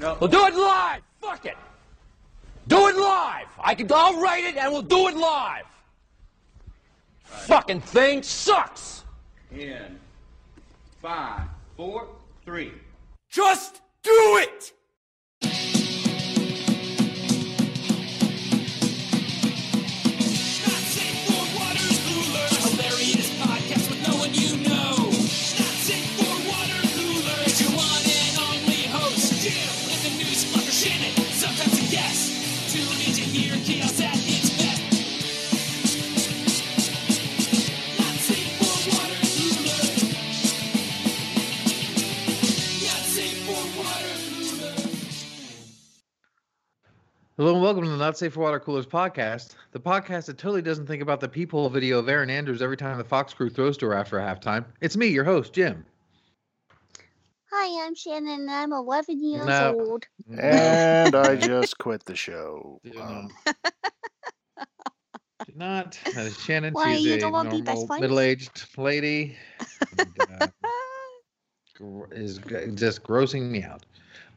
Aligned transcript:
No. 0.00 0.16
we'll 0.20 0.28
do 0.28 0.44
it 0.46 0.54
live. 0.56 1.02
Fuck 1.20 1.46
it. 1.46 1.56
Do 2.66 2.88
it 2.88 2.96
live. 2.96 3.46
I 3.62 3.74
can. 3.76 3.86
I'll 3.92 4.20
write 4.20 4.42
it 4.44 4.56
and 4.56 4.72
we'll 4.72 4.82
do 4.82 5.06
it 5.08 5.16
live. 5.16 5.64
Fucking 7.22 7.80
thing 7.80 8.22
sucks. 8.24 9.04
In 9.52 10.00
five, 11.04 11.48
four, 11.76 12.08
three. 12.46 12.72
Just 13.28 13.82
do 14.02 14.38
it. 14.40 14.72
Hello 47.36 47.52
and 47.54 47.62
welcome 47.62 47.82
to 47.82 47.90
the 47.90 47.96
Not 47.96 48.16
Safe 48.16 48.32
for 48.32 48.40
Water 48.40 48.60
Coolers 48.60 48.86
podcast, 48.86 49.54
the 49.72 49.80
podcast 49.80 50.26
that 50.26 50.38
totally 50.38 50.62
doesn't 50.62 50.86
think 50.86 51.02
about 51.02 51.18
the 51.20 51.28
peephole 51.28 51.68
video 51.68 51.98
of 51.98 52.08
Erin 52.08 52.30
Andrews 52.30 52.62
every 52.62 52.76
time 52.76 52.96
the 52.96 53.04
Fox 53.04 53.34
crew 53.34 53.50
throws 53.50 53.76
to 53.78 53.86
her 53.86 53.94
after 53.94 54.18
halftime. 54.18 54.64
It's 54.80 54.96
me, 54.96 55.08
your 55.08 55.24
host, 55.24 55.52
Jim. 55.52 55.84
Hi, 57.52 57.84
I'm 57.86 57.94
Shannon 57.94 58.28
and 58.40 58.50
I'm 58.50 58.72
11 58.72 59.22
years 59.22 59.46
No. 59.46 59.76
old. 59.80 60.04
And 60.38 61.14
I 61.16 61.34
just 61.40 61.76
quit 61.78 62.04
the 62.04 62.14
show. 62.14 62.80
Um, 63.00 63.28
Did 65.44 65.56
Not 65.56 65.98
that 66.14 66.26
is 66.26 66.38
Shannon. 66.40 66.72
Why, 66.72 66.94
She's 66.94 67.04
you 67.04 67.14
a 67.14 67.18
don't 67.18 67.32
wanna 67.32 67.50
be 67.50 67.62
best 67.62 67.78
normal 67.80 67.98
middle-aged 68.00 68.78
lady. 68.78 69.36
and, 69.98 70.16
uh, 70.40 70.46
gr- 71.74 72.12
is 72.12 72.38
g- 72.38 72.70
just 72.74 73.02
grossing 73.02 73.50
me 73.50 73.64
out. 73.64 73.84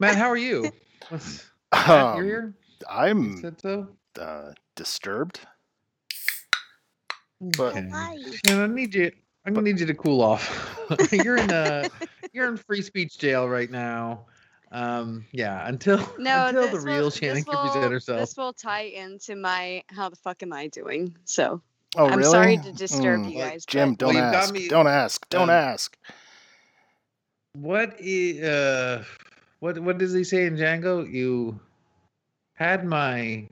Matt, 0.00 0.16
how 0.16 0.28
are 0.28 0.36
you? 0.36 0.72
What's, 1.10 1.48
Matt, 1.72 1.86
you're 1.88 1.96
um, 1.98 2.24
here. 2.24 2.54
You 2.80 2.86
I'm 2.90 3.40
said 3.40 3.60
so. 3.60 3.88
uh, 4.20 4.52
disturbed. 4.76 5.40
But 7.40 7.76
Okay. 7.76 7.88
Hi. 7.92 8.16
Shannon, 8.44 8.70
I 8.70 8.74
need 8.74 8.94
you. 8.94 9.10
I'm 9.46 9.54
gonna 9.54 9.64
need 9.64 9.80
you 9.80 9.86
to 9.86 9.94
cool 9.94 10.20
off. 10.22 10.76
you're 11.12 11.36
in 11.38 11.50
uh 11.52 11.88
you're 12.32 12.48
in 12.48 12.56
free 12.56 12.82
speech 12.82 13.18
jail 13.18 13.48
right 13.48 13.70
now. 13.70 14.26
Um, 14.70 15.24
yeah, 15.32 15.66
until 15.66 15.98
No, 16.18 16.48
until 16.48 16.68
the 16.68 16.80
real 16.80 17.02
will, 17.04 17.10
Shannon 17.10 17.36
this 17.36 17.44
can 17.44 17.58
present 17.58 17.92
herself. 17.92 18.20
This 18.20 18.36
will 18.36 18.52
tie 18.52 18.82
into 18.82 19.36
my 19.36 19.82
how 19.88 20.08
the 20.10 20.16
fuck 20.16 20.42
am 20.42 20.52
I 20.52 20.66
doing? 20.68 21.16
So 21.24 21.62
oh, 21.96 22.08
I'm 22.08 22.18
really? 22.18 22.30
sorry 22.32 22.56
to 22.58 22.72
disturb 22.72 23.22
Hmm. 23.22 23.30
you 23.30 23.38
guys. 23.38 23.64
Jim, 23.64 23.90
but 23.90 23.98
don't 23.98 24.14
Well, 24.16 24.34
ask. 24.34 24.52
me- 24.52 24.68
Don't 24.68 24.86
ask. 24.88 25.28
Don't 25.30 25.42
um, 25.44 25.50
ask. 25.50 25.96
What 27.54 27.96
is 27.98 28.42
uh 28.42 29.04
what 29.60 29.78
what 29.78 29.98
does 29.98 30.12
he 30.12 30.24
say 30.24 30.46
in 30.46 30.56
Django? 30.56 31.10
You 31.10 31.58
had 32.58 32.84
my 32.84 33.46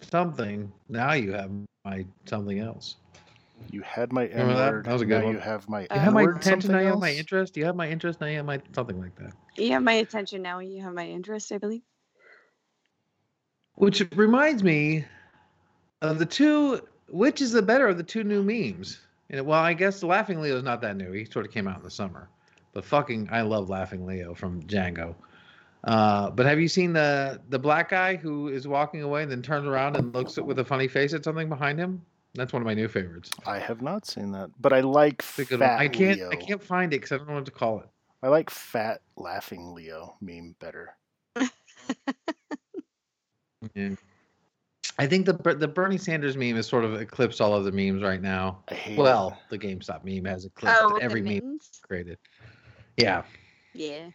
something, 0.00 0.70
now 0.88 1.12
you 1.12 1.32
have 1.32 1.50
my 1.84 2.06
something 2.24 2.60
else. 2.60 2.94
You 3.72 3.82
had 3.82 4.12
my 4.12 4.26
N 4.26 4.46
Remember 4.46 4.54
that? 4.54 4.84
That 4.84 4.92
was 4.92 5.02
a 5.02 5.06
good 5.06 5.18
now 5.18 5.24
one. 5.24 5.34
you 5.34 5.40
have 5.40 5.68
my 5.68 5.80
You 5.80 5.86
You 5.90 5.98
have 5.98 6.12
my 6.12 6.22
attention, 6.22 6.70
now 6.70 6.78
you 6.78 6.86
have 6.86 7.00
my 7.00 7.12
interest. 7.12 7.56
You 7.56 7.64
have 7.64 7.74
my 7.74 7.88
interest, 7.88 8.20
now 8.20 8.28
you 8.28 8.36
have 8.36 8.46
my 8.46 8.60
something 8.72 9.00
like 9.00 9.16
that. 9.16 9.32
you 9.56 9.72
have 9.72 9.82
my 9.82 9.94
attention 9.94 10.40
now. 10.40 10.60
You 10.60 10.80
have 10.82 10.94
my 10.94 11.04
interest, 11.04 11.50
I 11.50 11.58
believe. 11.58 11.82
Which 13.74 14.06
reminds 14.14 14.62
me 14.62 15.04
of 16.00 16.20
the 16.20 16.26
two. 16.26 16.80
Which 17.08 17.40
is 17.40 17.50
the 17.50 17.62
better 17.62 17.88
of 17.88 17.96
the 17.96 18.04
two 18.04 18.22
new 18.22 18.44
memes? 18.44 19.00
And 19.30 19.44
well, 19.44 19.60
I 19.60 19.72
guess 19.72 20.04
Laughing 20.04 20.40
Leo 20.40 20.56
is 20.56 20.62
not 20.62 20.80
that 20.82 20.96
new. 20.96 21.10
He 21.10 21.24
sort 21.24 21.44
of 21.44 21.50
came 21.50 21.66
out 21.66 21.78
in 21.78 21.82
the 21.82 21.90
summer. 21.90 22.28
But 22.72 22.84
fucking, 22.84 23.30
I 23.32 23.40
love 23.40 23.68
Laughing 23.68 24.06
Leo 24.06 24.32
from 24.32 24.62
Django. 24.62 25.16
Uh, 25.84 26.30
but 26.30 26.44
have 26.46 26.58
you 26.60 26.68
seen 26.68 26.92
the 26.92 27.40
the 27.50 27.58
black 27.58 27.90
guy 27.90 28.16
who 28.16 28.48
is 28.48 28.66
walking 28.66 29.02
away 29.02 29.22
and 29.22 29.30
then 29.30 29.42
turns 29.42 29.66
around 29.66 29.96
and 29.96 30.12
looks 30.14 30.36
at, 30.38 30.44
with 30.44 30.58
a 30.58 30.64
funny 30.64 30.88
face 30.88 31.14
at 31.14 31.22
something 31.24 31.48
behind 31.48 31.78
him? 31.78 32.02
That's 32.34 32.52
one 32.52 32.60
of 32.62 32.66
my 32.66 32.74
new 32.74 32.88
favorites. 32.88 33.30
I 33.46 33.58
have 33.58 33.80
not 33.80 34.06
seen 34.06 34.32
that, 34.32 34.50
but 34.60 34.72
I 34.72 34.80
like 34.80 35.20
It's 35.20 35.38
a 35.38 35.44
good 35.44 35.60
one. 35.60 35.68
fat 35.68 35.78
I 35.80 35.88
can't 35.88 36.18
Leo. 36.18 36.30
I 36.30 36.36
can't 36.36 36.62
find 36.62 36.92
it 36.92 36.96
because 36.98 37.12
I 37.12 37.16
don't 37.18 37.28
know 37.28 37.34
what 37.34 37.46
to 37.46 37.50
call 37.52 37.80
it. 37.80 37.86
I 38.22 38.28
like 38.28 38.50
fat 38.50 39.00
laughing 39.16 39.72
Leo 39.74 40.16
meme 40.20 40.54
better. 40.58 40.94
Yeah. 43.74 43.90
I 45.00 45.06
think 45.06 45.26
the 45.26 45.32
the 45.54 45.68
Bernie 45.68 45.98
Sanders 45.98 46.36
meme 46.36 46.56
has 46.56 46.66
sort 46.66 46.84
of 46.84 46.94
eclipsed 47.00 47.40
all 47.40 47.54
of 47.54 47.64
the 47.64 47.72
memes 47.72 48.02
right 48.02 48.20
now. 48.22 48.62
I 48.68 48.74
hate 48.74 48.98
Well, 48.98 49.38
it. 49.50 49.50
the 49.50 49.58
GameStop 49.58 50.04
meme 50.04 50.24
has 50.24 50.44
eclipsed 50.44 50.76
Oh, 50.80 50.96
every 51.00 51.22
meme 51.22 51.58
created. 51.82 52.18
Yeah. 52.96 53.22
Yeah, 53.74 54.10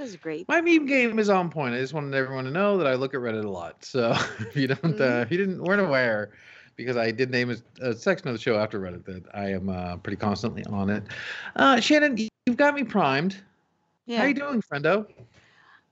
that 0.00 0.06
was 0.06 0.16
great. 0.16 0.48
My 0.48 0.62
meme 0.62 0.86
game 0.86 1.18
is 1.18 1.28
on 1.28 1.50
point. 1.50 1.74
I 1.74 1.78
just 1.78 1.92
wanted 1.92 2.14
everyone 2.14 2.44
to 2.46 2.50
know 2.50 2.78
that 2.78 2.86
I 2.86 2.94
look 2.94 3.12
at 3.12 3.20
Reddit 3.20 3.44
a 3.44 3.50
lot. 3.50 3.84
So 3.84 4.12
if 4.40 4.56
you 4.56 4.66
don't, 4.68 4.82
uh, 4.98 5.04
Mhm. 5.04 5.22
if 5.22 5.30
you 5.30 5.36
didn't, 5.36 5.62
weren't 5.62 5.82
aware, 5.82 6.32
because 6.76 6.96
I 6.96 7.10
did 7.10 7.30
name 7.30 7.50
a, 7.50 7.88
a 7.90 7.94
section 7.94 8.28
of 8.28 8.34
the 8.34 8.40
show 8.40 8.58
after 8.58 8.80
Reddit 8.80 9.04
that 9.04 9.24
I 9.34 9.50
am 9.50 9.68
uh, 9.68 9.98
pretty 9.98 10.16
constantly 10.16 10.64
on 10.64 10.88
it. 10.88 11.02
Uh, 11.54 11.80
Shannon, 11.80 12.16
you've 12.16 12.56
got 12.56 12.74
me 12.74 12.82
primed. 12.82 13.36
Yeah. 14.06 14.18
How 14.18 14.24
are 14.24 14.28
you 14.28 14.34
doing, 14.34 14.62
friendo? 14.62 15.06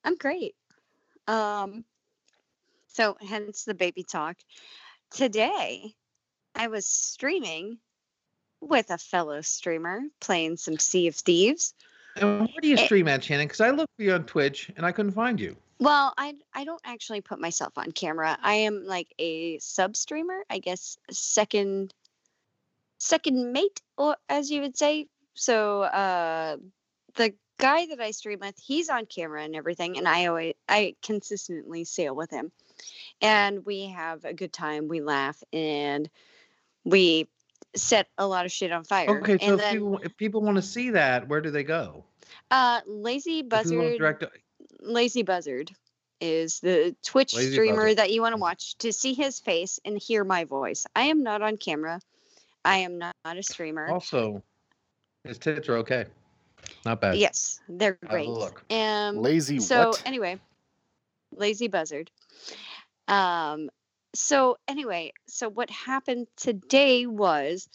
I'm 0.04 0.16
great. 0.16 0.54
Um, 1.26 1.84
so 2.86 3.18
hence 3.20 3.64
the 3.64 3.74
baby 3.74 4.04
talk. 4.04 4.38
Today, 5.10 5.94
I 6.54 6.68
was 6.68 6.86
streaming 6.86 7.76
with 8.62 8.90
a 8.90 8.96
fellow 8.96 9.42
streamer 9.42 10.00
playing 10.20 10.56
some 10.56 10.78
Sea 10.78 11.08
of 11.08 11.14
Thieves. 11.14 11.74
And 12.20 12.40
where 12.40 12.60
do 12.60 12.68
you 12.68 12.76
Eh. 12.76 12.84
stream 12.84 13.08
at, 13.08 13.22
Shannon? 13.24 13.46
Because 13.46 13.60
I 13.60 13.70
looked 13.70 13.94
for 13.96 14.02
you 14.02 14.12
on 14.12 14.24
Twitch 14.24 14.70
and 14.76 14.84
I 14.84 14.92
couldn't 14.92 15.12
find 15.12 15.38
you. 15.40 15.56
Well, 15.80 16.12
I 16.18 16.34
I 16.54 16.64
don't 16.64 16.80
actually 16.84 17.20
put 17.20 17.40
myself 17.40 17.78
on 17.78 17.92
camera. 17.92 18.36
I 18.42 18.54
am 18.54 18.84
like 18.84 19.12
a 19.18 19.58
sub 19.60 19.96
streamer, 19.96 20.44
I 20.50 20.58
guess 20.58 20.98
second 21.10 21.94
second 22.98 23.52
mate 23.52 23.80
or 23.96 24.16
as 24.28 24.50
you 24.50 24.60
would 24.62 24.76
say. 24.76 25.06
So 25.34 25.82
uh 25.82 26.56
the 27.14 27.32
guy 27.58 27.86
that 27.86 28.00
I 28.00 28.10
stream 28.12 28.40
with, 28.40 28.56
he's 28.58 28.88
on 28.88 29.06
camera 29.06 29.42
and 29.44 29.54
everything 29.54 29.96
and 29.98 30.08
I 30.08 30.26
always 30.26 30.54
I 30.68 30.96
consistently 31.02 31.84
sail 31.84 32.14
with 32.14 32.30
him. 32.30 32.50
And 33.20 33.64
we 33.64 33.86
have 33.88 34.24
a 34.24 34.32
good 34.34 34.52
time, 34.52 34.88
we 34.88 35.00
laugh 35.00 35.42
and 35.52 36.08
we 36.84 37.28
set 37.78 38.08
a 38.18 38.26
lot 38.26 38.44
of 38.44 38.52
shit 38.52 38.72
on 38.72 38.84
fire. 38.84 39.18
Okay, 39.18 39.38
so 39.38 39.44
and 39.44 39.54
if 39.54 39.60
then 39.60 39.74
people, 39.74 39.98
if 39.98 40.16
people 40.16 40.40
want 40.42 40.56
to 40.56 40.62
see 40.62 40.90
that, 40.90 41.28
where 41.28 41.40
do 41.40 41.50
they 41.50 41.64
go? 41.64 42.04
uh 42.50 42.80
Lazy 42.86 43.38
If 43.40 43.44
we 43.44 43.48
to 43.48 43.48
Buzzard 43.48 43.98
direct, 43.98 44.24
Lazy 44.80 45.22
Buzzard 45.22 45.72
is 46.20 46.60
the 46.60 46.94
Twitch 47.04 47.34
Lazy 47.34 47.52
streamer 47.52 47.84
Buzzard. 47.84 47.98
that 47.98 48.10
you 48.10 48.22
want 48.22 48.34
to 48.34 48.40
watch 48.40 48.76
to 48.78 48.92
see 48.92 49.14
his 49.14 49.38
face 49.38 49.78
and 49.84 49.98
hear 49.98 50.24
my 50.24 50.44
voice. 50.44 50.86
I 50.96 51.04
am 51.04 51.22
not 51.22 51.42
on 51.42 51.56
camera. 51.56 52.00
I 52.64 52.78
am 52.78 52.98
not, 52.98 53.14
not 53.24 53.38
a 53.38 53.42
streamer. 53.42 53.88
also, 53.88 54.42
his 55.24 55.38
tits 55.38 55.68
are 55.68 55.76
okay. 55.78 56.06
Not 56.84 57.00
bad. 57.00 57.16
yes, 57.16 57.60
they're 57.68 57.98
great. 58.08 58.28
look. 58.28 58.64
Um, 58.70 59.18
Lazy 59.18 59.60
so 59.60 59.90
what? 59.90 60.02
anyway, 60.04 60.38
Lazy 61.34 61.68
Buzzard. 61.68 62.10
Um, 63.06 63.70
so 64.18 64.56
anyway, 64.66 65.12
so 65.26 65.48
what 65.48 65.70
happened 65.70 66.26
today 66.36 67.06
was 67.06 67.68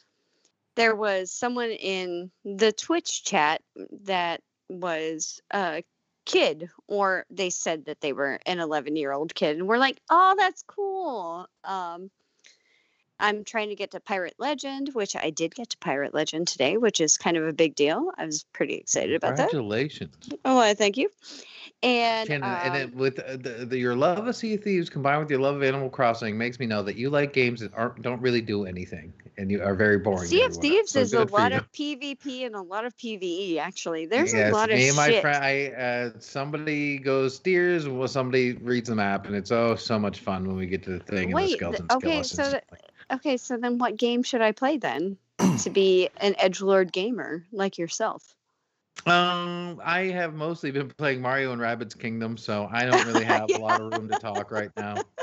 there 0.76 0.96
was 0.96 1.32
someone 1.32 1.72
in 1.72 2.32
the 2.44 2.74
Twitch 2.74 3.24
chat 3.24 3.62
that 4.04 4.42
was 4.70 5.42
a 5.54 5.84
kid, 6.26 6.70
or 6.88 7.26
they 7.30 7.50
said 7.50 7.86
that 7.86 8.02
they 8.02 8.12
were 8.12 8.40
an 8.46 8.60
11 8.60 8.96
year 8.98 9.14
old 9.14 9.34
kid, 9.34 9.58
and 9.58 9.68
we're 9.68 9.78
like, 9.78 10.02
oh, 10.10 10.36
that's 10.38 10.64
cool. 10.64 11.48
Um, 11.64 12.12
I'm 13.24 13.46
trying 13.46 13.70
to 13.70 13.76
get 13.76 13.92
to 13.92 14.02
Pirate 14.02 14.36
Legend, 14.38 14.90
which 14.92 15.16
I 15.16 15.30
did 15.30 15.56
get 15.56 15.70
to 15.70 15.78
Pirate 15.78 16.14
Legend 16.14 16.46
today, 16.46 16.76
which 16.76 17.00
is 17.00 17.18
kind 17.18 17.38
of 17.38 17.48
a 17.48 17.54
big 17.54 17.74
deal. 17.74 18.12
I 18.18 18.26
was 18.26 18.44
pretty 18.52 18.74
excited 18.74 19.16
about 19.16 19.38
that. 19.38 19.50
Congratulations. 19.50 20.30
Oh, 20.44 20.58
well, 20.58 20.76
thank 20.76 20.98
you. 20.98 21.10
And, 21.82 22.28
Shannon, 22.28 22.44
and 22.44 22.76
um, 22.76 22.82
it, 22.82 22.96
with 22.96 23.20
uh, 23.20 23.38
the, 23.38 23.66
the, 23.66 23.78
your 23.78 23.96
love 23.96 24.28
of 24.28 24.36
Sea 24.36 24.56
of 24.56 24.64
Thieves 24.64 24.90
combined 24.90 25.22
with 25.22 25.30
your 25.30 25.40
love 25.40 25.56
of 25.56 25.64
Animal 25.64 25.90
Crossing 25.90 26.38
makes 26.38 26.60
me 26.60 26.66
know 26.66 26.84
that 26.84 26.98
you 26.98 27.10
like 27.10 27.32
games 27.32 27.62
that 27.62 27.74
aren't 27.74 28.02
don't 28.02 28.22
really 28.22 28.42
do 28.42 28.66
anything 28.66 29.14
and 29.38 29.50
you 29.50 29.62
are 29.62 29.74
very 29.74 29.98
boring. 29.98 30.28
Sea 30.28 30.44
of. 30.44 30.56
Thieves 30.56 30.92
So 30.92 31.00
is 31.00 31.14
a 31.14 31.26
lot 31.26 31.52
of 31.52 31.72
PvP 31.72 32.46
and 32.46 32.56
a 32.56 32.62
lot 32.62 32.86
of 32.86 32.96
PvE. 32.98 33.58
Actually, 33.58 34.06
there's 34.06 34.34
Yes, 34.34 34.52
a 34.52 34.54
lot 34.54 34.70
of 34.70 34.78
me 34.78 34.88
and 34.88 34.96
my 34.96 35.10
shit. 35.10 35.22
friend, 35.22 35.44
I 35.44 35.68
uh, 35.70 36.12
somebody 36.20 36.98
goes 36.98 37.36
steers, 37.36 37.88
well, 37.88 38.08
somebody 38.08 38.54
reads 38.54 38.90
the 38.90 38.96
map, 38.96 39.26
and 39.26 39.36
it's 39.36 39.52
oh 39.52 39.76
so 39.76 39.98
much 39.98 40.20
fun 40.20 40.46
when 40.48 40.56
we 40.56 40.68
get 40.68 40.84
to 40.84 40.92
the 40.92 41.00
thing 41.00 41.32
and 41.32 41.32
the 41.32 41.36
Wait, 41.36 41.48
th- 41.48 41.58
skeleton 41.58 41.88
okay, 41.92 42.24
so 42.24 42.44
skeletons. 42.44 42.83
Okay, 43.12 43.38
so 43.38 43.58
then 43.58 43.78
what 43.78 43.98
game 43.98 44.24
should 44.24 44.42
I 44.42 44.52
play 44.52 44.78
then 44.78 45.18
to 45.60 45.70
be 45.70 46.10
an 46.18 46.36
edge 46.38 46.62
lord 46.62 46.92
gamer 46.92 47.46
like 47.52 47.78
yourself? 47.78 48.36
Um, 49.06 49.82
I 49.84 50.04
have 50.06 50.34
mostly 50.34 50.72
been 50.72 50.90
playing 50.90 51.22
Mario 51.22 51.52
and 51.52 51.62
Rabbids 51.62 51.98
Kingdom, 51.98 52.38
so 52.38 52.70
I 52.72 52.86
don't 52.86 53.06
really 53.06 53.26
have 53.26 53.54
a 53.54 53.58
lot 53.58 53.80
of 53.80 53.92
room 53.92 54.08
to 54.08 54.16
talk 54.16 54.52
right 54.52 54.72
now. 54.76 55.06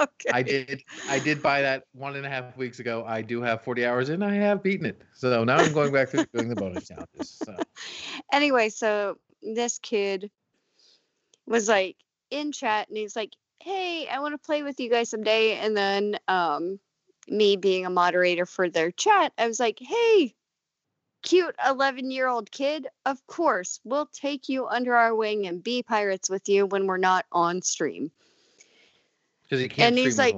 Okay. 0.00 0.30
I 0.32 0.42
did, 0.42 0.84
I 1.08 1.18
did 1.18 1.42
buy 1.42 1.60
that 1.62 1.82
one 1.92 2.14
and 2.14 2.24
a 2.24 2.28
half 2.28 2.56
weeks 2.56 2.78
ago. 2.78 3.04
I 3.04 3.20
do 3.20 3.42
have 3.42 3.62
40 3.62 3.84
hours 3.84 4.10
in. 4.10 4.22
I 4.22 4.32
have 4.34 4.62
beaten 4.62 4.86
it, 4.86 5.02
so 5.12 5.42
now 5.42 5.56
I'm 5.56 5.72
going 5.72 5.92
back 5.92 6.10
to 6.10 6.24
doing 6.32 6.48
the 6.48 6.54
bonus 6.54 6.86
challenges. 6.86 7.28
So 7.44 7.56
anyway, 8.32 8.68
so 8.68 9.18
this 9.42 9.80
kid 9.80 10.30
was 11.48 11.66
like 11.66 11.96
in 12.30 12.52
chat 12.52 12.88
and 12.88 12.96
he's 12.96 13.16
like, 13.16 13.32
Hey, 13.60 14.06
I 14.08 14.20
want 14.20 14.34
to 14.34 14.38
play 14.38 14.62
with 14.62 14.78
you 14.80 14.88
guys 14.90 15.10
someday. 15.10 15.56
And 15.56 15.76
then 15.76 16.18
um 16.28 16.78
me 17.28 17.56
being 17.56 17.84
a 17.84 17.90
moderator 17.90 18.46
for 18.46 18.70
their 18.70 18.90
chat, 18.90 19.32
I 19.36 19.46
was 19.46 19.60
like, 19.60 19.78
Hey, 19.80 20.34
cute 21.22 21.54
11 21.66 22.10
year 22.10 22.26
old 22.28 22.50
kid, 22.50 22.86
of 23.04 23.24
course, 23.26 23.80
we'll 23.84 24.06
take 24.06 24.48
you 24.48 24.66
under 24.66 24.94
our 24.94 25.14
wing 25.14 25.46
and 25.46 25.62
be 25.62 25.82
pirates 25.82 26.30
with 26.30 26.48
you 26.48 26.66
when 26.66 26.86
we're 26.86 26.96
not 26.96 27.26
on 27.32 27.60
stream. 27.62 28.10
because 29.42 29.62
you 29.62 29.68
can't 29.68 29.90
And 29.90 29.98
he's 29.98 30.18
like, 30.18 30.36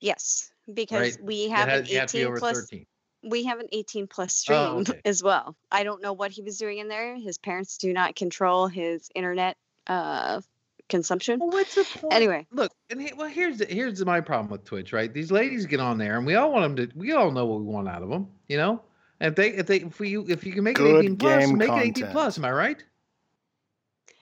Yes, 0.00 0.50
because 0.72 1.18
right? 1.18 1.22
we 1.22 1.48
have 1.50 1.68
has- 1.68 1.80
an 1.80 1.86
you 1.92 1.98
have 1.98 2.08
to 2.10 2.16
be 2.18 2.20
18 2.20 2.28
over 2.28 2.38
plus 2.38 2.58
13. 2.60 2.86
we 3.24 3.44
have 3.44 3.58
an 3.58 3.66
18 3.72 4.06
plus 4.06 4.34
stream 4.34 4.58
Oh, 4.58 4.78
okay. 4.80 5.00
as 5.04 5.22
well. 5.22 5.56
I 5.72 5.82
don't 5.82 6.00
know 6.00 6.12
what 6.12 6.30
he 6.30 6.40
was 6.42 6.56
doing 6.56 6.78
in 6.78 6.86
there. 6.88 7.16
His 7.16 7.36
parents 7.36 7.76
do 7.76 7.92
not 7.92 8.14
control 8.14 8.68
his 8.68 9.10
internet 9.14 9.56
uh, 9.88 10.40
consumption. 10.88 11.38
Well, 11.40 11.50
what's 11.50 11.74
the 11.74 11.84
point? 11.84 12.12
Anyway, 12.12 12.46
look, 12.50 12.72
and 12.90 13.00
he, 13.00 13.12
well, 13.14 13.28
here's 13.28 13.58
the, 13.58 13.66
here's 13.66 14.04
my 14.04 14.20
problem 14.20 14.50
with 14.50 14.64
Twitch, 14.64 14.92
right? 14.92 15.12
These 15.12 15.30
ladies 15.30 15.66
get 15.66 15.80
on 15.80 15.98
there, 15.98 16.16
and 16.16 16.26
we 16.26 16.34
all 16.34 16.52
want 16.52 16.76
them 16.76 16.88
to. 16.88 16.96
We 16.98 17.12
all 17.12 17.30
know 17.30 17.46
what 17.46 17.60
we 17.60 17.66
want 17.66 17.88
out 17.88 18.02
of 18.02 18.08
them, 18.10 18.28
you 18.48 18.56
know. 18.56 18.82
And 19.20 19.30
if 19.30 19.36
they, 19.36 19.48
if 19.50 19.66
they, 19.66 19.76
if 19.80 20.00
you 20.00 20.24
if 20.28 20.44
you 20.44 20.52
can 20.52 20.64
make 20.64 20.76
Good 20.76 20.96
it 20.96 20.98
18 21.06 21.16
plus, 21.16 21.46
game 21.46 21.58
make 21.58 21.68
it 21.70 21.98
18 21.98 22.06
plus. 22.08 22.38
Am 22.38 22.44
I 22.44 22.52
right? 22.52 22.82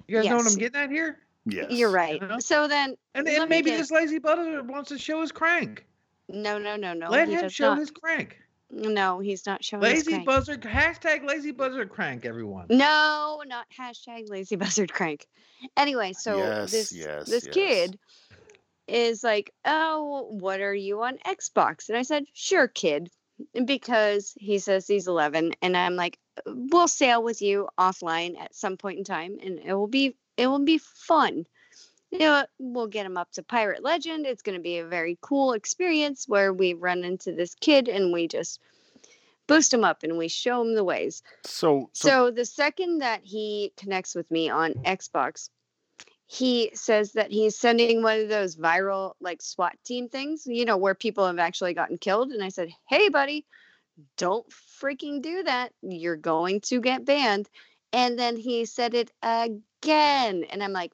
You 0.08 0.16
guys 0.16 0.26
know 0.28 0.36
what 0.36 0.46
I'm 0.46 0.58
getting 0.58 0.80
at 0.80 0.90
here? 0.90 1.18
Yes. 1.48 1.66
you're 1.70 1.90
right. 1.90 2.20
You 2.20 2.26
know? 2.26 2.38
So 2.40 2.66
then, 2.66 2.96
And, 3.14 3.26
let 3.26 3.40
and 3.42 3.50
maybe 3.50 3.70
get- 3.70 3.78
this 3.78 3.90
lazy 3.90 4.18
butter 4.18 4.62
wants 4.64 4.88
to 4.88 4.98
show 4.98 5.20
his 5.20 5.30
crank. 5.32 5.84
no, 6.28 6.58
no, 6.58 6.76
no, 6.76 6.92
no. 6.92 7.08
Let 7.08 7.28
he 7.28 7.34
him 7.34 7.42
does 7.42 7.52
show 7.52 7.68
not. 7.70 7.78
his 7.78 7.90
crank. 7.90 8.36
No, 8.70 9.20
he's 9.20 9.46
not 9.46 9.64
showing 9.64 9.82
Lazy 9.82 10.12
crank. 10.12 10.26
buzzer 10.26 10.56
hashtag 10.56 11.24
lazy 11.24 11.52
buzzer 11.52 11.86
crank. 11.86 12.24
Everyone. 12.24 12.66
No, 12.68 13.42
not 13.46 13.66
hashtag 13.78 14.28
lazy 14.28 14.56
buzzard 14.56 14.92
crank. 14.92 15.26
Anyway, 15.76 16.12
so 16.12 16.36
Yes, 16.38 16.72
this 16.72 16.92
yes, 16.92 17.28
this 17.28 17.44
yes. 17.46 17.54
kid 17.54 17.98
is 18.88 19.22
like, 19.24 19.52
"Oh, 19.64 20.26
what 20.30 20.60
are 20.60 20.74
you 20.74 21.02
on 21.02 21.18
Xbox?" 21.18 21.88
And 21.88 21.96
I 21.96 22.02
said, 22.02 22.24
"Sure, 22.34 22.68
kid," 22.68 23.10
because 23.64 24.32
he 24.36 24.58
says 24.58 24.86
he's 24.86 25.06
11, 25.08 25.54
and 25.62 25.76
I'm 25.76 25.94
like, 25.96 26.18
"We'll 26.46 26.88
sail 26.88 27.22
with 27.22 27.40
you 27.42 27.68
offline 27.78 28.38
at 28.38 28.54
some 28.54 28.76
point 28.76 28.98
in 28.98 29.04
time, 29.04 29.38
and 29.42 29.58
it 29.60 29.74
will 29.74 29.88
be 29.88 30.16
it 30.36 30.48
will 30.48 30.64
be 30.64 30.78
fun." 30.78 31.46
You 32.10 32.20
know, 32.20 32.46
we'll 32.58 32.86
get 32.86 33.06
him 33.06 33.16
up 33.16 33.32
to 33.32 33.42
Pirate 33.42 33.82
Legend. 33.82 34.26
It's 34.26 34.42
going 34.42 34.56
to 34.56 34.62
be 34.62 34.78
a 34.78 34.86
very 34.86 35.18
cool 35.20 35.52
experience 35.52 36.26
where 36.28 36.52
we 36.52 36.74
run 36.74 37.04
into 37.04 37.32
this 37.32 37.54
kid 37.54 37.88
and 37.88 38.12
we 38.12 38.28
just 38.28 38.60
boost 39.46 39.72
him 39.72 39.84
up 39.84 40.02
and 40.02 40.16
we 40.16 40.28
show 40.28 40.60
him 40.60 40.74
the 40.74 40.84
ways. 40.84 41.22
So, 41.44 41.90
so, 41.92 42.08
So 42.08 42.30
the 42.30 42.44
second 42.44 42.98
that 42.98 43.20
he 43.24 43.72
connects 43.76 44.14
with 44.14 44.30
me 44.30 44.48
on 44.50 44.74
Xbox, 44.74 45.50
he 46.26 46.70
says 46.74 47.12
that 47.12 47.30
he's 47.30 47.58
sending 47.58 48.02
one 48.02 48.20
of 48.20 48.28
those 48.28 48.56
viral 48.56 49.12
like 49.20 49.42
SWAT 49.42 49.76
team 49.84 50.08
things, 50.08 50.42
you 50.46 50.64
know, 50.64 50.76
where 50.76 50.94
people 50.94 51.26
have 51.26 51.38
actually 51.38 51.74
gotten 51.74 51.98
killed. 51.98 52.30
And 52.30 52.42
I 52.42 52.48
said, 52.48 52.70
Hey 52.88 53.08
buddy, 53.08 53.46
don't 54.16 54.46
freaking 54.82 55.22
do 55.22 55.42
that. 55.44 55.72
You're 55.82 56.16
going 56.16 56.60
to 56.62 56.80
get 56.80 57.04
banned. 57.04 57.48
And 57.92 58.18
then 58.18 58.36
he 58.36 58.64
said 58.64 58.94
it 58.94 59.12
again. 59.22 60.44
And 60.50 60.62
I'm 60.62 60.72
like, 60.72 60.92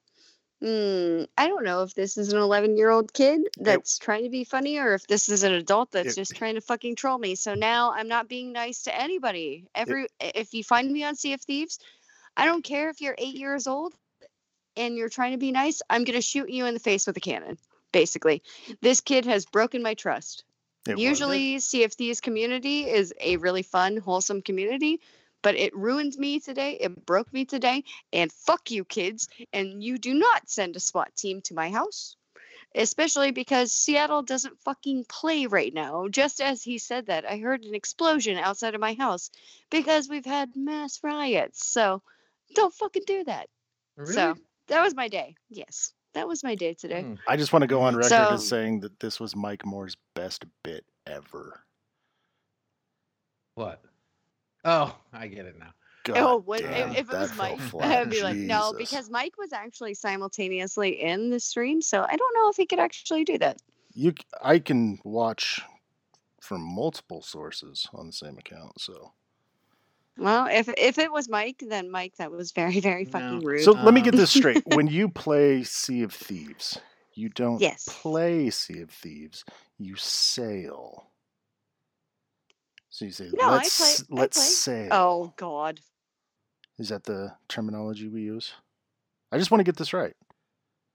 Hmm, 0.63 1.25
I 1.37 1.49
don't 1.49 1.65
know 1.65 1.83
if 1.83 1.93
this 1.95 2.17
is 2.17 2.33
an 2.33 2.39
11 2.39 2.77
year 2.77 2.89
old 2.89 3.13
kid 3.13 3.49
that's 3.57 3.99
trying 3.99 4.23
to 4.23 4.31
be 4.31 4.45
funny 4.45 4.79
or 4.79 4.95
if 4.95 5.05
this 5.09 5.29
is 5.29 5.43
an 5.43 5.53
adult 5.55 5.91
that's 5.91 6.13
It- 6.13 6.21
just 6.21 6.37
trying 6.37 6.55
to 6.55 6.61
fucking 6.61 6.95
troll 6.95 7.19
me. 7.19 7.35
So 7.35 7.55
now 7.55 7.91
I'm 7.91 8.07
not 8.07 8.29
being 8.29 8.53
nice 8.53 8.85
to 8.85 8.97
anybody. 8.97 9.67
Every 9.75 10.07
if 10.21 10.55
you 10.55 10.63
find 10.63 10.93
me 10.93 11.03
on 11.03 11.17
Sea 11.17 11.33
of 11.33 11.41
Thieves, 11.41 11.81
I 12.37 12.45
don't 12.47 12.63
care 12.63 12.91
if 12.91 13.01
you're 13.01 13.17
eight 13.19 13.35
years 13.35 13.67
old 13.67 13.93
and 14.77 14.97
you're 14.97 15.09
trying 15.09 15.33
to 15.33 15.39
be 15.39 15.51
nice. 15.51 15.83
I'm 15.91 16.05
gonna 16.05 16.23
shoot 16.23 16.49
you 16.49 16.67
in 16.67 16.75
the 16.75 16.81
face 16.81 17.09
with 17.09 17.17
a 17.17 17.21
cannon. 17.21 17.59
Basically, 17.91 18.41
this 18.81 19.01
kid 19.01 19.27
has 19.27 19.45
broken 19.45 19.83
my 19.83 19.95
trust. 19.95 20.45
it 20.87 20.97
Usually, 20.97 21.59
Sea 21.59 21.83
of 21.83 21.93
Thieves 21.93 22.21
community 22.21 22.89
is 22.89 23.13
a 23.21 23.37
really 23.39 23.63
fun, 23.63 23.97
wholesome 23.97 24.43
community, 24.43 25.01
but 25.43 25.57
it 25.57 25.77
ruined 25.77 26.17
me 26.17 26.41
today. 26.41 26.79
It 26.81 27.05
broke 27.05 27.33
me 27.33 27.45
today. 27.45 27.85
And 28.13 28.33
fuck 28.33 28.71
you, 28.71 28.85
kids. 28.85 29.29
And 29.53 29.83
you 29.83 29.99
do 29.99 30.15
not 30.15 30.49
send 30.49 30.77
a 30.77 30.81
SWAT 30.81 31.15
team 31.17 31.41
to 31.43 31.55
my 31.55 31.71
house, 31.71 32.17
especially 32.75 33.33
because 33.33 33.73
Seattle 33.73 34.23
doesn't 34.23 34.63
fucking 34.65 35.05
play 35.09 35.47
right 35.47 35.75
now. 35.75 36.09
Just 36.09 36.41
as 36.41 36.63
he 36.63 36.79
said 36.79 37.07
that, 37.07 37.29
I 37.29 37.39
heard 37.39 37.65
an 37.65 37.75
explosion 37.75 38.39
outside 38.39 38.75
of 38.75 38.81
my 38.81 38.95
house 38.95 39.31
because 39.71 40.09
we've 40.09 40.25
had 40.25 40.57
mass 40.57 41.01
riots. 41.03 41.67
So 41.67 42.03
don't 42.55 42.75
fucking 42.75 43.05
do 43.07 43.25
that. 43.25 43.49
Really? 43.97 44.13
So 44.13 44.35
that 44.69 44.83
was 44.83 44.95
my 44.95 45.09
day. 45.09 45.35
Yes, 45.51 45.93
that 46.15 46.29
was 46.29 46.45
my 46.45 46.55
day 46.55 46.75
today. 46.75 47.03
Hmm. 47.03 47.15
I 47.29 47.37
just 47.37 47.53
want 47.53 47.63
to 47.63 47.67
go 47.67 47.83
on 47.83 47.97
record 47.97 48.11
So- 48.11 48.35
as 48.35 48.47
saying 48.47 48.81
that 48.81 49.01
this 49.01 49.19
was 49.19 49.35
Mike 49.35 49.67
Moore's 49.67 49.97
best 50.15 50.45
bit 50.63 50.85
ever. 51.07 51.65
What? 53.55 53.83
Oh, 54.65 54.97
I 55.13 55.27
get 55.27 55.47
it 55.47 55.59
now. 55.59 55.73
God 56.05 56.19
oh, 56.19 56.39
when, 56.39 56.63
damn, 56.63 56.93
if, 56.93 56.99
if 56.99 57.11
it 57.13 57.19
was 57.21 57.37
Mike. 57.37 57.59
I'd 57.81 58.11
be 58.11 58.23
like, 58.23 58.37
no, 58.37 58.75
because 58.77 59.11
Mike 59.11 59.35
was 59.39 59.53
actually 59.53 59.95
simultaneously 59.95 61.01
in 61.01 61.31
the 61.31 61.41
stream, 61.41 61.81
so 61.81 62.03
I 62.09 62.17
don't 62.17 62.35
know 62.35 62.49
if 62.49 62.57
he 62.57 62.67
could 62.67 62.81
actually 62.81 63.25
do 63.25 63.39
that. 63.39 63.61
you, 63.95 64.15
I 64.43 64.59
can 64.59 64.99
watch 65.05 65.61
from 66.41 66.63
multiple 66.63 67.23
sources 67.23 67.87
on 67.93 68.07
the 68.09 68.13
same 68.13 68.39
account. 68.39 68.81
So, 68.81 69.13
Well, 70.19 70.47
if 70.51 70.69
if 70.77 70.99
it 70.99 71.11
was 71.13 71.29
Mike, 71.29 71.63
then 71.67 71.91
Mike, 71.91 72.17
that 72.19 72.31
was 72.31 72.53
very 72.53 72.81
very 72.81 73.05
fucking 73.05 73.41
No. 73.41 73.47
rude. 73.47 73.61
so 73.61 73.73
let 73.73 73.95
me 73.95 74.01
Um, 74.01 74.05
get 74.05 74.17
this 74.17 74.31
straight: 74.31 74.63
when 74.67 74.87
you 74.89 75.09
play 75.09 75.63
Sea 75.65 76.03
of 76.03 76.13
Thieves, 76.13 76.79
you 77.15 77.29
don't 77.29 77.61
Yes. 77.61 77.87
play 77.87 78.51
Sea 78.51 78.81
of 78.81 78.91
Thieves; 78.91 79.45
you 79.79 79.97
sail. 79.97 81.12
So 82.93 83.07
you 83.07 83.11
say, 83.11 83.31
No, 83.33 83.49
I 83.49 83.53
"Let's 83.55 83.79
play- 83.79 84.07
I 84.17 84.21
let's 84.21 84.37
play. 84.37 84.45
sail." 84.47 84.89
oh 84.93 85.33
God, 85.37 85.81
Is 86.79 86.91
that 86.91 87.05
the 87.05 87.35
terminology 87.49 88.07
we 88.09 88.23
use? 88.23 88.53
I 89.33 89.39
just 89.39 89.51
want 89.51 89.61
to 89.61 89.65
get 89.65 89.77
this 89.77 89.93
right. 89.95 90.15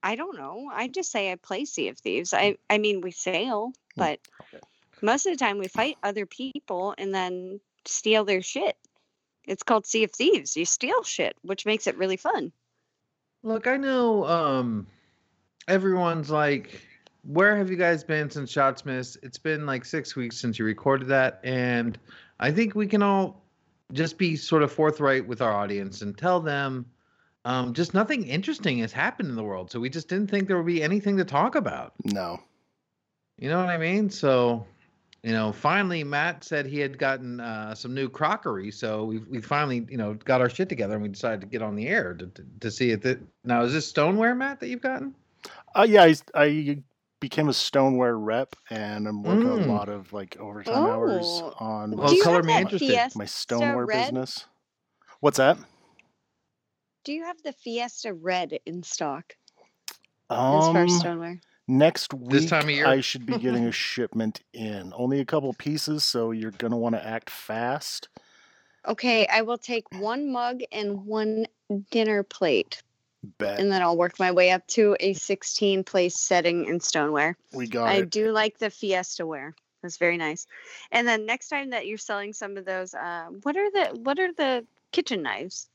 I 0.02 0.14
don't 0.14 0.36
know. 0.38 0.70
I 0.72 0.86
just 0.86 1.10
say 1.10 1.32
I 1.32 1.34
play 1.34 1.64
Sea 1.64 1.88
of 1.88 1.98
Thieves. 1.98 2.32
I 2.32 2.56
I 2.70 2.78
mean 2.78 3.00
we 3.00 3.10
sail, 3.10 3.72
Hmm, 3.96 4.00
but 4.00 4.20
okay. 4.42 4.60
most 5.02 5.26
of 5.26 5.32
the 5.32 5.44
time 5.44 5.58
we 5.58 5.66
fight 5.66 5.98
other 6.04 6.24
people 6.24 6.94
and 6.96 7.12
then 7.12 7.60
steal 7.84 8.24
their 8.24 8.42
shit. 8.42 8.76
It's 9.44 9.64
called 9.64 9.84
Sea 9.86 10.04
of 10.04 10.12
Thieves. 10.12 10.56
You 10.56 10.64
steal 10.66 11.02
shit, 11.02 11.34
which 11.42 11.66
makes 11.66 11.88
it 11.88 11.96
really 11.98 12.16
fun. 12.16 12.52
Look, 13.42 13.66
I 13.66 13.76
know 13.76 14.24
um 14.24 14.86
everyone's 15.66 16.30
like, 16.30 16.80
where 17.28 17.56
have 17.56 17.70
you 17.70 17.76
guys 17.76 18.02
been 18.02 18.30
since 18.30 18.50
Shots 18.50 18.86
Missed? 18.86 19.18
It's 19.22 19.36
been 19.36 19.66
like 19.66 19.84
six 19.84 20.16
weeks 20.16 20.38
since 20.38 20.58
you 20.58 20.64
recorded 20.64 21.08
that, 21.08 21.40
and 21.44 21.98
I 22.40 22.50
think 22.50 22.74
we 22.74 22.86
can 22.86 23.02
all 23.02 23.42
just 23.92 24.16
be 24.16 24.34
sort 24.34 24.62
of 24.62 24.72
forthright 24.72 25.26
with 25.26 25.42
our 25.42 25.52
audience 25.52 26.00
and 26.00 26.16
tell 26.16 26.40
them 26.40 26.86
um, 27.44 27.74
just 27.74 27.92
nothing 27.92 28.26
interesting 28.26 28.78
has 28.78 28.92
happened 28.92 29.28
in 29.28 29.36
the 29.36 29.44
world. 29.44 29.70
So 29.70 29.78
we 29.78 29.90
just 29.90 30.08
didn't 30.08 30.30
think 30.30 30.48
there 30.48 30.56
would 30.56 30.66
be 30.66 30.82
anything 30.82 31.18
to 31.18 31.24
talk 31.24 31.54
about. 31.54 31.92
No, 32.04 32.40
You 33.38 33.50
know 33.50 33.58
what 33.58 33.68
I 33.68 33.76
mean? 33.76 34.08
So, 34.08 34.66
you 35.22 35.32
know, 35.32 35.52
finally 35.52 36.04
Matt 36.04 36.44
said 36.44 36.64
he 36.64 36.78
had 36.78 36.98
gotten 36.98 37.40
uh, 37.40 37.74
some 37.74 37.92
new 37.92 38.08
crockery, 38.08 38.70
so 38.70 39.04
we 39.04 39.18
we 39.18 39.42
finally 39.42 39.86
you 39.90 39.98
know 39.98 40.14
got 40.14 40.40
our 40.40 40.48
shit 40.48 40.70
together 40.70 40.94
and 40.94 41.02
we 41.02 41.10
decided 41.10 41.42
to 41.42 41.46
get 41.46 41.60
on 41.60 41.76
the 41.76 41.88
air 41.88 42.14
to 42.14 42.26
to, 42.26 42.44
to 42.60 42.70
see 42.70 42.90
it. 42.90 43.20
Now 43.44 43.64
is 43.64 43.74
this 43.74 43.86
stoneware, 43.86 44.34
Matt, 44.34 44.60
that 44.60 44.68
you've 44.68 44.80
gotten? 44.80 45.14
Uh, 45.74 45.86
yeah, 45.88 46.04
I, 46.04 46.14
I 46.34 46.82
became 47.20 47.48
a 47.48 47.52
stoneware 47.52 48.18
rep, 48.18 48.54
and 48.70 49.06
I'm 49.08 49.22
working 49.22 49.50
Mm. 49.50 49.68
a 49.68 49.72
lot 49.72 49.88
of 49.88 50.12
like 50.12 50.36
overtime 50.38 50.86
hours 50.86 51.42
Oh. 51.44 51.54
on 51.58 51.92
Well, 51.92 52.10
Do 52.10 52.22
color 52.22 52.42
me 52.42 52.54
that 52.54 52.60
interested. 52.62 52.86
Fiesta 52.86 53.18
my 53.18 53.24
stoneware 53.24 53.86
red? 53.86 54.14
business. 54.14 54.46
What's 55.20 55.38
that? 55.38 55.58
Do 57.04 57.12
you 57.12 57.24
have 57.24 57.42
the 57.42 57.52
Fiesta 57.52 58.12
Red 58.12 58.58
in 58.66 58.82
stock 58.82 59.36
as 60.30 60.68
far 60.68 60.82
as 60.82 60.92
Um, 60.92 61.00
stoneware? 61.00 61.40
next 61.66 62.12
week 62.14 62.30
This 62.30 62.46
time 62.46 62.64
of 62.64 62.70
year? 62.70 62.86
I 62.86 63.00
should 63.00 63.26
be 63.26 63.38
getting 63.38 63.64
a 63.64 63.72
shipment 63.72 64.40
in. 64.52 64.92
Only 64.94 65.20
a 65.20 65.24
couple 65.24 65.52
pieces, 65.54 66.04
so 66.04 66.30
you're 66.32 66.50
gonna 66.52 66.76
want 66.76 66.94
to 66.94 67.04
act 67.06 67.30
fast. 67.30 68.08
Okay, 68.86 69.26
I 69.26 69.42
will 69.42 69.58
take 69.58 69.90
one 69.92 70.30
mug 70.30 70.60
and 70.72 71.04
one 71.04 71.46
dinner 71.90 72.22
plate, 72.22 72.82
Bet 73.38 73.58
and 73.58 73.70
then 73.70 73.82
I'll 73.82 73.96
work 73.96 74.18
my 74.18 74.30
way 74.30 74.50
up 74.52 74.66
to 74.68 74.96
a 75.00 75.12
16 75.12 75.82
place 75.84 76.20
setting 76.20 76.66
in 76.66 76.78
stoneware. 76.78 77.36
we 77.52 77.66
got 77.66 77.88
I 77.88 77.96
it. 77.96 78.10
do 78.10 78.30
like 78.30 78.58
the 78.58 78.70
Fiesta 78.70 79.26
ware. 79.26 79.54
That's 79.82 79.96
very 79.96 80.16
nice. 80.16 80.46
And 80.92 81.06
then 81.06 81.26
next 81.26 81.48
time 81.48 81.70
that 81.70 81.86
you're 81.86 81.98
selling 81.98 82.32
some 82.32 82.56
of 82.56 82.64
those, 82.64 82.94
uh, 82.94 83.26
what 83.42 83.56
are 83.56 83.70
the 83.70 83.98
what 84.00 84.18
are 84.18 84.32
the 84.32 84.66
kitchen 84.92 85.22
knives? 85.22 85.68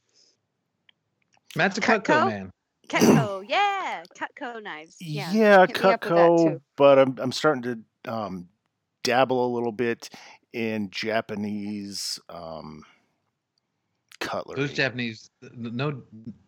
Matt's 1.56 1.78
a 1.78 1.82
Cutco? 1.82 2.04
Cutco 2.04 2.28
man. 2.28 2.52
Cutco, 2.88 3.46
yeah, 3.48 4.04
Cutco 4.18 4.62
knives. 4.62 4.98
Yeah, 5.00 5.32
Yeah, 5.32 5.66
hit 5.68 5.84
me 5.84 5.90
up 5.90 6.04
with 6.04 6.14
that 6.14 6.30
Cutco, 6.30 6.62
but 6.76 7.00
I'm 7.00 7.18
I'm 7.20 7.32
starting 7.32 7.64
to 7.64 8.12
um, 8.12 8.48
dabble 9.04 9.46
a 9.46 9.52
little 9.54 9.72
bit 9.72 10.10
in 10.54 10.90
Japanese 10.92 12.20
um, 12.30 12.84
cutlery. 14.28 14.60
Those 14.60 14.74
Japanese, 14.74 15.30
no, 15.56 16.02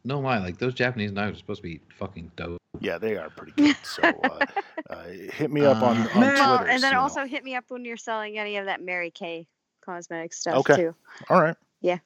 no 0.03 0.19
lie, 0.19 0.37
like 0.39 0.57
those 0.57 0.73
Japanese 0.73 1.11
knives 1.11 1.37
are 1.37 1.39
supposed 1.39 1.59
to 1.61 1.67
be 1.67 1.79
fucking 1.97 2.31
dope. 2.35 2.57
yeah, 2.79 2.97
they 2.97 3.15
are 3.17 3.29
pretty 3.29 3.53
good. 3.55 3.75
So 3.83 4.01
uh, 4.03 4.45
uh, 4.89 5.03
hit 5.07 5.51
me 5.51 5.61
up 5.65 5.81
on, 5.83 5.97
Uh, 5.97 6.01
on 6.01 6.07
Twitter. 6.07 6.33
Well, 6.35 6.59
and 6.61 6.81
then 6.83 6.91
you 6.91 6.97
know. 6.97 7.01
also 7.01 7.25
hit 7.25 7.43
me 7.43 7.55
up 7.55 7.65
when 7.69 7.85
you're 7.85 7.97
selling 7.97 8.37
any 8.37 8.57
of 8.57 8.65
that 8.65 8.81
Mary 8.81 9.11
Kay 9.11 9.47
cosmetic 9.83 10.33
stuff 10.33 10.55
Okay. 10.57 10.75
too. 10.75 10.95
all 11.29 11.41
right. 11.41 11.55
Yeah. 11.81 11.99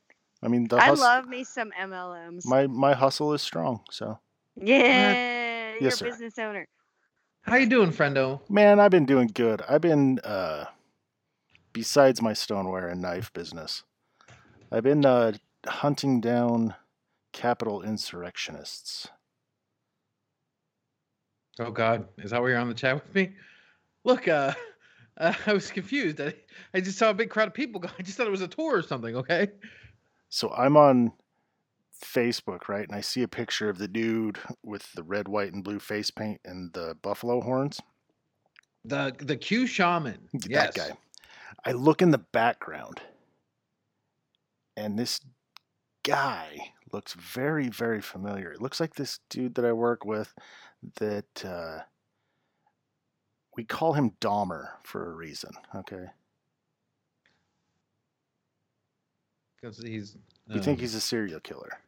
I 0.44 0.48
mean, 0.48 0.68
the 0.68 0.78
I 0.78 0.88
hus- 0.90 1.00
love 1.00 1.28
me 1.28 1.44
some 1.44 1.72
MLMs. 1.80 2.46
my 2.46 2.68
my 2.68 2.94
hustle 2.94 3.34
is 3.34 3.42
strong. 3.42 3.82
So 3.92 4.20
yeah, 4.56 5.74
you're 5.74 5.84
Yes, 5.84 5.96
a 5.96 5.98
sir. 5.98 6.06
business 6.06 6.38
owner. 6.40 6.68
How 7.44 7.56
you 7.58 7.66
doing, 7.68 7.92
friendo? 7.92 8.42
man, 8.50 8.80
I've 8.80 8.92
been 8.92 9.06
doing 9.06 9.30
good. 9.34 9.62
I've 9.68 9.82
been 9.82 10.20
uh, 10.20 10.66
besides 11.74 12.22
my 12.22 12.34
stoneware 12.34 12.88
and 12.88 13.02
knife 13.02 13.32
business, 13.34 13.84
I've 14.72 14.84
been 14.84 15.06
uh, 15.06 15.34
hunting 15.68 16.22
down 16.22 16.76
Capitol 17.34 17.82
insurrectionists. 17.82 19.08
Oh 21.60 21.72
God, 21.72 22.08
is 22.18 22.32
that 22.32 22.42
why 22.42 22.50
you're 22.50 22.58
on 22.58 22.70
the 22.70 22.74
chat 22.74 22.96
with 22.96 23.14
me? 23.14 23.34
Look, 24.04 24.28
uh, 24.28 24.54
uh 25.18 25.34
I 25.46 25.54
was 25.54 25.70
confused. 25.70 26.22
I, 26.22 26.34
I 26.74 26.80
just 26.80 26.98
saw 26.98 27.10
a 27.10 27.14
big 27.14 27.30
crowd 27.30 27.50
of 27.50 27.54
people. 27.54 27.82
go- 27.82 27.90
I 27.98 28.02
just 28.02 28.18
thought 28.18 28.28
it 28.28 28.32
was 28.32 28.42
a 28.42 28.48
tour 28.48 28.78
or 28.78 28.82
something. 28.82 29.16
Okay. 29.16 29.50
So 30.30 30.52
I'm 30.52 30.78
on 30.78 31.12
Facebook, 32.04 32.70
right? 32.70 32.88
And 32.88 32.96
I 32.96 33.02
see 33.02 33.24
a 33.24 33.28
picture 33.28 33.70
of 33.70 33.78
the 33.78 33.88
dude 33.88 34.40
with 34.64 34.92
the 34.94 35.04
red, 35.04 35.28
white, 35.28 35.54
and 35.54 35.64
blue 35.64 35.80
face 35.80 36.12
paint 36.12 36.40
and 36.46 36.72
the 36.74 36.96
buffalo 37.02 37.42
horns. 37.42 37.80
The 38.86 39.14
the 39.20 39.36
Q 39.36 39.68
shaman. 39.68 40.30
Yes. 40.48 40.74
That 40.74 40.90
guy. 40.90 40.98
I 41.66 41.74
look 41.74 42.02
in 42.02 42.12
the 42.12 42.20
background, 42.20 43.02
and 44.78 44.98
this 44.98 45.20
guy 46.04 46.74
looks 46.92 47.14
very, 47.14 47.70
very 47.70 48.02
familiar. 48.02 48.52
It 48.52 48.62
looks 48.62 48.80
like 48.80 48.96
this 48.96 49.20
dude 49.30 49.56
that 49.56 49.66
I 49.66 49.74
work 49.74 50.06
with 50.06 50.34
that 51.00 51.46
uh, 51.46 51.80
we 53.56 53.64
call 53.64 53.94
him 53.94 54.12
Dahmer 54.22 54.70
for 54.84 55.10
a 55.10 55.14
reason. 55.14 55.52
Okay. 55.76 56.06
Because 59.60 59.78
he's. 59.80 60.16
We 60.48 60.60
think 60.60 60.80
um, 60.80 60.82
he's 60.82 60.96
a 60.96 61.02
serial 61.02 61.40
killer. 61.42 61.80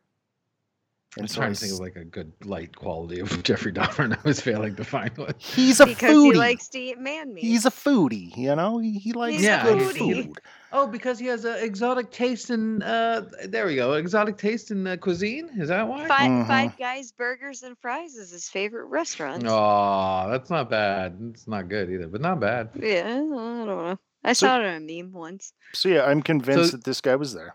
I 1.17 1.19
And 1.19 1.23
was 1.25 1.31
so 1.31 1.37
trying 1.41 1.49
I 1.49 1.53
to 1.53 1.59
think 1.59 1.71
s- 1.73 1.77
of 1.77 1.83
like 1.83 1.95
a 1.97 2.05
good 2.05 2.31
light 2.45 2.73
quality 2.75 3.19
of 3.19 3.43
Jeffrey 3.43 3.73
Dahmer, 3.73 4.05
and 4.05 4.13
I 4.13 4.17
was 4.23 4.39
failing 4.39 4.75
to 4.77 4.83
find 4.85 5.15
one. 5.17 5.33
he's 5.39 5.81
a 5.81 5.85
because 5.85 6.15
foodie. 6.15 6.31
he 6.31 6.37
likes 6.39 6.69
to 6.69 6.79
eat 6.79 6.99
man 6.99 7.33
meat. 7.33 7.43
He's 7.43 7.65
a 7.65 7.69
foodie, 7.69 8.35
you 8.37 8.55
know. 8.55 8.77
He, 8.77 8.93
he 8.97 9.11
likes 9.11 9.41
Yeah, 9.43 9.63
good 9.63 9.97
food. 9.97 10.39
Oh, 10.71 10.87
because 10.87 11.19
he 11.19 11.25
has 11.25 11.43
an 11.43 11.57
exotic 11.61 12.11
taste 12.11 12.49
in. 12.49 12.81
Uh, 12.81 13.29
there 13.45 13.65
we 13.65 13.75
go. 13.75 13.95
Exotic 13.95 14.37
taste 14.37 14.71
in 14.71 14.87
uh, 14.87 14.95
cuisine. 14.95 15.49
Is 15.57 15.67
that 15.67 15.85
why? 15.85 16.07
Five, 16.07 16.31
Mhm. 16.31 16.47
Five 16.47 16.77
Guys 16.77 17.11
Burgers 17.11 17.63
and 17.63 17.77
Fries 17.79 18.15
is 18.15 18.31
his 18.31 18.47
favorite 18.47 18.85
restaurant. 18.85 19.43
Oh, 19.45 20.27
that's 20.31 20.49
not 20.49 20.69
bad. 20.69 21.17
It's 21.33 21.45
not 21.45 21.67
good 21.67 21.91
either, 21.91 22.07
but 22.07 22.21
not 22.21 22.39
bad. 22.39 22.69
Yeah, 22.81 23.01
I 23.05 23.09
don't 23.17 23.65
know. 23.67 23.99
I 24.23 24.31
So- 24.31 24.45
saw 24.47 24.61
it 24.61 24.65
on 24.65 24.75
a 24.75 24.79
meme 24.79 25.11
once. 25.11 25.51
So 25.73 25.89
yeah, 25.89 26.05
I'm 26.05 26.21
convinced 26.21 26.71
So- 26.71 26.77
that 26.77 26.85
this 26.85 27.01
guy 27.01 27.17
was 27.17 27.33
there. 27.33 27.53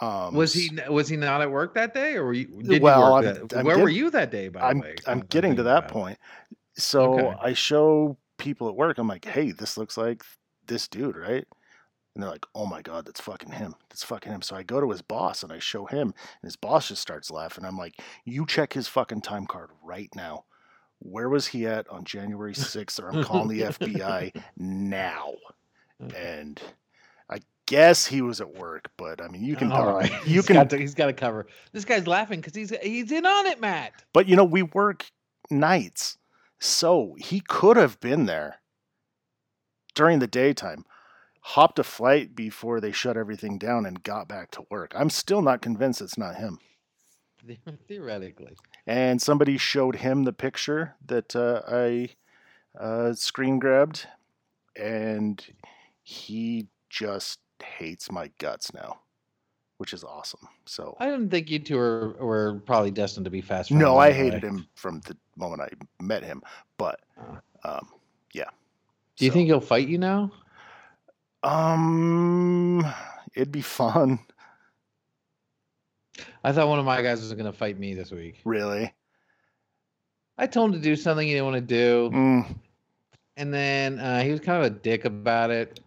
Um, 0.00 0.34
Was 0.34 0.52
he 0.52 0.70
was 0.88 1.08
he 1.08 1.16
not 1.16 1.40
at 1.42 1.50
work 1.50 1.74
that 1.74 1.94
day, 1.94 2.14
or 2.14 2.24
were 2.26 2.32
you? 2.32 2.46
Did 2.62 2.82
Well, 2.82 2.98
you 2.98 3.12
work 3.12 3.24
I'm- 3.36 3.46
that, 3.48 3.58
I'm 3.58 3.64
where 3.66 3.78
were 3.78 3.88
you 3.88 4.10
that 4.10 4.30
day? 4.30 4.48
By 4.48 4.60
I'm 4.70 4.78
the 4.78 4.82
way, 4.86 4.94
I'm 5.06 5.18
that 5.20 5.28
getting 5.30 5.56
to 5.56 5.62
that 5.64 5.84
it. 5.84 5.90
point. 5.90 6.18
So 6.74 7.14
Okay. 7.14 7.36
I 7.40 7.52
show 7.52 8.16
people 8.38 8.68
at 8.68 8.74
work. 8.76 8.98
I'm 8.98 9.08
like, 9.08 9.24
hey, 9.24 9.52
this 9.52 9.76
looks 9.78 9.96
like 9.96 10.22
this 10.66 10.88
dude, 10.88 11.16
right? 11.16 11.46
And 12.14 12.22
they're 12.22 12.30
like, 12.30 12.46
oh 12.54 12.66
my 12.66 12.80
god, 12.82 13.06
that's 13.06 13.20
fucking 13.20 13.52
him. 13.52 13.74
That's 13.90 14.02
fucking 14.02 14.32
him. 14.32 14.42
So 14.42 14.56
I 14.56 14.62
go 14.62 14.80
to 14.80 14.90
his 14.90 15.02
boss 15.02 15.42
and 15.42 15.52
I 15.52 15.58
show 15.58 15.84
him, 15.86 16.08
and 16.08 16.14
his 16.44 16.56
boss 16.56 16.88
just 16.88 17.02
starts 17.02 17.30
laughing. 17.30 17.64
I'm 17.64 17.76
like, 17.78 17.94
you 18.24 18.46
check 18.46 18.72
his 18.72 18.88
fucking 18.88 19.20
time 19.20 19.46
card 19.46 19.70
right 19.82 20.08
now. 20.16 20.44
Where 21.00 21.28
was 21.28 21.46
he 21.48 21.66
at 21.66 21.86
on 21.90 22.04
January 22.04 22.54
6th? 22.54 23.02
Or 23.02 23.10
I'm 23.10 23.22
calling 23.22 23.48
the 23.48 23.64
FBI 23.64 24.32
now. 24.56 25.34
And 26.14 26.60
guess 27.66 28.06
he 28.06 28.22
was 28.22 28.40
at 28.40 28.54
work, 28.54 28.90
but 28.96 29.20
I 29.20 29.28
mean, 29.28 29.44
you 29.44 29.56
can 29.56 29.70
All 29.70 29.94
right. 29.94 30.10
you 30.26 30.34
He's 30.34 30.46
can 30.46 30.54
got 30.56 30.70
to, 30.70 30.78
he's 30.78 30.94
got 30.94 31.08
a 31.08 31.12
cover. 31.12 31.46
This 31.72 31.84
guy's 31.84 32.06
laughing 32.06 32.40
because 32.40 32.54
he's 32.54 32.70
he's 32.82 33.12
in 33.12 33.26
on 33.26 33.46
it, 33.46 33.60
Matt. 33.60 33.92
But 34.12 34.28
you 34.28 34.36
know, 34.36 34.44
we 34.44 34.62
work 34.62 35.06
nights. 35.50 36.18
So 36.58 37.16
he 37.18 37.40
could 37.40 37.76
have 37.76 38.00
been 38.00 38.26
there 38.26 38.60
during 39.94 40.20
the 40.20 40.26
daytime, 40.26 40.84
hopped 41.40 41.78
a 41.78 41.84
flight 41.84 42.34
before 42.34 42.80
they 42.80 42.92
shut 42.92 43.16
everything 43.16 43.58
down 43.58 43.84
and 43.84 44.02
got 44.02 44.26
back 44.26 44.50
to 44.52 44.66
work. 44.70 44.92
I'm 44.94 45.10
still 45.10 45.42
not 45.42 45.60
convinced 45.60 46.00
it's 46.00 46.16
not 46.16 46.36
him. 46.36 46.58
Theoretically, 47.88 48.56
And 48.86 49.20
somebody 49.20 49.56
showed 49.58 49.96
him 49.96 50.24
the 50.24 50.32
picture 50.32 50.94
that 51.06 51.36
uh, 51.36 51.62
I 51.68 52.10
uh, 52.78 53.12
screen 53.12 53.58
grabbed, 53.58 54.06
and 54.74 55.44
he 56.02 56.68
just 56.90 57.38
hates 57.62 58.10
my 58.10 58.30
guts 58.38 58.72
now, 58.74 59.00
which 59.78 59.92
is 59.92 60.04
awesome. 60.04 60.48
So, 60.64 60.96
I 61.00 61.06
didn't 61.06 61.30
think 61.30 61.50
you 61.50 61.58
two 61.58 61.76
were 61.76 62.16
were 62.20 62.62
probably 62.66 62.90
destined 62.90 63.24
to 63.24 63.30
be 63.30 63.40
fast. 63.40 63.68
friends 63.70 63.80
no, 63.80 63.98
I 63.98 64.12
hated 64.12 64.42
him 64.42 64.66
from 64.74 65.00
the 65.06 65.16
moment 65.36 65.62
I 65.62 65.68
met 66.02 66.22
him, 66.22 66.42
but 66.78 67.00
um, 67.64 67.88
yeah. 68.32 68.50
Do 69.16 69.24
you 69.24 69.30
So- 69.30 69.34
think 69.34 69.46
he'll 69.46 69.60
fight 69.60 69.88
you 69.88 69.98
now? 69.98 70.30
Um, 71.42 72.84
it'd 73.34 73.52
be 73.52 73.62
fun. 73.62 74.18
I 76.42 76.52
thought 76.52 76.68
one 76.68 76.78
of 76.78 76.84
my 76.84 77.02
guys 77.02 77.20
was 77.20 77.32
going 77.34 77.44
to 77.46 77.52
fight 77.52 77.78
me 77.78 77.94
this 77.94 78.10
week. 78.10 78.40
Really? 78.44 78.92
I 80.38 80.46
told 80.46 80.70
him 80.74 80.80
to 80.80 80.84
do 80.84 80.96
something 80.96 81.26
he 81.26 81.34
didn't 81.34 81.46
want 81.46 81.56
to 81.56 81.60
do, 81.60 82.10
Mm, 82.12 82.56
and 83.36 83.54
then 83.54 83.98
uh, 83.98 84.22
he 84.22 84.30
was 84.30 84.40
kind 84.40 84.64
of 84.64 84.72
a 84.72 84.74
dick 84.74 85.04
about 85.04 85.50
it. 85.50 85.80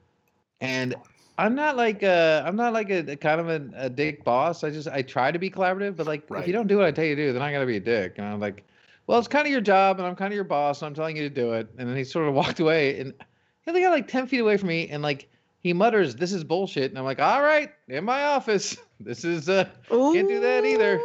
And 0.62 0.96
I'm 1.39 1.55
not 1.55 1.77
like 1.77 2.03
a, 2.03 2.43
I'm 2.46 2.58
not 2.58 2.74
like 2.74 2.89
a, 2.89 3.13
a 3.13 3.15
kind 3.15 3.39
of 3.39 3.48
a, 3.48 3.86
a 3.86 3.89
dick 3.89 4.25
boss. 4.25 4.65
I 4.65 4.72
just 4.72 4.89
I 4.89 5.01
try 5.01 5.31
to 5.31 5.39
be 5.39 5.50
collaborative, 5.50 5.96
but 5.96 6.05
like 6.05 6.29
if 6.29 6.46
you 6.46 6.51
don't 6.51 6.67
do 6.67 6.75
what 6.75 6.86
I 6.86 6.91
tell 6.91 7.05
you 7.05 7.15
to 7.15 7.27
do, 7.27 7.34
then 7.34 7.41
I 7.41 7.53
gotta 7.53 7.65
be 7.65 7.77
a 7.77 7.79
dick. 7.79 8.15
And 8.17 8.27
I'm 8.27 8.41
like, 8.41 8.65
well, 9.08 9.17
it's 9.19 9.29
kind 9.29 9.48
of 9.48 9.51
your 9.51 9.62
job, 9.62 10.00
and 10.00 10.05
I'm 10.05 10.17
kind 10.17 10.34
of 10.34 10.36
your 10.36 10.43
boss, 10.43 10.81
and 10.81 10.88
I'm 10.88 10.93
telling 10.93 11.15
you 11.15 11.24
to 11.24 11.34
do 11.34 11.53
it. 11.53 11.69
And 11.77 11.88
then 11.89 11.96
he 11.96 12.03
sort 12.03 12.27
of 12.27 12.34
walked 12.41 12.60
away, 12.60 13.00
and 13.00 13.13
he 13.62 13.72
only 13.72 13.81
got 13.81 13.91
like 13.91 14.10
ten 14.10 14.27
feet 14.27 14.39
away 14.39 14.58
from 14.58 14.67
me, 14.67 14.89
and 14.89 15.01
like 15.01 15.29
he 15.62 15.72
mutters, 15.72 16.13
"This 16.13 16.34
is 16.34 16.43
bullshit," 16.43 16.91
and 16.91 17.00
I'm 17.00 17.05
like, 17.05 17.22
"All 17.22 17.41
right, 17.41 17.72
in 17.88 18.03
my 18.03 18.25
office. 18.25 18.77
This 19.01 19.24
is 19.24 19.48
uh." 19.48 19.63
Can't 19.88 20.27
do 20.27 20.41
that 20.41 20.65
either. 20.65 21.00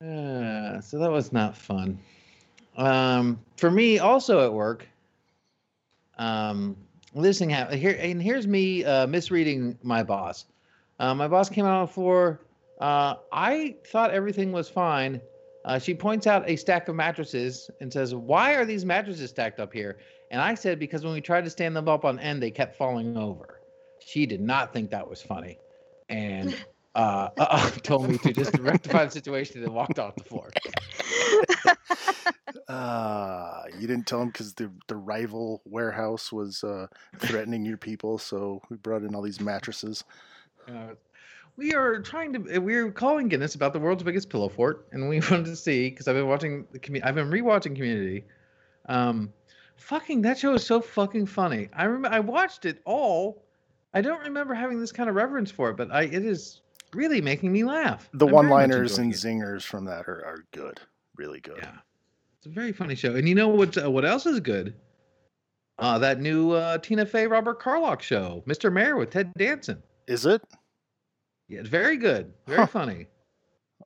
Uh, 0.00 0.80
so 0.80 0.98
that 0.98 1.10
was 1.10 1.30
not 1.30 1.54
fun. 1.54 1.98
Um, 2.78 3.38
for 3.58 3.70
me, 3.70 3.98
also 3.98 4.42
at 4.46 4.50
work, 4.50 4.88
um, 6.16 6.74
this 7.14 7.38
thing 7.38 7.50
happened 7.50 7.80
here, 7.80 7.96
and 7.98 8.22
here's 8.22 8.46
me 8.46 8.84
uh, 8.84 9.06
misreading 9.06 9.78
my 9.82 10.02
boss. 10.02 10.46
Uh, 10.98 11.14
my 11.14 11.28
boss 11.28 11.48
came 11.48 11.66
out 11.66 11.74
on 11.80 11.86
the 11.86 11.92
floor. 11.92 12.40
Uh, 12.80 13.16
I 13.32 13.76
thought 13.86 14.12
everything 14.12 14.52
was 14.52 14.68
fine. 14.68 15.20
Uh, 15.64 15.78
she 15.78 15.94
points 15.94 16.26
out 16.26 16.48
a 16.48 16.56
stack 16.56 16.88
of 16.88 16.96
mattresses 16.96 17.70
and 17.80 17.92
says, 17.92 18.14
"Why 18.14 18.54
are 18.54 18.64
these 18.64 18.84
mattresses 18.84 19.30
stacked 19.30 19.60
up 19.60 19.72
here?" 19.72 19.98
And 20.30 20.40
I 20.40 20.54
said, 20.54 20.78
"Because 20.78 21.04
when 21.04 21.12
we 21.12 21.20
tried 21.20 21.44
to 21.44 21.50
stand 21.50 21.76
them 21.76 21.88
up 21.88 22.04
on 22.04 22.18
end, 22.18 22.42
they 22.42 22.50
kept 22.50 22.76
falling 22.76 23.16
over." 23.16 23.60
She 24.00 24.26
did 24.26 24.40
not 24.40 24.72
think 24.72 24.90
that 24.90 25.08
was 25.08 25.22
funny, 25.22 25.58
and 26.08 26.56
uh, 26.94 27.28
uh, 27.38 27.70
told 27.82 28.08
me 28.08 28.18
to 28.18 28.32
just 28.32 28.58
rectify 28.58 29.04
the 29.04 29.10
situation 29.10 29.62
and 29.62 29.74
walked 29.74 29.98
off 29.98 30.16
the 30.16 30.24
floor. 30.24 30.50
uh, 32.68 33.62
you 33.78 33.86
didn't 33.86 34.06
tell 34.06 34.22
him 34.22 34.28
because 34.28 34.54
the 34.54 34.70
the 34.88 34.96
rival 34.96 35.62
warehouse 35.64 36.32
was 36.32 36.62
uh, 36.64 36.86
threatening 37.18 37.64
your 37.64 37.76
people, 37.76 38.18
so 38.18 38.60
we 38.68 38.76
brought 38.76 39.02
in 39.02 39.14
all 39.14 39.22
these 39.22 39.40
mattresses. 39.40 40.04
Uh, 40.68 40.94
we 41.56 41.74
are 41.74 42.00
trying 42.00 42.32
to. 42.32 42.58
We're 42.58 42.90
calling 42.90 43.28
Guinness 43.28 43.54
about 43.54 43.72
the 43.72 43.80
world's 43.80 44.02
biggest 44.02 44.30
pillow 44.30 44.48
fort, 44.48 44.86
and 44.92 45.08
we 45.08 45.20
wanted 45.30 45.46
to 45.46 45.56
see 45.56 45.90
because 45.90 46.08
I've 46.08 46.16
been 46.16 46.28
watching 46.28 46.66
the. 46.72 46.78
commu- 46.78 47.04
I've 47.04 47.14
been 47.14 47.30
rewatching 47.30 47.74
Community. 47.76 48.24
Um, 48.86 49.32
fucking 49.76 50.22
that 50.22 50.38
show 50.38 50.54
is 50.54 50.64
so 50.64 50.80
fucking 50.80 51.26
funny. 51.26 51.68
I 51.72 51.84
remember 51.84 52.16
I 52.16 52.20
watched 52.20 52.64
it 52.64 52.80
all. 52.84 53.42
I 53.94 54.00
don't 54.00 54.22
remember 54.22 54.54
having 54.54 54.80
this 54.80 54.92
kind 54.92 55.08
of 55.08 55.14
reverence 55.14 55.50
for 55.50 55.70
it, 55.70 55.76
but 55.76 55.90
I 55.90 56.02
it 56.04 56.24
is 56.24 56.62
really 56.94 57.20
making 57.20 57.52
me 57.52 57.64
laugh. 57.64 58.08
The 58.14 58.26
I'm 58.26 58.32
one-liners 58.32 58.98
and 58.98 59.12
it. 59.12 59.16
zingers 59.16 59.62
from 59.62 59.84
that 59.86 60.08
are, 60.08 60.24
are 60.24 60.44
good, 60.52 60.80
really 61.16 61.40
good. 61.40 61.58
Yeah, 61.58 61.76
it's 62.38 62.46
a 62.46 62.50
very 62.50 62.72
funny 62.72 62.94
show. 62.94 63.14
And 63.14 63.28
you 63.28 63.34
know 63.34 63.48
what? 63.48 63.76
Uh, 63.82 63.90
what 63.90 64.04
else 64.04 64.26
is 64.26 64.40
good? 64.40 64.74
Uh, 65.78 65.98
that 65.98 66.20
new 66.20 66.52
uh, 66.52 66.78
Tina 66.78 67.04
Fey 67.06 67.26
Robert 67.26 67.58
Carlock 67.60 68.02
show, 68.02 68.42
Mr. 68.46 68.72
Mayor 68.72 68.96
with 68.96 69.10
Ted 69.10 69.32
Danson. 69.36 69.82
Is 70.06 70.26
it? 70.26 70.42
Yeah, 71.48 71.60
it's 71.60 71.68
very 71.68 71.96
good, 71.96 72.32
very 72.46 72.58
Huh. 72.60 72.66
funny. 72.66 73.06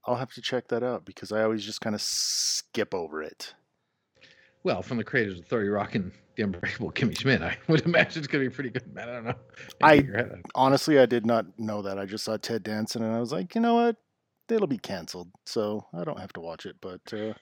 I'll 0.05 0.17
have 0.17 0.33
to 0.35 0.43
check 0.43 0.69
that 0.69 0.83
out 0.83 1.05
because 1.05 1.33
I 1.33 1.43
always 1.43 1.65
just 1.65 1.81
kind 1.81 1.95
of 1.95 2.01
skip 2.03 2.95
over 2.95 3.23
it. 3.23 3.55
Well, 4.63 4.83
from 4.83 4.99
the 4.99 5.05
creators 5.05 5.39
of 5.41 5.47
30 5.47 5.69
Rock 5.69 5.95
and 5.95 6.13
The 6.37 6.43
Unbreakable 6.45 6.93
Kimmy 6.93 7.19
Schmidt, 7.19 7.41
I 7.43 7.57
would 7.69 7.81
imagine 7.87 8.19
it's 8.19 8.27
going 8.27 8.45
to 8.45 8.51
be 8.51 8.55
pretty 8.55 8.71
good. 8.71 8.93
Man, 8.93 9.09
I 9.09 9.13
don't 9.13 9.25
know. 9.25 9.35
I-. 9.83 10.41
Honestly, 10.55 10.99
I 10.99 11.07
did 11.07 11.25
not 11.25 11.47
know 11.59 11.83
that. 11.83 11.99
I 11.99 12.05
just 12.05 12.25
saw 12.25 12.37
Ted 12.37 12.63
Danson 12.63 13.03
and 13.03 13.15
I 13.15 13.21
was 13.21 13.33
like, 13.33 13.55
you 13.55 13.61
know 13.61 13.75
what? 13.75 13.97
It'll 14.49 14.67
be 14.67 14.79
canceled, 14.79 15.29
so 15.45 15.87
I 15.93 16.05
don't 16.05 16.21
have 16.21 16.33
to 16.35 16.41
watch 16.41 16.67
it. 16.67 16.77
But 16.81 17.01
uh, 17.13 17.35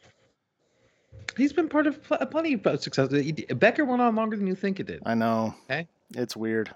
He's 1.37 1.53
been 1.53 1.69
part 1.69 1.87
of 1.87 2.03
pl- 2.03 2.19
plenty 2.31 2.55
of 2.55 2.83
success. 2.83 3.09
Becker 3.57 3.85
went 3.85 4.03
on 4.03 4.15
longer 4.17 4.37
than 4.37 4.47
you 4.47 4.55
think 4.55 4.81
it 4.81 4.87
did. 4.87 5.03
I 5.07 5.15
know 5.15 5.55
Okay. 5.71 5.87
it's 6.17 6.37
weird. 6.37 6.75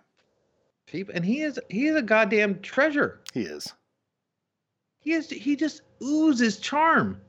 People- 0.86 1.14
And 1.14 1.24
he 1.24 1.40
is 1.42 1.58
he 1.68 1.86
is 1.86 1.96
a 1.96 2.02
goddamn 2.02 2.60
treasure. 2.60 3.20
He 3.34 3.42
is. 3.42 3.72
He 5.00 5.12
is 5.12 5.28
he 5.30 5.56
just 5.56 5.82
oozes 6.02 6.58
charm. 6.58 7.20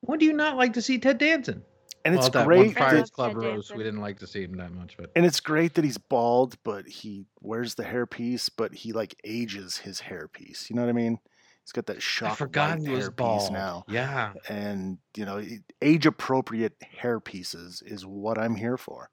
When 0.00 0.18
do 0.18 0.26
you 0.26 0.32
not 0.32 0.56
like 0.56 0.74
to 0.74 0.82
see 0.82 0.98
Ted 0.98 1.18
Danson? 1.18 1.62
And 2.04 2.14
it's 2.14 2.24
well, 2.24 2.30
that 2.32 2.46
great 2.46 2.58
one 2.58 2.68
I 2.68 2.72
Friars 2.72 3.08
that, 3.08 3.12
Club 3.12 3.28
Ted 3.32 3.36
roast, 3.38 3.54
Danson. 3.68 3.76
we 3.78 3.84
didn't 3.84 4.00
like 4.00 4.18
to 4.18 4.26
see 4.26 4.42
him 4.44 4.56
that 4.58 4.72
much, 4.72 4.96
but 4.98 5.10
and 5.16 5.24
it's 5.24 5.40
great 5.40 5.74
that 5.74 5.84
he's 5.84 5.96
bald, 5.98 6.56
but 6.62 6.86
he 6.86 7.24
wears 7.40 7.74
the 7.74 7.84
hairpiece, 7.84 8.50
but 8.54 8.74
he 8.74 8.92
like 8.92 9.14
ages 9.24 9.78
his 9.78 10.02
hairpiece. 10.02 10.68
You 10.68 10.76
know 10.76 10.82
what 10.82 10.90
I 10.90 10.92
mean? 10.92 11.18
He's 11.64 11.72
got 11.72 11.86
that 11.86 11.96
I 11.96 12.00
shock 12.00 12.36
forgot 12.36 12.78
white 12.78 12.88
he 12.88 12.94
was 12.94 13.08
bald. 13.10 13.52
now. 13.52 13.84
Yeah. 13.88 14.34
And 14.48 14.98
you 15.16 15.24
know, 15.24 15.42
age 15.80 16.04
appropriate 16.06 16.74
hair 16.80 17.20
pieces 17.20 17.82
is 17.86 18.04
what 18.04 18.38
I'm 18.38 18.54
here 18.54 18.76
for. 18.76 19.08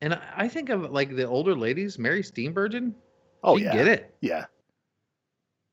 And 0.00 0.14
I, 0.14 0.20
I 0.36 0.48
think 0.48 0.68
of 0.68 0.90
like 0.92 1.14
the 1.16 1.26
older 1.26 1.54
ladies, 1.56 1.98
Mary 1.98 2.22
Steenburgen. 2.22 2.94
Oh 3.42 3.56
she'd 3.58 3.64
yeah, 3.64 3.72
get 3.72 3.88
it. 3.88 4.14
yeah, 4.20 4.44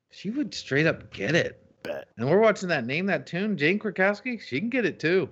She 0.10 0.30
would 0.32 0.54
straight 0.54 0.88
up 0.88 1.12
get 1.14 1.36
it. 1.36 1.62
bet. 1.84 2.08
And 2.18 2.30
we're 2.30 2.40
watching 2.40 2.70
that 2.70 2.86
name 2.86 3.06
that 3.08 3.28
tune, 3.28 3.56
Jane 3.58 3.78
Krakowski. 3.80 4.42
She 4.42 4.60
can 4.60 4.70
get 4.70 4.86
it 4.86 5.00
too. 5.00 5.30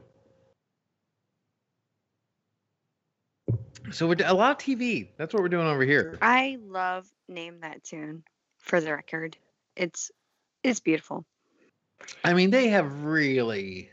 So 3.92 4.08
we're 4.08 4.16
a 4.24 4.34
lot 4.34 4.52
of 4.52 4.58
TV. 4.58 5.10
That's 5.18 5.34
what 5.34 5.42
we're 5.42 5.50
doing 5.50 5.66
over 5.68 5.84
here. 5.84 6.18
I 6.22 6.58
love 6.62 7.08
name 7.28 7.62
that 7.62 7.84
tune. 7.84 8.24
For 8.60 8.80
the 8.80 8.92
record, 8.94 9.38
it's 9.76 10.12
it's 10.64 10.80
beautiful. 10.80 11.26
I 12.24 12.34
mean, 12.34 12.50
they 12.52 12.68
have 12.70 13.04
really 13.04 13.90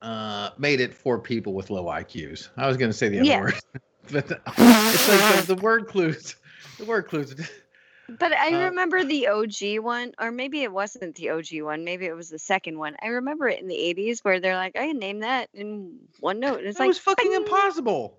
uh, 0.00 0.50
made 0.58 0.80
it 0.80 0.92
for 0.94 1.18
people 1.18 1.54
with 1.54 1.70
low 1.70 1.84
IQs. 1.84 2.48
I 2.56 2.66
was 2.66 2.76
going 2.76 2.90
to 2.90 2.96
say 2.96 3.08
the 3.08 3.20
other 3.20 3.26
Yeah. 3.28 3.40
word, 3.42 3.54
but 4.10 4.30
it's 4.58 5.08
like 5.08 5.46
the, 5.46 5.54
the 5.54 5.62
word 5.62 5.86
clues. 5.86 6.36
The 6.78 6.84
word 6.84 7.06
clues. 7.08 7.34
But 8.18 8.32
I 8.32 8.52
Uh, 8.54 8.64
remember 8.68 9.04
the 9.04 9.28
OG 9.28 9.78
one, 9.78 10.12
or 10.18 10.32
maybe 10.32 10.62
it 10.62 10.72
wasn't 10.72 11.14
the 11.14 11.30
OG 11.30 11.62
one. 11.62 11.84
Maybe 11.84 12.06
it 12.06 12.16
was 12.16 12.28
the 12.28 12.38
second 12.38 12.76
one. 12.78 12.96
I 13.00 13.06
remember 13.08 13.48
it 13.48 13.60
in 13.60 13.68
the 13.68 13.76
'80s 13.76 14.20
where 14.24 14.40
they're 14.40 14.56
like, 14.56 14.76
"I 14.76 14.88
can 14.88 14.98
name 14.98 15.20
that 15.20 15.48
in 15.54 15.98
one 16.18 16.40
note," 16.40 16.58
and 16.58 16.66
it's 16.66 16.78
That 16.78 16.84
like 16.84 16.88
was 16.88 16.98
fucking 16.98 17.32
impossible. 17.32 18.18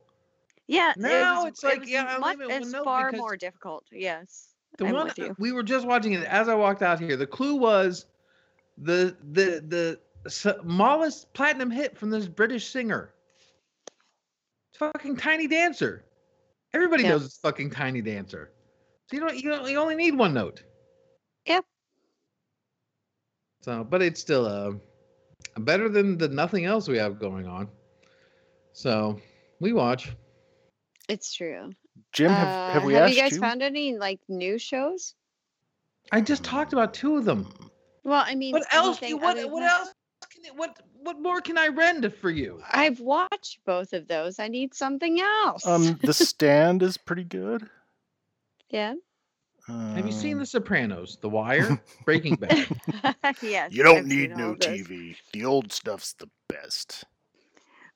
Yeah, 0.68 0.94
it 0.96 1.01
was- 1.01 1.46
it's 1.48 1.63
it 1.63 1.68
like, 1.68 1.80
was 1.82 1.89
yeah, 1.89 2.06
I'll 2.08 2.20
much, 2.22 2.38
name 2.38 2.50
it's 2.50 2.74
far 2.74 3.08
because- 3.12 3.20
more 3.20 3.36
difficult. 3.36 3.84
Yes, 3.92 4.52
The 4.77 4.86
I'm 4.88 4.94
one 4.94 5.12
we 5.38 5.51
were 5.51 5.63
just 5.63 5.86
watching 5.86 6.13
it 6.13 6.24
as 6.24 6.50
I 6.50 6.56
walked 6.56 6.82
out 6.82 7.00
here. 7.00 7.15
The 7.15 7.27
clue 7.27 7.56
was 7.56 8.06
the 8.77 9.15
the 9.31 10.00
the 10.25 10.29
smallest 10.29 11.31
platinum 11.33 11.70
hit 11.70 11.98
from 11.98 12.09
this 12.09 12.27
British 12.27 12.68
singer. 12.72 13.14
Fucking 14.75 15.18
Tiny 15.18 15.48
Dancer. 15.48 16.05
Everybody 16.74 17.03
Yeah. 17.03 17.09
knows 17.09 17.25
it's 17.25 17.38
fucking 17.38 17.70
Tiny 17.70 18.01
Dancer. 18.01 18.51
So 19.09 19.18
you 19.18 19.20
don't 19.20 19.36
you 19.36 19.50
don't, 19.50 19.70
you 19.70 19.77
only 19.77 19.96
need 19.96 20.18
one 20.18 20.33
note. 20.33 20.64
Yep. 21.46 21.66
So, 23.62 23.83
but 23.83 24.01
it's 24.01 24.20
still 24.20 24.46
uh, 24.46 24.72
better 25.59 25.88
than 25.88 26.18
the 26.18 26.27
nothing 26.27 26.66
else 26.66 26.88
we 26.88 26.98
have 26.98 27.20
going 27.20 27.48
on. 27.48 27.70
So 28.74 29.20
we 29.59 29.72
watch. 29.72 30.12
It's 31.07 31.33
true. 31.33 31.72
Jim, 32.14 32.32
have, 32.32 32.48
Uh, 32.48 32.74
have 32.74 32.84
we 32.84 32.94
have 32.94 33.04
asked 33.04 33.16
you 33.16 33.22
guys 33.22 33.38
found 33.38 33.62
any 33.62 33.98
like 33.98 34.20
new 34.28 34.58
shows? 34.58 35.16
I 36.12 36.22
just 36.22 36.44
talked 36.44 36.74
about 36.74 36.94
two 36.94 37.18
of 37.18 37.26
them. 37.26 37.52
Well, 38.04 38.24
I 38.26 38.36
mean, 38.36 38.54
What 38.54 38.66
else? 38.74 39.02
You, 39.02 39.18
What 39.18 39.38
what 39.50 39.60
than- 39.62 39.64
else? 39.70 39.90
Can, 40.30 40.56
what 40.56 40.78
what 41.02 41.20
more 41.22 41.42
can 41.42 41.58
I 41.58 41.68
render 41.68 42.10
for 42.10 42.30
you? 42.30 42.62
I've 42.72 43.00
watched 43.02 43.60
both 43.66 43.92
of 43.94 44.08
those. 44.08 44.40
I 44.40 44.48
need 44.48 44.74
something 44.74 45.20
else. 45.20 45.66
Um, 45.68 46.00
The 46.02 46.14
Stand 46.32 46.82
is 46.84 46.98
pretty 46.98 47.26
good. 47.26 47.70
yeah. 48.70 48.94
Have 49.68 50.06
you 50.06 50.12
seen 50.12 50.34
Um, 50.34 50.40
The 50.40 50.46
Sopranos, 50.46 51.18
The 51.22 51.30
Wire, 51.30 51.82
Breaking 52.04 52.36
Bad? 52.36 52.68
yes. 53.42 53.72
You 53.72 53.82
don't 53.84 54.00
I've 54.00 54.06
need 54.06 54.36
new. 54.36 54.56
TV. 54.58 55.16
The 55.32 55.46
old 55.46 55.72
stuff's 55.72 56.12
the 56.14 56.30
best. 56.50 57.06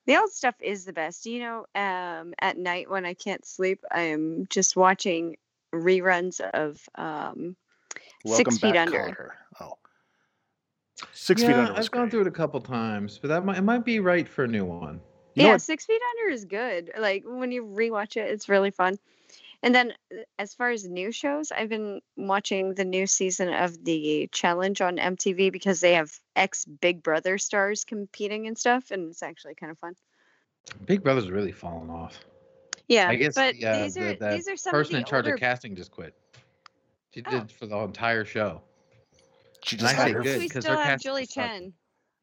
The 0.08 0.16
old 0.16 0.32
stuff 0.32 0.54
is 0.60 0.86
the 0.86 0.94
best. 0.94 1.26
You 1.26 1.40
know, 1.40 1.66
um, 1.74 2.32
at 2.40 2.56
night 2.56 2.90
when 2.90 3.04
I 3.04 3.12
can't 3.12 3.44
sleep, 3.44 3.84
I 3.92 4.00
am 4.00 4.46
just 4.48 4.74
watching 4.74 5.36
reruns 5.74 6.40
of 6.40 6.80
um, 6.94 7.54
Welcome 8.24 8.52
Six 8.52 8.58
Feet 8.58 8.74
Under. 8.74 8.98
Carter. 8.98 9.34
Oh. 9.60 9.74
Six 11.12 11.42
yeah, 11.42 11.48
Feet 11.48 11.56
Under 11.56 11.72
was 11.74 11.86
I've 11.86 11.90
gone 11.90 12.08
through 12.08 12.22
it 12.22 12.26
a 12.26 12.30
couple 12.30 12.58
times, 12.62 13.18
but 13.20 13.28
that 13.28 13.44
might 13.44 13.58
it 13.58 13.62
might 13.62 13.84
be 13.84 14.00
right 14.00 14.26
for 14.26 14.44
a 14.44 14.48
new 14.48 14.64
one. 14.64 14.98
You 15.34 15.44
yeah. 15.44 15.58
Six 15.58 15.84
Feet 15.84 16.00
Under 16.16 16.32
is 16.32 16.46
good. 16.46 16.90
Like 16.98 17.24
when 17.26 17.52
you 17.52 17.66
rewatch 17.66 18.16
it, 18.16 18.30
it's 18.30 18.48
really 18.48 18.70
fun. 18.70 18.98
And 19.62 19.74
then, 19.74 19.92
uh, 20.12 20.22
as 20.38 20.54
far 20.54 20.70
as 20.70 20.84
new 20.84 21.10
shows, 21.10 21.50
I've 21.50 21.68
been 21.68 22.00
watching 22.16 22.74
the 22.74 22.84
new 22.84 23.06
season 23.06 23.52
of 23.52 23.84
the 23.84 24.28
Challenge 24.32 24.80
on 24.80 24.96
MTV 24.98 25.50
because 25.50 25.80
they 25.80 25.94
have 25.94 26.12
ex 26.36 26.64
Big 26.64 27.02
Brother 27.02 27.38
stars 27.38 27.84
competing 27.84 28.46
and 28.46 28.56
stuff, 28.56 28.90
and 28.92 29.10
it's 29.10 29.22
actually 29.22 29.56
kind 29.56 29.72
of 29.72 29.78
fun. 29.78 29.94
Big 30.84 31.02
Brother's 31.02 31.30
really 31.30 31.50
fallen 31.52 31.90
off. 31.90 32.18
Yeah, 32.86 33.08
I 33.08 33.16
guess 33.16 33.34
but 33.34 33.54
the, 33.56 33.66
uh, 33.66 33.82
these 33.82 33.96
are 33.98 34.14
the 34.14 34.28
these 34.30 34.48
are 34.48 34.56
some 34.56 34.70
person 34.70 34.94
of 34.94 35.00
in 35.00 35.04
charge 35.06 35.24
older. 35.24 35.34
of 35.34 35.40
casting 35.40 35.74
just 35.74 35.90
quit. 35.90 36.14
She 37.12 37.22
Oh. 37.26 37.30
did 37.30 37.50
for 37.50 37.66
the 37.66 37.76
entire 37.78 38.24
show. 38.24 38.62
She 39.64 39.74
And 39.76 39.80
just 39.80 39.98
I 39.98 40.06
say 40.06 40.12
good, 40.12 40.40
we 40.40 40.48
'cause 40.48 40.62
still 40.62 40.76
her 40.76 40.82
have 40.82 40.86
casting 41.00 41.08
Julie 41.10 41.20
was 41.22 41.32
fucking- 41.34 41.50
Chen. 41.62 41.72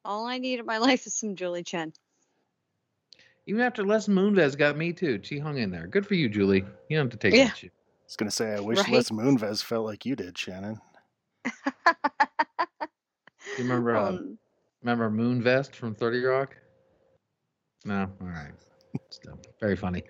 All 0.06 0.26
I 0.26 0.38
need 0.38 0.60
in 0.60 0.66
my 0.66 0.78
life 1.00 1.06
is 1.06 1.14
some 1.16 1.36
Julie 1.36 1.64
Chen. 1.64 1.92
Even 3.48 3.62
after 3.62 3.84
Les 3.84 4.08
Moonves 4.08 4.58
got 4.58 4.76
me 4.78 4.92
too, 4.92 5.20
she 5.24 5.38
hung 5.40 5.58
in 5.58 5.70
there. 5.70 5.88
Good 5.88 6.06
for 6.08 6.16
you, 6.16 6.28
Julie. 6.30 6.66
You 6.90 6.98
don't 6.98 7.06
have 7.06 7.12
to 7.12 7.18
take 7.18 7.36
Yeah. 7.38 7.46
that 7.46 7.58
shit. 7.58 7.72
I 7.72 8.06
was 8.08 8.16
gonna 8.16 8.32
say, 8.32 8.54
I 8.56 8.60
wish 8.60 8.80
Right? 8.80 8.90
Les 8.90 9.10
Moonves 9.12 9.64
felt 9.64 9.86
like 9.86 10.06
you 10.06 10.16
did, 10.16 10.38
Shannon. 10.38 10.80
You 13.58 13.64
remember 13.64 13.96
uh, 13.96 14.10
Um, 14.10 14.38
remember 14.82 15.10
Moonvest 15.10 15.76
from 15.76 15.96
Thirty 15.96 16.22
Rock? 16.24 16.56
No, 17.86 18.10
all 18.20 18.28
right. 18.28 18.52
Still 19.12 19.40
very 19.62 19.76
funny. 19.76 20.04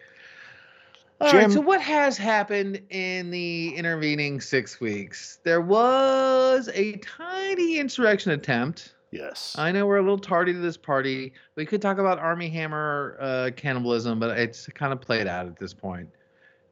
All 1.21 1.31
right. 1.31 1.41
Jim- 1.41 1.51
so 1.51 1.61
what 1.61 1.81
has 1.81 2.17
happened 2.17 2.81
in 2.89 3.29
the 3.31 3.75
intervening 3.75 4.41
six 4.41 4.79
weeks? 4.79 5.39
There 5.43 5.61
was 5.61 6.69
a 6.73 6.93
tiny 6.97 7.77
insurrection 7.79 8.31
attempt. 8.31 8.94
Yes. 9.15 9.55
I 9.57 9.71
know 9.71 9.85
we're 9.85 9.97
a 9.97 10.01
little 10.01 10.19
tardy 10.19 10.51
to 10.51 10.59
this 10.59 10.75
party. 10.75 11.31
We 11.55 11.65
could 11.65 11.81
talk 11.81 11.99
about 11.99 12.19
Armie 12.19 12.49
Hammer 12.49 13.17
uh, 13.21 13.51
cannibalism, 13.55 14.19
but 14.19 14.37
it's 14.37 14.67
kind 14.67 14.91
of 14.91 14.99
played 14.99 15.25
out 15.25 15.47
at 15.47 15.57
this 15.57 15.73
point. 15.73 16.09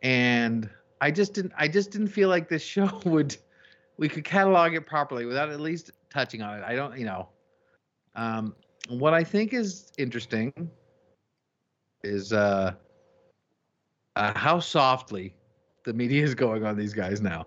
And 0.02 0.70
I 1.00 1.10
just 1.10 1.34
didn't. 1.34 1.54
I 1.58 1.70
just 1.70 1.92
didn't 1.92 2.10
feel 2.10 2.28
like 2.28 2.50
this 2.50 2.62
show 2.76 3.02
would. 3.06 3.38
We 3.98 4.10
could 4.10 4.26
catalog 4.26 4.74
it 4.74 4.86
properly 4.86 5.26
without 5.26 5.50
at 5.50 5.62
least 5.62 5.92
touching 6.10 6.42
on 6.42 6.60
it. 6.60 6.64
I 6.64 6.76
don't. 6.76 6.98
You 6.98 7.06
know. 7.06 7.30
Um, 8.16 8.56
what 8.90 9.14
I 9.14 9.24
think 9.24 9.54
is 9.54 9.92
interesting 9.98 10.52
is 12.04 12.34
uh, 12.34 12.74
uh, 14.18 14.38
how 14.38 14.60
softly 14.60 15.34
the 15.86 15.94
media 15.94 16.24
is 16.24 16.36
going 16.36 16.66
on 16.66 16.78
these 16.78 16.94
guys 16.94 17.22
now. 17.22 17.46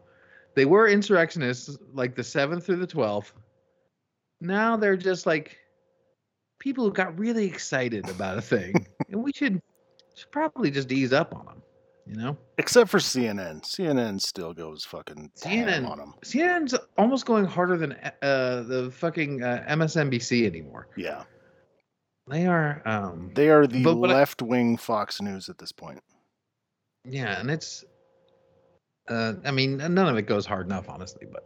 They 0.55 0.65
were 0.65 0.89
insurrectionists 0.89 1.77
like 1.93 2.17
the 2.17 2.25
seventh 2.25 2.65
through 2.65 2.77
the 2.77 2.87
twelfth 2.87 3.35
now 4.41 4.77
they're 4.77 4.97
just 4.97 5.27
like 5.27 5.57
people 6.59 6.85
who 6.85 6.93
got 6.93 7.19
really 7.19 7.47
excited 7.47 8.09
about 8.11 8.39
a 8.39 8.43
thing, 8.43 8.87
and 9.11 9.23
we 9.23 9.33
should 9.33 9.61
should 10.15 10.31
probably 10.33 10.71
just 10.71 10.91
ease 10.93 11.13
up 11.13 11.35
on 11.35 11.45
them. 11.47 11.63
You 12.09 12.15
know, 12.15 12.37
Except 12.57 12.89
for 12.89 12.99
CNN. 12.99 13.63
CNN 13.65 14.21
still 14.21 14.55
goes 14.55 14.85
fucking 14.85 15.29
CNN 15.37 15.91
on 15.91 15.99
them. 15.99 16.15
CNN's 16.25 16.73
almost 16.97 17.27
going 17.27 17.45
harder 17.45 17.77
than 17.77 17.95
uh, 18.23 18.63
the 18.63 18.93
fucking 18.95 19.43
uh, 19.43 19.65
MSNBC 19.69 20.47
anymore. 20.47 20.87
Yeah. 20.97 21.25
They 22.29 22.47
are, 22.47 22.81
um, 22.87 23.33
They 23.35 23.49
are 23.49 23.67
the 23.67 23.83
But 23.83 23.97
what 23.97 24.11
I- 24.11 24.15
left 24.15 24.41
wing 24.41 24.77
Fox 24.77 25.21
News 25.21 25.49
at 25.49 25.59
this 25.59 25.73
point. 25.73 26.01
yeah, 27.05 27.41
and 27.41 27.51
it's, 27.51 27.85
uh, 29.09 29.33
I 29.45 29.51
mean, 29.51 29.77
none 29.79 29.99
of 29.99 30.17
it 30.17 30.27
goes 30.29 30.47
hard 30.47 30.67
enough, 30.67 30.89
honestly, 30.89 31.27
but. 31.31 31.43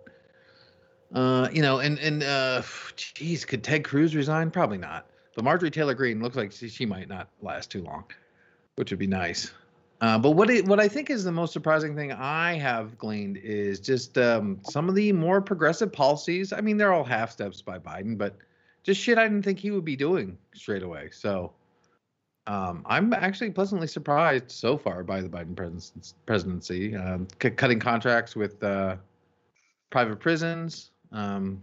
Uh, 1.12 1.48
you 1.52 1.62
know, 1.62 1.80
and 1.80 1.98
and 1.98 2.22
uh, 2.22 2.62
geez, 2.96 3.44
could 3.44 3.64
Ted 3.64 3.84
Cruz 3.84 4.14
resign? 4.14 4.50
Probably 4.50 4.78
not. 4.78 5.06
But 5.34 5.44
Marjorie 5.44 5.70
Taylor 5.70 5.94
Greene 5.94 6.22
looks 6.22 6.36
like 6.36 6.52
she, 6.52 6.68
she 6.68 6.86
might 6.86 7.08
not 7.08 7.28
last 7.40 7.70
too 7.70 7.82
long, 7.82 8.04
which 8.76 8.90
would 8.90 8.98
be 8.98 9.06
nice. 9.06 9.52
Uh, 10.00 10.18
but 10.18 10.30
what 10.30 10.48
it, 10.48 10.64
what 10.66 10.80
I 10.80 10.88
think 10.88 11.10
is 11.10 11.24
the 11.24 11.32
most 11.32 11.52
surprising 11.52 11.94
thing 11.94 12.10
I 12.10 12.54
have 12.54 12.96
gleaned 12.96 13.36
is 13.36 13.80
just 13.80 14.16
um, 14.16 14.58
some 14.62 14.88
of 14.88 14.94
the 14.94 15.12
more 15.12 15.42
progressive 15.42 15.92
policies. 15.92 16.52
I 16.52 16.60
mean, 16.60 16.78
they're 16.78 16.92
all 16.92 17.04
half 17.04 17.30
steps 17.30 17.60
by 17.60 17.78
Biden, 17.78 18.16
but 18.16 18.36
just 18.82 19.00
shit 19.00 19.18
I 19.18 19.24
didn't 19.24 19.42
think 19.42 19.58
he 19.58 19.70
would 19.70 19.84
be 19.84 19.96
doing 19.96 20.38
straight 20.54 20.82
away. 20.82 21.10
So 21.12 21.52
um, 22.46 22.82
I'm 22.86 23.12
actually 23.12 23.50
pleasantly 23.50 23.86
surprised 23.86 24.50
so 24.50 24.78
far 24.78 25.04
by 25.04 25.20
the 25.20 25.28
Biden 25.28 25.54
presidency. 26.24 26.96
Um, 26.96 27.28
c- 27.40 27.50
cutting 27.50 27.78
contracts 27.78 28.34
with 28.34 28.62
uh, 28.64 28.96
private 29.90 30.18
prisons, 30.18 30.89
um, 31.12 31.62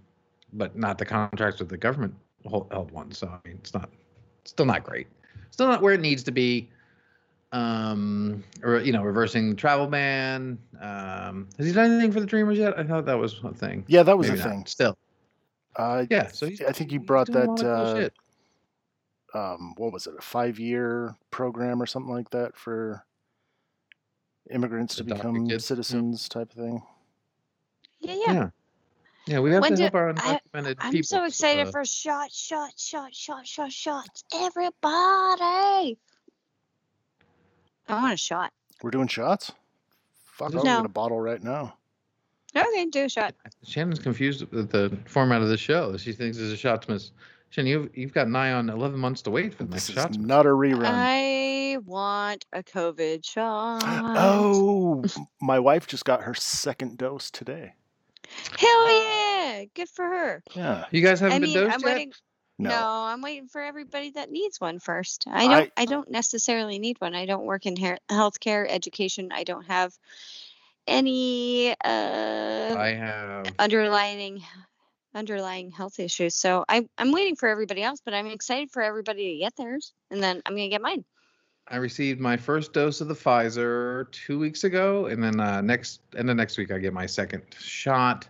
but 0.54 0.78
not 0.78 0.98
the 0.98 1.06
contracts 1.06 1.60
with 1.60 1.70
the 1.70 1.78
government 1.78 2.14
held 2.50 2.92
ones. 2.92 3.18
So 3.18 3.28
I 3.28 3.48
mean, 3.48 3.58
it's 3.60 3.74
not, 3.74 3.90
still 4.46 4.66
not 4.66 4.84
great. 4.84 5.08
Still 5.52 5.68
not 5.68 5.82
where 5.82 5.94
it 5.94 6.02
needs 6.02 6.24
to 6.24 6.32
be. 6.32 6.70
Um, 7.54 8.44
or 8.62 8.80
you 8.82 8.92
know, 8.92 9.04
reversing 9.04 9.50
the 9.50 9.56
travel 9.56 9.88
ban. 9.88 10.58
Um, 10.82 11.48
has 11.58 11.66
he 11.66 11.72
done 11.72 11.92
anything 11.92 12.12
for 12.12 12.20
the 12.20 12.26
Dreamers 12.26 12.58
yet? 12.58 12.78
I 12.78 12.84
thought 12.84 13.06
that 13.06 13.18
was 13.18 13.40
a 13.44 13.54
thing. 13.54 13.86
Yeah, 13.88 14.04
that 14.04 14.18
was 14.18 14.28
Maybe 14.28 14.42
a 14.42 14.44
not. 14.44 14.52
thing. 14.52 14.66
Still, 14.66 14.98
Uh, 15.78 16.06
yeah. 16.10 16.28
So 16.28 16.46
he's, 16.46 16.62
I 16.62 16.74
think 16.74 16.92
he 16.92 16.98
he's 16.98 17.06
brought 17.06 17.28
doing 17.28 17.46
a 17.46 17.48
lot 17.48 17.58
that, 17.60 18.12
uh, 19.34 19.54
um, 19.56 19.74
what 19.78 19.94
was 19.94 20.08
it, 20.08 20.16
a 20.18 20.22
five 20.22 20.60
year 20.60 21.16
program 21.32 21.82
or 21.82 21.86
something 21.86 22.14
like 22.14 22.30
that 22.32 22.58
for 22.58 23.06
immigrants 24.52 24.96
to 24.96 25.04
become 25.04 25.48
kids, 25.48 25.64
yeah. 25.64 25.68
citizens 25.68 26.28
type 26.28 26.52
of 26.52 26.58
thing. 26.58 26.82
Yeah, 28.00 28.16
yeah. 28.16 28.34
Yeah. 28.34 28.50
Yeah, 29.28 29.40
we 29.40 29.52
have 29.52 29.62
When 29.62 29.72
to 29.72 29.76
do- 29.78 29.84
help 29.84 29.96
our 29.96 30.10
I- 30.10 30.14
undocumented 30.54 30.76
I'm 30.80 30.92
people. 30.92 31.04
so 31.08 31.26
excited 31.26 31.68
uh, 31.68 31.72
for 31.72 31.86
shot, 31.86 32.32
shot, 32.32 32.72
shot, 32.78 33.14
shot, 33.14 33.46
shot, 33.46 33.72
shots. 33.72 34.24
Everybody. 34.34 35.98
I 37.90 37.94
want 38.02 38.14
a 38.14 38.18
shot. 38.18 38.52
We're 38.82 38.92
doing 38.92 39.08
shots? 39.08 39.52
Fuck, 40.26 40.56
I'll 40.56 40.64
No. 40.64 40.78
get 40.78 40.86
a 40.86 40.90
bottle 40.90 41.20
right 41.20 41.42
now. 41.44 41.76
Okay, 42.56 42.86
do 42.86 43.06
a 43.06 43.10
shot. 43.10 43.36
Shannon's 43.64 44.00
confused 44.00 44.46
with 44.52 44.72
the 44.72 44.98
format 45.06 45.42
of 45.42 45.50
the 45.50 45.58
show. 45.58 45.96
She 45.98 46.14
thinks 46.14 46.38
it's 46.38 46.64
a 46.64 46.68
Shotsmas. 46.68 47.12
Shannon, 47.50 47.70
you've 47.72 47.98
you've 47.98 48.14
got 48.14 48.28
nigh 48.30 48.52
on 48.54 48.70
eleven 48.70 49.00
months 49.00 49.22
to 49.24 49.30
wait 49.32 49.54
for 49.54 49.64
the 49.64 49.70
This 49.74 49.90
next 49.96 50.12
is 50.12 50.18
Shotsmas. 50.18 50.26
not 50.26 50.46
a 50.46 50.50
rerun. 50.50 50.84
I 50.86 51.78
want 51.86 52.46
a 52.54 52.64
COVID 52.64 53.26
shot. 53.26 53.82
oh, 53.86 55.04
my 55.42 55.60
wife 55.60 55.88
just 55.88 56.04
got 56.06 56.24
her 56.24 56.34
second 56.34 56.98
dose 56.98 57.30
today. 57.32 57.74
Hell 58.58 58.90
yeah! 58.92 59.64
Good 59.74 59.90
for 59.90 60.06
her. 60.06 60.44
Yeah. 60.56 60.86
You 60.92 61.02
guys 61.02 61.20
haven't 61.20 61.38
I 61.38 61.40
been 61.40 61.50
mean, 61.50 61.58
dosed 61.58 61.76
I'm 61.76 61.82
yet? 61.82 61.96
waiting. 61.96 62.14
No. 62.60 62.70
No. 62.70 62.88
I'm 62.88 63.22
waiting 63.22 63.48
for 63.48 63.62
everybody 63.62 64.12
that 64.12 64.32
needs 64.32 64.60
one 64.60 64.80
first. 64.80 65.26
I 65.28 65.48
don't. 65.48 65.72
I- 65.78 65.82
I, 65.82 65.86
don't 65.86 66.10
necessarily 66.10 66.80
need 66.80 67.00
one. 67.00 67.16
I 67.16 67.26
don't 67.26 67.46
work 67.46 67.66
in 67.66 67.76
hair, 67.76 68.00
healthcare, 68.10 68.66
education. 68.68 69.30
I 69.32 69.44
don't 69.44 69.66
have 69.66 69.94
any 70.88 71.72
uh, 71.72 72.76
I 72.78 72.96
have. 72.98 73.54
underlying 73.60 74.42
underlying 75.14 75.72
health 75.72 76.00
issues. 76.00 76.36
So 76.36 76.64
I, 76.70 76.88
I'm 76.98 77.12
waiting 77.12 77.36
for 77.36 77.50
everybody 77.50 77.82
else, 77.82 78.02
but 78.04 78.14
I'm 78.14 78.28
excited 78.28 78.72
for 78.72 78.82
everybody 78.82 79.34
to 79.34 79.40
get 79.40 79.56
theirs, 79.56 79.94
and 80.12 80.22
then 80.22 80.42
I'm 80.46 80.54
gonna 80.54 80.70
get 80.70 80.82
mine. 80.82 81.04
I 81.70 81.78
received 81.78 82.20
my 82.20 82.38
first 82.38 82.74
dose 82.74 83.02
of 83.02 83.08
the 83.08 83.14
Pfizer 83.14 84.10
two 84.12 84.40
weeks 84.40 84.64
ago, 84.64 85.08
and 85.08 85.22
then 85.22 85.40
uh, 85.40 85.62
next 85.62 86.02
and 86.18 86.28
the 86.28 86.34
next 86.36 86.58
week 86.58 86.72
I 86.72 86.78
get 86.78 86.94
my 86.94 87.06
second 87.06 87.44
shot. 87.60 88.28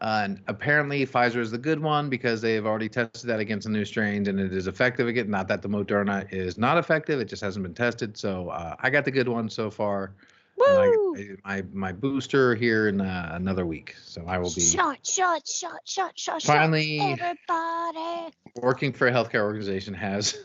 Uh, 0.00 0.22
and 0.24 0.40
apparently, 0.48 1.06
Pfizer 1.06 1.36
is 1.36 1.50
the 1.50 1.58
good 1.58 1.78
one 1.78 2.08
because 2.08 2.40
they 2.40 2.54
have 2.54 2.66
already 2.66 2.88
tested 2.88 3.28
that 3.28 3.40
against 3.40 3.66
the 3.66 3.72
new 3.72 3.84
strains, 3.84 4.26
and 4.26 4.40
it 4.40 4.52
is 4.52 4.66
effective 4.66 5.06
again. 5.06 5.30
Not 5.30 5.48
that 5.48 5.60
the 5.62 5.68
Moderna 5.68 6.26
is 6.32 6.56
not 6.56 6.78
effective; 6.78 7.20
it 7.20 7.26
just 7.26 7.42
hasn't 7.42 7.62
been 7.62 7.74
tested. 7.74 8.16
So 8.16 8.48
uh, 8.48 8.74
I 8.80 8.90
got 8.90 9.04
the 9.04 9.10
good 9.10 9.28
one 9.28 9.50
so 9.50 9.70
far. 9.70 10.14
Woo! 10.56 11.36
I, 11.44 11.60
my 11.60 11.64
my 11.72 11.92
booster 11.92 12.54
here 12.54 12.88
in 12.88 13.00
uh, 13.00 13.30
another 13.34 13.66
week, 13.66 13.94
so 14.02 14.24
I 14.26 14.38
will 14.38 14.52
be 14.52 14.60
Shot, 14.60 15.06
shot, 15.06 15.46
shot, 15.46 15.80
shot, 15.84 16.18
shot, 16.18 16.42
finally 16.42 16.98
shot. 16.98 17.18
Everybody. 17.20 18.34
working 18.56 18.92
for 18.92 19.08
a 19.08 19.12
healthcare 19.12 19.42
organization 19.42 19.94
has 19.94 20.42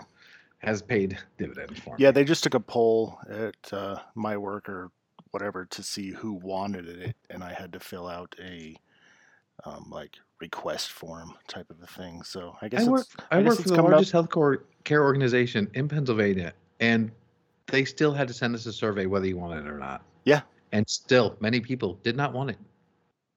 has 0.60 0.82
paid 0.82 1.18
dividends 1.38 1.80
for 1.80 1.92
me. 1.92 1.96
Yeah, 2.00 2.12
they 2.12 2.24
just 2.24 2.44
took 2.44 2.54
a 2.54 2.60
poll 2.60 3.20
at 3.30 3.56
uh, 3.72 4.00
my 4.16 4.38
work 4.38 4.68
or 4.70 4.92
whatever 5.32 5.66
to 5.66 5.84
see 5.84 6.12
who 6.12 6.34
wanted 6.34 6.88
it, 6.88 7.16
and 7.30 7.44
I 7.44 7.54
had 7.54 7.74
to 7.74 7.80
fill 7.80 8.08
out 8.08 8.36
a 8.42 8.76
um, 9.66 9.88
like 9.90 10.16
request 10.40 10.92
form 10.92 11.34
type 11.48 11.70
of 11.70 11.82
a 11.82 11.88
thing. 11.88 12.24
So 12.24 12.56
I 12.62 12.70
guess 12.70 12.88
I 12.88 12.90
work. 12.90 13.02
it's, 13.02 13.16
I, 13.32 13.42
guess 13.42 13.50
work 13.50 13.58
for 13.58 13.70
the 13.70 13.76
coming 13.76 13.92
up. 13.92 13.92
largest 13.94 14.12
health 14.12 14.30
care 14.84 15.04
organization 15.04 15.70
in 15.74 15.88
Pennsylvania, 15.88 16.54
and 16.80 17.12
they 17.68 17.86
still 17.86 18.14
had 18.14 18.28
to 18.28 18.34
send 18.34 18.56
us 18.56 18.66
a 18.66 18.74
survey 18.74 19.06
whether 19.06 19.28
you 19.28 19.38
want 19.38 19.60
it 19.60 19.68
or 19.68 19.78
not. 19.78 20.04
Yeah. 20.24 20.42
And 20.72 20.88
still, 20.90 21.38
many 21.40 21.60
people 21.60 22.00
did 22.04 22.16
not 22.16 22.34
want 22.34 22.50
it. 22.50 22.58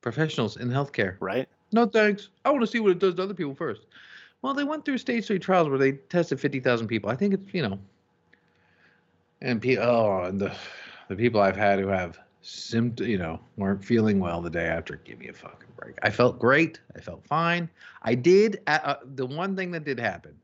Professionals 0.01 0.57
in 0.57 0.69
healthcare. 0.69 1.17
right. 1.21 1.49
No 1.73 1.87
thanks. 1.87 2.31
I 2.45 2.51
want 2.51 2.63
to 2.63 2.67
see 2.67 2.81
what 2.81 2.91
it 2.91 2.99
does 2.99 3.15
to 3.15 3.23
other 3.23 3.35
people 3.35 3.55
first. 3.55 3.83
Well, 4.43 4.55
they 4.55 4.65
went 4.65 4.85
through 4.85 4.99
stage 4.99 5.27
three 5.27 5.39
trials 5.39 5.69
where 5.69 5.79
they 5.79 5.93
tested 5.93 6.41
fifty 6.41 6.61
thousand 6.61 6.89
people. 6.89 7.11
I 7.11 7.17
think 7.17 7.35
it's 7.35 7.55
you 7.55 7.63
know. 7.63 7.79
And 9.43 9.65
oh, 9.79 10.23
and 10.25 10.41
the 10.41 10.55
the 11.09 11.17
people 11.17 11.41
I've 11.41 11.57
had 11.57 11.79
who 11.79 11.89
have 11.89 12.19
symptom, 12.43 13.07
you 13.07 13.19
know, 13.19 13.41
weren't 13.57 13.85
feeling 13.85 14.19
well 14.21 14.41
the 14.41 14.51
day 14.51 14.67
after. 14.67 14.97
Give 14.97 15.19
me 15.19 15.29
a 15.29 15.33
fucking 15.33 15.69
break. 15.77 15.97
I 16.03 16.11
felt 16.11 16.39
great. 16.39 16.81
I 16.97 17.01
felt 17.01 17.25
fine. 17.27 17.69
I 18.03 18.15
did. 18.15 18.61
Uh, 18.67 18.79
uh, 18.83 18.97
the 19.15 19.27
one 19.27 19.57
thing 19.57 19.71
that 19.73 19.85
did 19.85 20.01
happen, 20.01 20.35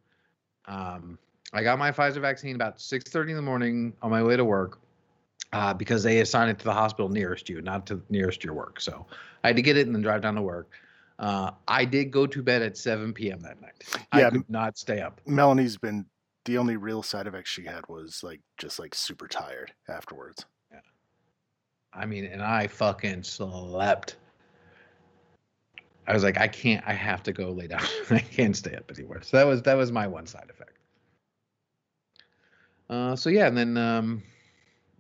um, 0.67 1.19
I 1.53 1.63
got 1.63 1.79
my 1.79 1.91
Pfizer 1.91 2.21
vaccine 2.21 2.55
about 2.55 2.81
six 2.81 3.11
thirty 3.11 3.33
in 3.33 3.37
the 3.37 3.43
morning 3.43 3.93
on 4.03 4.11
my 4.11 4.23
way 4.23 4.37
to 4.37 4.45
work. 4.45 4.79
Uh, 5.53 5.73
because 5.73 6.03
they 6.03 6.19
assign 6.19 6.49
it 6.49 6.59
to 6.59 6.65
the 6.65 6.73
hospital 6.73 7.09
nearest 7.09 7.49
you, 7.49 7.63
not 7.63 7.87
to 7.87 7.95
the 7.95 8.03
nearest 8.11 8.43
your 8.43 8.53
work. 8.53 8.81
So 8.81 9.07
I 9.45 9.47
had 9.47 9.57
to 9.57 9.63
get 9.63 9.77
it 9.77 9.87
and 9.87 9.95
then 9.95 10.03
drive 10.03 10.21
down 10.21 10.35
to 10.35 10.43
work. 10.43 10.69
Uh, 11.19 11.51
I 11.67 11.85
did 11.85 12.11
go 12.11 12.27
to 12.27 12.43
bed 12.43 12.63
at 12.63 12.77
7 12.77 13.13
p.m. 13.15 13.41
that 13.41 13.61
night. 13.61 13.85
Yeah, 14.15 14.27
I 14.29 14.31
could 14.31 14.51
not 14.51 14.77
stay 14.77 15.01
up. 15.01 15.21
Melanie's 15.27 15.79
been 15.79 16.05
the 16.45 16.59
only 16.59 16.77
real 16.77 17.03
side 17.03 17.27
effect 17.27 17.49
she 17.49 17.65
had 17.65 17.87
was 17.89 18.23
like 18.23 18.41
just 18.59 18.79
like 18.79 18.95
super 18.95 19.27
tired 19.27 19.73
afterwards. 19.89 20.45
Yeah. 20.71 20.81
I 21.95 22.07
mean, 22.07 22.27
and 22.27 22.43
I 22.43 22.67
fucking 22.67 23.23
slept. 23.23 24.17
I 26.07 26.13
was 26.13 26.23
like, 26.23 26.39
I 26.39 26.47
can't. 26.47 26.85
I 26.87 26.93
have 26.93 27.23
to 27.25 27.33
go 27.33 27.51
lay 27.51 27.67
down. 27.67 27.83
I 28.11 28.21
can't 28.21 28.57
stay 28.57 28.75
up 28.75 28.91
anymore. 28.93 29.23
So 29.23 29.39
that 29.39 29.47
was 29.47 29.63
that 29.63 29.75
was 29.75 29.91
my 29.91 30.07
one 30.07 30.27
side 30.27 30.49
effect. 30.51 30.77
Uh, 32.89 33.17
so 33.17 33.31
yeah, 33.31 33.47
and 33.49 33.57
then 33.57 33.77
um, 33.77 34.23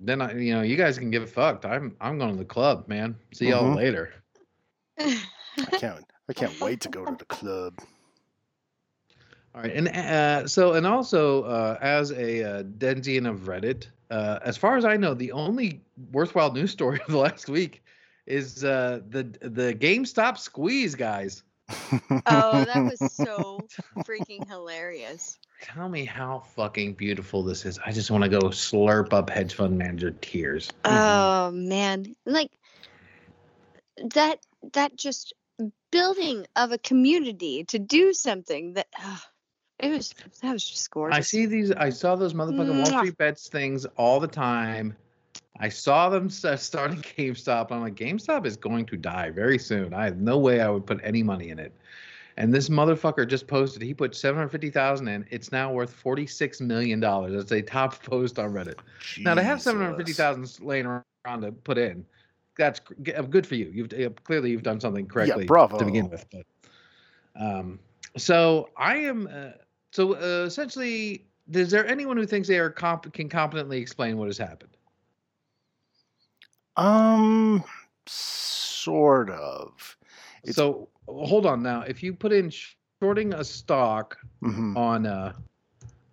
then 0.00 0.20
I, 0.20 0.33
you 0.35 0.52
know, 0.55 0.62
you 0.62 0.76
guys 0.76 0.98
can 0.98 1.11
get 1.11 1.29
fucked. 1.29 1.64
I'm 1.64 1.94
I'm 2.00 2.18
going 2.18 2.33
to 2.33 2.38
the 2.38 2.44
club, 2.44 2.88
man. 2.88 3.16
See 3.33 3.50
y'all 3.50 3.70
Mhm. 3.70 3.76
later. 3.76 4.14
I 5.58 5.78
can't 5.78 6.04
I 6.28 6.32
can't 6.32 6.60
wait 6.60 6.80
to 6.82 6.88
go 6.88 7.04
to 7.04 7.16
the 7.16 7.24
club. 7.24 7.78
All 9.54 9.62
right, 9.62 9.72
and 9.72 9.88
uh, 9.88 10.46
so 10.46 10.74
and 10.74 10.86
also 10.86 11.44
uh, 11.44 11.78
as 11.80 12.12
a 12.12 12.44
uh, 12.44 12.62
Denzian 12.62 13.28
of 13.28 13.40
Reddit, 13.46 13.86
uh, 14.10 14.38
as 14.44 14.56
far 14.56 14.76
as 14.76 14.84
I 14.84 14.96
know, 14.96 15.14
the 15.14 15.32
only 15.32 15.80
worthwhile 16.12 16.52
news 16.52 16.70
story 16.72 17.00
of 17.06 17.10
the 17.10 17.18
last 17.18 17.48
week 17.48 17.82
is 18.26 18.64
uh, 18.64 19.00
the 19.08 19.22
the 19.40 19.74
GameStop 19.74 20.38
squeeze, 20.38 20.94
guys. 20.94 21.42
oh, 22.26 22.64
that 22.64 22.84
was 23.00 23.12
so 23.12 23.66
freaking 24.04 24.46
hilarious. 24.46 25.38
Tell 25.62 25.88
me 25.88 26.04
how 26.04 26.40
fucking 26.54 26.92
beautiful 26.94 27.42
this 27.42 27.64
is. 27.64 27.78
I 27.84 27.92
just 27.92 28.10
want 28.10 28.24
to 28.24 28.28
go 28.28 28.48
slurp 28.48 29.14
up 29.14 29.30
hedge 29.30 29.54
fund 29.54 29.78
manager 29.78 30.10
tears. 30.10 30.70
Oh 30.84 31.50
man, 31.50 32.14
like 32.26 32.50
that 34.14 34.38
that 34.74 34.96
just 34.96 35.32
building 35.96 36.46
of 36.56 36.72
a 36.72 36.78
community 36.78 37.64
to 37.64 37.78
do 37.78 38.12
something 38.12 38.74
that 38.74 38.87
uh, 39.02 39.16
it 39.78 39.90
was 39.90 40.14
that 40.42 40.52
was 40.52 40.68
just 40.68 40.90
gorgeous. 40.90 41.16
I 41.16 41.20
see 41.20 41.46
these. 41.46 41.72
I 41.72 41.90
saw 41.90 42.16
those 42.16 42.35
motherfucking 42.35 42.76
Wall 42.76 42.98
Street 42.98 43.16
bets 43.18 43.48
things 43.48 43.87
all 43.96 44.20
the 44.20 44.28
time. 44.28 44.96
I 45.59 45.68
saw 45.68 46.09
them 46.09 46.28
starting 46.28 47.00
GameStop. 47.18 47.72
I'm 47.72 47.80
like, 47.80 47.94
GameStop 47.94 48.46
is 48.46 48.56
going 48.56 48.87
to 48.87 48.96
die 48.96 49.30
very 49.30 49.59
soon. 49.59 49.94
I 49.94 50.04
have 50.04 50.18
no 50.18 50.38
way 50.38 50.61
I 50.61 50.68
would 50.68 50.87
put 50.87 51.00
any 51.02 51.22
money 51.22 51.48
in 51.48 51.59
it. 51.59 51.72
And 52.38 52.52
this 52.52 52.68
motherfucker 52.68 53.26
just 53.26 53.46
posted. 53.46 53.80
He 53.80 53.94
put 53.94 54.14
seven 54.14 54.37
hundred 54.38 54.50
fifty 54.50 54.70
thousand 54.70 55.09
in. 55.09 55.26
It's 55.30 55.52
now 55.52 55.72
worth 55.72 55.92
forty 55.92 56.26
six 56.26 56.61
million 56.61 57.00
dollars. 57.00 57.32
It's 57.35 57.52
a 57.52 57.62
top 57.62 58.02
post 58.02 58.38
on 58.38 58.52
Reddit. 58.52 58.78
Now 59.20 59.35
to 59.35 59.42
have 59.42 59.62
seven 59.62 59.80
hundred 59.82 59.96
fifty 59.96 60.12
thousand 60.12 60.42
Jesus. 60.42 60.61
laying 60.61 60.87
around 60.87 61.40
to 61.40 61.52
put 61.52 61.78
in, 61.78 62.04
that's 62.56 62.80
uh, 63.16 63.22
good 63.22 63.46
for 63.46 63.54
you. 63.54 63.70
You've 63.72 63.92
uh, 63.92 64.10
clearly 64.24 64.50
you've 64.50 64.62
done 64.62 64.80
something 64.80 65.06
correctly 65.06 65.46
bravo. 65.46 65.78
to 65.78 65.84
begin 65.84 66.08
with. 66.10 66.24
But 66.30 66.46
um, 67.40 67.78
so 68.16 68.70
I 68.76 68.96
am. 68.96 69.28
Uh, 69.32 69.50
so 69.92 70.14
uh, 70.14 70.44
essentially, 70.46 71.26
is 71.52 71.70
there 71.70 71.86
anyone 71.86 72.16
who 72.16 72.26
thinks 72.26 72.48
they 72.48 72.58
are 72.58 72.70
comp- 72.70 73.12
can 73.12 73.28
competently 73.28 73.78
explain 73.78 74.16
what 74.18 74.26
has 74.26 74.38
happened? 74.38 74.76
Um, 76.76 77.64
sort 78.06 79.30
of. 79.30 79.96
It's- 80.42 80.56
So 80.56 80.88
hold 81.08 81.46
on 81.46 81.62
now. 81.62 81.82
If 81.82 82.02
you 82.02 82.12
put 82.14 82.32
in 82.32 82.52
shorting 83.00 83.34
a 83.34 83.44
stock 83.44 84.18
hmm 84.42 84.76
on 84.76 85.06
uh, 85.06 85.32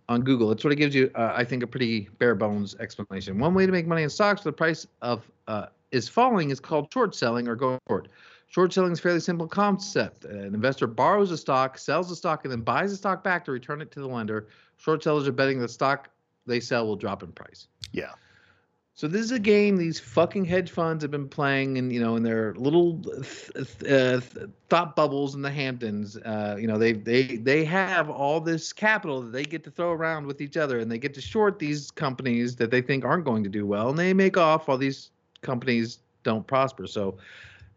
on 0.10 0.22
Google, 0.22 0.52
it 0.52 0.60
sort 0.60 0.74
of 0.74 0.78
gives 0.78 0.94
you, 0.94 1.10
uh, 1.16 1.34
I 1.36 1.44
think, 1.46 1.64
a 1.64 1.68
pretty 1.68 2.10
bare 2.20 2.36
bones 2.36 2.76
explanation. 2.80 3.40
One 3.40 3.54
way 3.54 3.66
to 3.66 3.72
make 3.72 3.88
money 3.88 4.04
in 4.04 4.10
stocks, 4.10 4.42
the 4.42 4.52
price 4.52 4.86
of 5.02 5.30
uh, 5.48 5.68
is 5.94 6.10
falling, 6.10 6.50
is 6.50 6.60
called 6.60 6.92
short 6.92 7.16
selling 7.16 7.48
or 7.48 7.56
going 7.56 7.80
short. 7.88 8.10
Short 8.48 8.74
selling 8.74 8.92
is 8.92 9.00
a 9.00 9.02
fairly 9.02 9.20
simple 9.20 9.48
concept. 9.48 10.26
An 10.26 10.54
investor 10.54 10.86
borrows 10.86 11.32
a 11.32 11.38
stock, 11.38 11.78
sells 11.78 12.10
the 12.10 12.16
stock, 12.16 12.46
and 12.46 12.52
then 12.52 12.62
buys 12.62 12.92
the 12.92 12.98
stock 12.98 13.24
back 13.24 13.46
to 13.46 13.52
return 13.52 13.82
it 13.82 13.92
to 13.92 14.00
the 14.00 14.08
lender. 14.08 14.48
Short 14.78 15.02
sellers 15.04 15.28
are 15.28 15.32
betting 15.32 15.60
the 15.60 15.68
stock 15.68 16.10
they 16.46 16.60
sell 16.60 16.86
will 16.86 16.96
drop 16.96 17.24
in 17.24 17.32
price. 17.32 17.68
Yeah. 17.94 18.12
So 18.96 19.08
this 19.08 19.22
is 19.22 19.32
a 19.32 19.40
game 19.40 19.78
these 19.78 20.00
fucking 20.00 20.46
hedge 20.46 20.70
funds 20.70 21.04
have 21.04 21.10
been 21.10 21.28
playing, 21.28 21.80
and 21.80 21.92
you 21.92 22.00
know, 22.00 22.16
in 22.16 22.22
their 22.22 22.54
little 22.54 23.00
th- 23.00 23.54
th- 23.56 23.92
uh, 23.92 24.20
th- 24.20 24.50
thought 24.70 24.96
bubbles 24.96 25.34
in 25.34 25.42
the 25.42 25.50
Hamptons. 25.50 26.16
Uh, 26.18 26.58
you 26.60 26.68
know, 26.68 26.78
they 26.78 26.94
they 26.94 27.38
they 27.38 27.66
have 27.66 28.12
all 28.12 28.40
this 28.40 28.72
capital 28.72 29.24
that 29.24 29.32
they 29.32 29.46
get 29.46 29.64
to 29.64 29.72
throw 29.72 29.92
around 29.94 30.28
with 30.28 30.42
each 30.42 30.58
other, 30.58 30.78
and 30.78 30.92
they 30.92 31.00
get 31.00 31.16
to 31.16 31.22
short 31.22 31.58
these 31.58 31.90
companies 31.90 32.56
that 32.58 32.70
they 32.70 32.82
think 32.82 33.04
aren't 33.04 33.26
going 33.26 33.44
to 33.44 33.50
do 33.50 33.66
well, 33.66 33.90
and 33.90 33.98
they 33.98 34.14
make 34.14 34.38
off 34.38 34.70
all 34.70 34.78
these 34.78 35.10
companies 35.44 36.00
don't 36.24 36.46
prosper. 36.48 36.88
So 36.88 37.18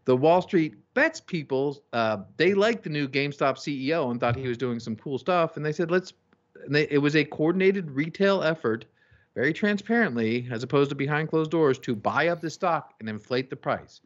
the 0.05 0.15
Wall 0.15 0.41
Street 0.41 0.75
bets 0.93 1.19
people 1.19 1.83
uh, 1.93 2.17
they 2.37 2.53
liked 2.53 2.83
the 2.83 2.89
new 2.89 3.07
GameStop 3.07 3.57
CEO 3.57 4.09
and 4.09 4.19
thought 4.19 4.35
he 4.35 4.47
was 4.47 4.57
doing 4.57 4.79
some 4.79 4.95
cool 4.95 5.17
stuff, 5.17 5.57
and 5.57 5.65
they 5.65 5.73
said 5.73 5.91
let's. 5.91 6.13
And 6.65 6.73
they, 6.73 6.87
it 6.89 6.97
was 6.97 7.15
a 7.15 7.23
coordinated 7.23 7.91
retail 7.91 8.41
effort 8.41 8.85
very 9.35 9.53
transparently, 9.53 10.47
as 10.49 10.63
opposed 10.63 10.89
to 10.89 10.95
behind 10.95 11.29
closed 11.29 11.51
doors, 11.51 11.77
to 11.79 11.95
buy 11.95 12.29
up 12.29 12.41
the 12.41 12.49
stock 12.49 12.95
and 12.99 13.07
inflate 13.07 13.51
the 13.51 13.55
price. 13.55 14.01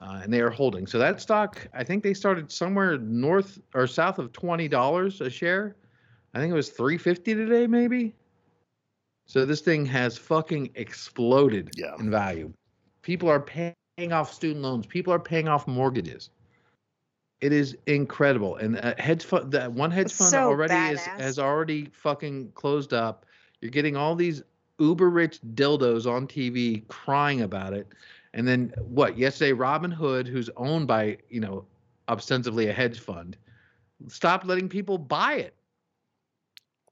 Uh, 0.00 0.20
and 0.24 0.32
they 0.32 0.40
are 0.40 0.50
holding. 0.50 0.86
So 0.86 0.98
that 0.98 1.20
stock, 1.20 1.68
I 1.72 1.84
think 1.84 2.02
they 2.02 2.14
started 2.14 2.50
somewhere 2.50 2.98
north 2.98 3.60
or 3.74 3.86
south 3.86 4.18
of 4.18 4.32
twenty 4.32 4.66
dollars 4.66 5.20
a 5.20 5.30
share. 5.30 5.76
I 6.34 6.38
think 6.40 6.50
it 6.50 6.54
was 6.56 6.70
three 6.70 6.98
fifty 6.98 7.34
today, 7.34 7.66
maybe. 7.66 8.14
So 9.26 9.44
this 9.46 9.60
thing 9.60 9.86
has 9.86 10.18
fucking 10.18 10.70
exploded 10.74 11.70
Yeah. 11.76 11.94
in 12.00 12.10
value. 12.10 12.52
People 13.10 13.28
are 13.28 13.40
paying 13.40 14.12
off 14.12 14.32
student 14.32 14.62
loans. 14.62 14.86
People 14.86 15.12
are 15.12 15.18
paying 15.18 15.48
off 15.48 15.66
mortgages. 15.66 16.30
It 17.40 17.52
is 17.52 17.76
incredible, 17.88 18.54
and 18.54 18.76
uh, 18.78 18.94
hedge 18.98 19.24
fund 19.24 19.50
that 19.50 19.72
one 19.72 19.90
hedge 19.90 20.12
fund 20.12 20.30
So 20.30 20.48
already 20.48 20.94
is, 20.94 21.00
has 21.00 21.36
already 21.36 21.86
fucking 21.86 22.52
closed 22.54 22.92
up. 22.92 23.26
You're 23.60 23.72
getting 23.72 23.96
all 23.96 24.14
these 24.14 24.44
uber 24.78 25.10
rich 25.10 25.40
dildos 25.54 26.08
on 26.08 26.28
TV 26.28 26.86
crying 26.86 27.40
about 27.40 27.72
it. 27.72 27.88
And 28.32 28.46
then 28.46 28.72
what? 28.78 29.18
Yesterday, 29.18 29.54
Robinhood, 29.54 30.28
who's 30.28 30.48
owned 30.56 30.86
by, 30.86 31.18
you 31.30 31.40
know, 31.40 31.64
ostensibly 32.08 32.68
a 32.68 32.72
hedge 32.72 33.00
fund, 33.00 33.36
stopped 34.06 34.46
letting 34.46 34.68
people 34.68 34.98
buy 34.98 35.34
it. 35.34 35.56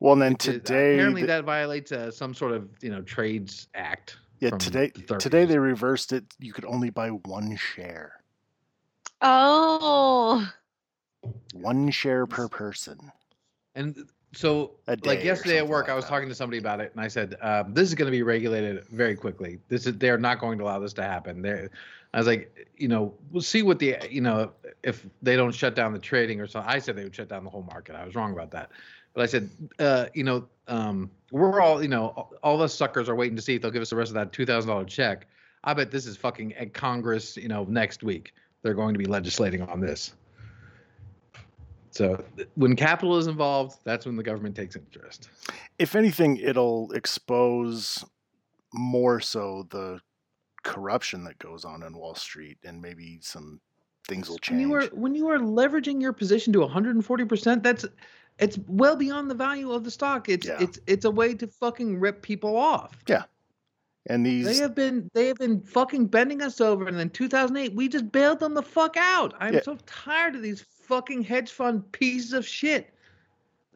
Well, 0.00 0.14
and 0.14 0.22
then 0.22 0.32
It- 0.32 0.48
it- 0.48 0.64
today, 0.64 0.94
apparently, 0.94 1.20
th- 1.22 1.28
that 1.28 1.44
violates 1.44 1.92
uh, 1.92 2.10
some 2.10 2.34
sort 2.34 2.50
of, 2.54 2.68
you 2.82 2.90
know, 2.90 3.02
trades 3.02 3.68
act. 3.76 4.16
Yeah, 4.40 4.50
today, 4.50 4.92
the 5.06 5.16
today 5.16 5.44
they 5.44 5.58
reversed 5.58 6.12
it. 6.12 6.24
You 6.38 6.52
could 6.52 6.64
only 6.64 6.90
buy 6.90 7.08
one 7.08 7.56
share, 7.56 8.22
Oh, 9.20 10.48
one 11.52 11.90
share 11.90 12.26
per 12.26 12.48
person. 12.48 13.12
And 13.74 14.08
so, 14.34 14.72
like 15.04 15.24
yesterday 15.24 15.58
at 15.58 15.66
work, 15.66 15.86
like 15.86 15.92
I 15.92 15.96
was 15.96 16.04
that. 16.04 16.10
talking 16.10 16.28
to 16.28 16.34
somebody 16.34 16.58
about 16.58 16.80
it, 16.80 16.92
and 16.92 17.00
I 17.00 17.08
said, 17.08 17.36
um, 17.40 17.72
"This 17.74 17.88
is 17.88 17.94
going 17.94 18.06
to 18.06 18.16
be 18.16 18.22
regulated 18.22 18.84
very 18.88 19.16
quickly. 19.16 19.58
This 19.68 19.86
is 19.86 19.96
they're 19.98 20.18
not 20.18 20.38
going 20.38 20.58
to 20.58 20.64
allow 20.64 20.78
this 20.78 20.92
to 20.94 21.02
happen." 21.02 21.42
They, 21.42 21.68
I 22.14 22.18
was 22.18 22.26
like, 22.26 22.68
you 22.76 22.88
know, 22.88 23.14
we'll 23.30 23.42
see 23.42 23.62
what 23.62 23.78
the 23.78 23.96
you 24.10 24.20
know 24.20 24.52
if 24.82 25.06
they 25.22 25.36
don't 25.36 25.54
shut 25.54 25.74
down 25.74 25.92
the 25.92 25.98
trading 25.98 26.40
or 26.40 26.46
something. 26.46 26.70
I 26.70 26.78
said 26.78 26.96
they 26.96 27.04
would 27.04 27.14
shut 27.14 27.28
down 27.28 27.44
the 27.44 27.50
whole 27.50 27.64
market. 27.64 27.96
I 27.96 28.04
was 28.04 28.14
wrong 28.14 28.32
about 28.32 28.50
that, 28.52 28.70
but 29.14 29.22
I 29.22 29.26
said, 29.26 29.50
uh, 29.78 30.06
you 30.14 30.24
know, 30.24 30.46
um, 30.68 31.10
we're 31.30 31.60
all 31.60 31.82
you 31.82 31.88
know, 31.88 32.08
all- 32.16 32.32
all 32.42 32.58
the 32.58 32.68
suckers 32.68 33.08
are 33.08 33.14
waiting 33.14 33.36
to 33.36 33.42
see 33.42 33.54
if 33.56 33.62
they'll 33.62 33.70
give 33.70 33.82
us 33.82 33.90
the 33.90 33.96
rest 33.96 34.10
of 34.10 34.14
that 34.14 34.32
two 34.32 34.46
thousand 34.46 34.68
dollar 34.70 34.84
check. 34.84 35.26
I 35.64 35.74
bet 35.74 35.90
this 35.90 36.06
is 36.06 36.16
fucking 36.16 36.54
at 36.54 36.72
Congress, 36.72 37.36
you 37.36 37.48
know, 37.48 37.64
next 37.64 38.02
week. 38.02 38.32
They're 38.62 38.74
going 38.74 38.94
to 38.94 38.98
be 38.98 39.06
legislating 39.06 39.62
on 39.62 39.80
this. 39.80 40.14
So 41.90 42.22
when 42.54 42.76
capital 42.76 43.16
is 43.16 43.26
involved, 43.26 43.78
that's 43.84 44.06
when 44.06 44.14
the 44.16 44.22
government 44.22 44.54
takes 44.54 44.76
interest. 44.76 45.30
If 45.78 45.96
anything, 45.96 46.36
it'll 46.36 46.92
expose 46.92 48.04
more 48.72 49.20
so 49.20 49.66
the 49.70 50.00
corruption 50.62 51.24
that 51.24 51.38
goes 51.38 51.64
on 51.64 51.82
in 51.82 51.96
Wall 51.96 52.14
Street, 52.14 52.58
and 52.64 52.80
maybe 52.80 53.18
some 53.20 53.60
things 54.06 54.28
will 54.28 54.38
change. 54.38 54.60
When 54.60 54.68
you 54.68 54.74
are 54.76 54.84
when 54.94 55.14
you 55.14 55.28
are 55.28 55.38
leveraging 55.38 56.00
your 56.00 56.12
position 56.12 56.52
to 56.52 56.60
140%, 56.60 57.62
that's 57.62 57.84
it's 58.38 58.58
well 58.66 58.96
beyond 58.96 59.30
the 59.30 59.34
value 59.34 59.72
of 59.72 59.84
the 59.84 59.90
stock. 59.90 60.28
It's 60.28 60.46
Yeah. 60.46 60.58
it's 60.60 60.78
it's 60.86 61.04
a 61.04 61.10
way 61.10 61.34
to 61.34 61.46
fucking 61.46 61.98
rip 62.00 62.22
people 62.22 62.56
off. 62.56 63.02
Yeah. 63.06 63.24
And 64.06 64.24
these 64.24 64.46
They 64.46 64.56
have 64.56 64.74
been 64.74 65.10
they 65.12 65.26
have 65.26 65.36
been 65.36 65.60
fucking 65.60 66.06
bending 66.06 66.40
us 66.42 66.60
over, 66.60 66.86
and 66.88 66.98
then 66.98 67.10
2008 67.10 67.74
we 67.74 67.88
just 67.88 68.10
bailed 68.10 68.40
them 68.40 68.54
the 68.54 68.62
fuck 68.62 68.96
out. 68.96 69.34
I'm 69.40 69.54
Yeah. 69.54 69.62
so 69.62 69.76
tired 69.86 70.34
of 70.36 70.42
these 70.42 70.62
fucking 70.62 71.22
hedge 71.22 71.50
fund 71.50 71.90
pieces 71.92 72.32
of 72.32 72.46
shit. 72.46 72.94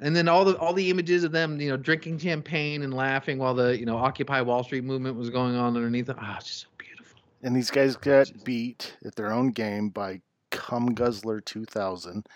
And 0.01 0.17
then 0.17 0.27
all 0.29 0.45
the 0.45 0.57
all 0.59 0.73
the 0.73 0.89
images 0.91 1.23
of 1.23 1.33
them, 1.33 1.61
you 1.61 1.69
know, 1.69 1.77
drinking 1.77 2.19
champagne 2.19 2.83
and 2.83 2.95
laughing 2.95 3.39
while 3.39 3.55
the 3.55 3.79
you 3.79 3.85
know 3.85 3.97
Occupy 3.97 4.41
Wall 4.41 4.65
Street 4.65 4.85
movement 4.85 5.17
was 5.17 5.29
going 5.31 5.55
on 5.55 5.77
underneath. 5.77 6.07
them. 6.07 6.17
Ah, 6.21 6.37
it's 6.39 6.47
just 6.47 6.61
so 6.63 6.69
beautiful. 6.79 7.21
and 7.43 7.55
these 7.55 7.71
guys 7.71 7.97
got 7.97 8.31
beat 8.45 8.97
at 9.05 9.15
their 9.17 9.33
own 9.33 9.51
game 9.51 9.91
by 9.91 10.21
Cum 10.51 10.95
Guzzler 10.95 11.41
2000, 11.45 12.27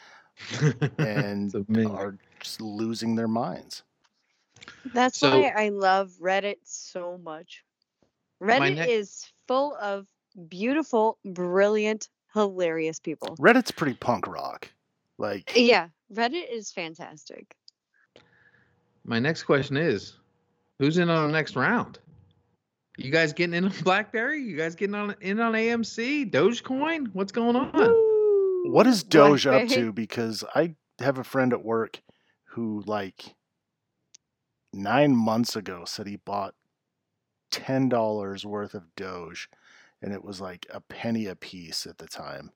and 0.99 1.55
It's 1.69 1.91
are 1.91 2.17
just 2.41 2.61
losing 2.61 3.15
their 3.15 3.29
minds. 3.29 3.83
that's 4.95 5.19
So- 5.19 5.41
why 5.41 5.53
I 5.57 5.69
love 5.71 6.13
Reddit 6.21 6.57
so 6.65 7.19
much. 7.19 7.65
Reddit 8.43 8.77
next- 8.77 8.91
is 8.91 9.33
full 9.49 9.77
of 9.81 10.07
beautiful, 10.49 11.19
brilliant, 11.25 12.09
hilarious 12.35 13.01
people. 13.01 13.37
Reddit's 13.37 13.71
pretty 13.71 13.95
punk 13.95 14.27
rock. 14.27 14.71
Like, 15.19 15.53
Yeah, 15.57 15.89
Reddit 16.13 16.51
is 16.53 16.71
fantastic. 16.71 17.57
My 19.05 19.19
next 19.19 19.45
question 19.45 19.77
is, 19.77 20.15
who's 20.79 20.99
in 20.99 21.09
on 21.09 21.29
the 21.29 21.33
next 21.33 21.57
round? 21.57 21.99
You 22.99 23.11
guys 23.11 23.33
getting 23.33 23.55
in 23.55 23.65
on 23.67 23.73
BlackBerry? 23.83 24.43
You 24.43 24.57
guys 24.57 24.75
getting 24.75 24.95
on 24.95 25.15
in 25.21 25.39
on 25.41 25.53
AMC, 25.53 26.31
Dogecoin? 26.31 27.09
What's 27.13 27.33
going 27.33 27.55
on? 27.57 27.71
Woo! 27.73 28.06
What 28.71 28.87
is 28.87 29.03
Doge 29.05 29.47
up 29.47 29.67
Blackberry. 29.67 29.69
to? 29.69 29.93
Because 29.93 30.45
I 30.55 30.75
have 31.01 31.19
a 31.19 31.25
friend 31.25 31.53
at 31.53 31.65
work 31.65 32.01
who, 32.51 32.83
like, 32.87 33.35
nine 34.73 35.15
months 35.17 35.57
ago 35.57 35.85
said 35.87 36.07
he 36.07 36.17
bought 36.17 36.55
ten 37.51 37.89
dollars 37.89 38.45
worth 38.45 38.75
of 38.75 38.95
Doge, 38.97 39.49
and 40.03 40.13
it 40.13 40.23
was 40.23 40.41
like 40.41 40.67
a 40.73 40.81
penny 40.81 41.27
a 41.27 41.37
piece 41.37 41.87
at 41.87 41.99
the 41.99 42.07
time. 42.07 42.51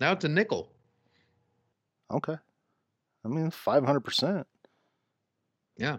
Now 0.00 0.12
it's 0.12 0.24
a 0.24 0.28
nickel. 0.28 0.72
Okay, 2.10 2.36
I 3.24 3.28
mean 3.28 3.50
five 3.50 3.84
hundred 3.84 4.00
percent. 4.00 4.46
Yeah. 5.76 5.98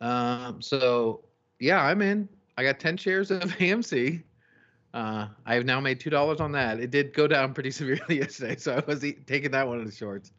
Um, 0.00 0.60
so 0.60 1.24
yeah, 1.60 1.82
I'm 1.82 2.02
in. 2.02 2.28
I 2.58 2.64
got 2.64 2.80
10 2.80 2.96
shares 2.96 3.30
of 3.30 3.40
AMC. 3.58 4.22
Uh, 4.94 5.28
I 5.46 5.54
have 5.54 5.64
now 5.64 5.80
made 5.80 6.00
two 6.00 6.10
dollars 6.10 6.40
on 6.40 6.52
that. 6.52 6.80
It 6.80 6.90
did 6.90 7.14
go 7.14 7.26
down 7.26 7.54
pretty 7.54 7.70
severely 7.80 8.18
yesterday, 8.18 8.56
so 8.56 8.74
I 8.74 8.82
was 8.86 9.04
e- 9.04 9.18
taking 9.26 9.50
that 9.52 9.66
one 9.66 9.78
in 9.78 9.86
the 9.86 9.92
shorts. 9.92 10.32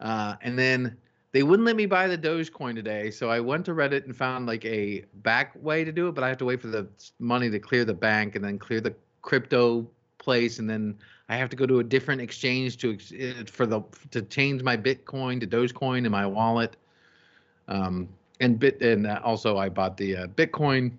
Uh, 0.00 0.36
and 0.42 0.58
then 0.58 0.96
they 1.32 1.42
wouldn't 1.42 1.66
let 1.66 1.76
me 1.76 1.86
buy 1.86 2.06
the 2.06 2.18
Dogecoin 2.18 2.74
today, 2.74 3.10
so 3.10 3.30
I 3.30 3.40
went 3.40 3.64
to 3.66 3.72
Reddit 3.72 4.04
and 4.04 4.14
found 4.14 4.46
like 4.46 4.64
a 4.64 5.04
back 5.16 5.52
way 5.62 5.84
to 5.84 5.92
do 5.92 6.08
it, 6.08 6.12
but 6.14 6.24
I 6.24 6.28
have 6.28 6.38
to 6.38 6.44
wait 6.44 6.60
for 6.60 6.68
the 6.68 6.86
money 7.18 7.50
to 7.50 7.58
clear 7.58 7.84
the 7.84 7.94
bank 7.94 8.36
and 8.36 8.44
then 8.44 8.58
clear 8.58 8.80
the 8.80 8.94
crypto 9.22 9.88
place, 10.18 10.58
and 10.58 10.68
then 10.68 10.98
I 11.28 11.36
have 11.36 11.48
to 11.50 11.56
go 11.56 11.66
to 11.66 11.78
a 11.78 11.84
different 11.84 12.20
exchange 12.20 12.76
to 12.78 12.92
ex- 12.94 13.12
uh, 13.12 13.44
for 13.50 13.66
the 13.66 13.82
to 14.10 14.22
change 14.22 14.62
my 14.62 14.76
Bitcoin 14.76 15.40
to 15.40 15.46
Dogecoin 15.46 16.04
in 16.04 16.12
my 16.12 16.26
wallet. 16.26 16.76
Um, 17.68 18.08
and 18.40 18.58
bit 18.58 18.80
and 18.82 19.06
uh, 19.06 19.20
also 19.24 19.56
I 19.56 19.68
bought 19.68 19.96
the 19.96 20.16
uh, 20.16 20.26
Bitcoin. 20.28 20.92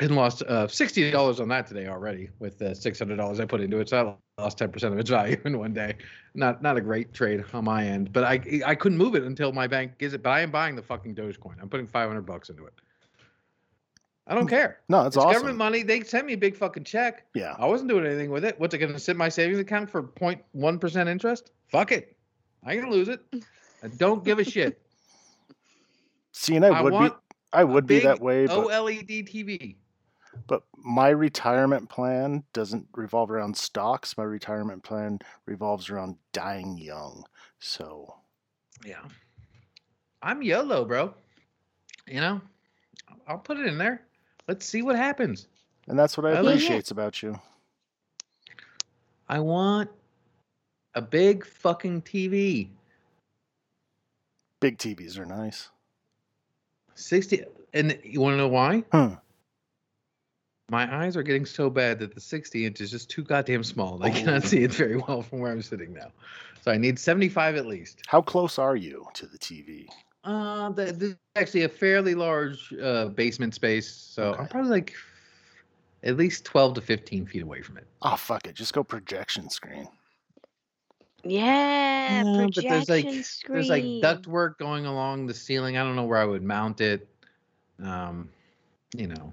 And 0.00 0.14
lost 0.14 0.42
uh, 0.42 0.68
sixty 0.68 1.10
dollars 1.10 1.40
on 1.40 1.48
that 1.48 1.66
today 1.66 1.88
already 1.88 2.30
with 2.38 2.58
the 2.58 2.74
six 2.74 2.98
hundred 2.98 3.16
dollars 3.16 3.40
I 3.40 3.44
put 3.44 3.60
into 3.60 3.78
it. 3.80 3.88
So 3.88 4.16
I 4.38 4.42
lost 4.42 4.58
ten 4.58 4.70
percent 4.70 4.92
of 4.94 4.98
its 5.00 5.10
value 5.18 5.40
in 5.44 5.58
one 5.58 5.72
day. 5.74 5.94
Not 6.34 6.62
not 6.62 6.76
a 6.76 6.80
great 6.80 7.12
trade 7.12 7.44
on 7.52 7.64
my 7.64 7.84
end, 7.86 8.12
but 8.12 8.24
I 8.24 8.40
I 8.64 8.74
couldn't 8.74 8.98
move 8.98 9.14
it 9.14 9.24
until 9.24 9.52
my 9.52 9.66
bank 9.66 9.98
gives 9.98 10.14
it. 10.14 10.22
But 10.22 10.30
I 10.30 10.40
am 10.40 10.50
buying 10.50 10.76
the 10.76 10.82
fucking 10.82 11.14
Dogecoin. 11.14 11.60
I'm 11.60 11.68
putting 11.68 11.86
five 11.86 12.08
hundred 12.08 12.22
bucks 12.26 12.48
into 12.48 12.66
it. 12.66 12.74
I 14.28 14.34
don't 14.34 14.46
care. 14.46 14.80
No, 14.90 15.06
it's, 15.06 15.16
It's 15.16 15.24
awesome. 15.24 15.32
government 15.32 15.56
money. 15.56 15.82
They 15.82 16.02
sent 16.02 16.26
me 16.26 16.34
a 16.34 16.38
big 16.38 16.54
fucking 16.54 16.84
check. 16.84 17.24
Yeah. 17.34 17.54
I 17.58 17.64
wasn't 17.64 17.88
doing 17.88 18.04
anything 18.04 18.30
with 18.30 18.44
it. 18.44 18.60
What's 18.60 18.74
it 18.74 18.78
going 18.78 18.92
to 18.92 18.98
sit 18.98 19.12
in 19.12 19.16
my 19.16 19.30
savings 19.30 19.58
account 19.58 19.88
for 19.88 20.02
0.1 20.02 20.80
percent 20.80 21.08
interest? 21.08 21.50
Fuck 21.68 21.92
it. 21.92 22.14
I 22.62 22.76
can 22.76 22.90
lose 22.90 23.08
it. 23.08 23.20
I 23.82 23.88
don't 23.96 24.22
give 24.24 24.38
a 24.38 24.44
shit. 24.54 24.82
See, 26.32 26.56
and 26.56 26.64
I 26.64 26.68
I 26.68 26.82
would 26.82 26.98
be 26.98 27.10
I 27.52 27.64
would 27.64 27.86
be 27.86 28.00
that 28.00 28.20
way, 28.20 28.46
but 28.46 28.66
OLED 28.66 29.28
TV. 29.28 29.76
But 30.46 30.62
my 30.76 31.08
retirement 31.08 31.88
plan 31.88 32.44
doesn't 32.52 32.86
revolve 32.94 33.30
around 33.30 33.56
stocks. 33.56 34.16
My 34.16 34.24
retirement 34.24 34.82
plan 34.82 35.18
revolves 35.46 35.90
around 35.90 36.16
dying 36.32 36.78
young. 36.78 37.24
So 37.58 38.14
Yeah. 38.84 39.02
I'm 40.22 40.42
YOLO, 40.42 40.84
bro. 40.84 41.14
You 42.06 42.20
know, 42.20 42.40
I'll 43.26 43.38
put 43.38 43.58
it 43.58 43.66
in 43.66 43.78
there. 43.78 44.02
Let's 44.48 44.64
see 44.66 44.82
what 44.82 44.96
happens. 44.96 45.46
and 45.88 45.98
that's 45.98 46.16
what 46.16 46.26
I 46.26 46.30
I 46.30 46.40
appreciate 46.40 46.90
about 46.90 47.22
you. 47.22 47.38
I 49.28 49.38
want 49.40 49.90
a 50.94 51.02
big 51.02 51.44
fucking 51.46 52.02
TV. 52.02 52.68
Big 54.60 54.78
TVs 54.78 55.18
are 55.18 55.26
nice. 55.26 55.68
60 56.94 57.44
and 57.74 57.98
you 58.02 58.20
want 58.20 58.32
to 58.32 58.38
know 58.38 58.48
why? 58.48 58.78
Hmm. 58.90 59.14
My 60.70 61.02
eyes 61.02 61.16
are 61.16 61.22
getting 61.22 61.46
so 61.46 61.70
bad 61.70 61.98
that 62.00 62.14
the 62.14 62.20
60 62.20 62.66
inch 62.66 62.80
is 62.80 62.90
just 62.90 63.08
too 63.08 63.22
goddamn 63.22 63.64
small. 63.64 64.02
I 64.02 64.10
cannot 64.10 64.42
see 64.44 64.62
it 64.62 64.72
very 64.72 64.96
well 64.96 65.22
from 65.22 65.40
where 65.40 65.50
I'm 65.50 65.62
sitting 65.62 65.94
now. 65.94 66.12
So 66.60 66.70
I 66.70 66.76
need 66.76 66.98
75 66.98 67.56
at 67.56 67.66
least. 67.66 68.02
How 68.06 68.20
close 68.20 68.58
are 68.58 68.76
you 68.76 69.06
to 69.14 69.26
the 69.26 69.38
TV? 69.38 69.86
Uh, 70.24 70.68
the, 70.70 70.92
the, 70.92 71.18
actually 71.36 71.62
a 71.62 71.68
fairly 71.68 72.14
large 72.14 72.74
uh, 72.82 73.06
basement 73.06 73.54
space. 73.54 73.90
So 73.90 74.34
I'm 74.38 74.48
probably 74.48 74.70
like 74.70 74.94
at 76.02 76.16
least 76.16 76.44
12 76.44 76.74
to 76.74 76.80
15 76.80 77.26
feet 77.26 77.42
away 77.42 77.62
from 77.62 77.78
it. 77.78 77.86
Oh 78.02 78.16
fuck 78.16 78.46
it, 78.46 78.54
just 78.54 78.74
go 78.74 78.84
projection 78.84 79.48
screen. 79.48 79.88
Yeah, 81.24 82.22
Yeah, 82.24 82.46
but 82.54 82.62
there's 82.62 82.88
like 82.88 83.24
screen. 83.24 83.54
there's 83.54 83.68
like 83.68 83.84
ductwork 83.84 84.58
going 84.58 84.86
along 84.86 85.26
the 85.26 85.34
ceiling. 85.34 85.76
I 85.76 85.82
don't 85.82 85.96
know 85.96 86.04
where 86.04 86.18
I 86.18 86.24
would 86.24 86.42
mount 86.42 86.80
it. 86.80 87.08
Um, 87.82 88.28
you 88.96 89.06
know, 89.06 89.32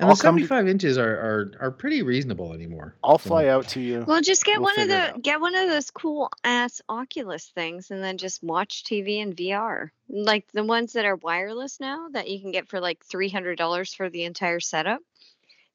and 0.00 0.08
I'll 0.10 0.16
the 0.16 0.22
come 0.22 0.36
to- 0.36 0.46
75 0.46 0.68
inches 0.68 0.98
are, 0.98 1.14
are 1.14 1.52
are 1.60 1.70
pretty 1.70 2.02
reasonable 2.02 2.52
anymore. 2.52 2.96
I'll 3.04 3.18
So- 3.18 3.28
fly 3.28 3.46
out 3.46 3.68
to 3.68 3.80
you. 3.80 4.04
Well, 4.06 4.20
just 4.20 4.44
get 4.44 4.58
We'll 4.60 4.72
one 4.74 4.80
of 4.80 4.88
the 4.88 5.20
get 5.20 5.40
one 5.40 5.54
of 5.54 5.68
those 5.68 5.90
cool 5.90 6.30
ass 6.42 6.80
Oculus 6.88 7.46
things, 7.54 7.90
and 7.90 8.02
then 8.02 8.18
just 8.18 8.42
watch 8.42 8.82
TV 8.84 9.18
in 9.20 9.32
VR, 9.34 9.90
like 10.08 10.50
the 10.52 10.64
ones 10.64 10.94
that 10.94 11.04
are 11.04 11.16
wireless 11.16 11.78
now 11.80 12.08
that 12.12 12.28
you 12.28 12.40
can 12.40 12.50
get 12.50 12.68
for 12.68 12.80
like 12.80 13.04
three 13.04 13.28
hundred 13.28 13.56
dollars 13.58 13.94
for 13.94 14.08
the 14.10 14.24
entire 14.24 14.60
setup. 14.60 15.00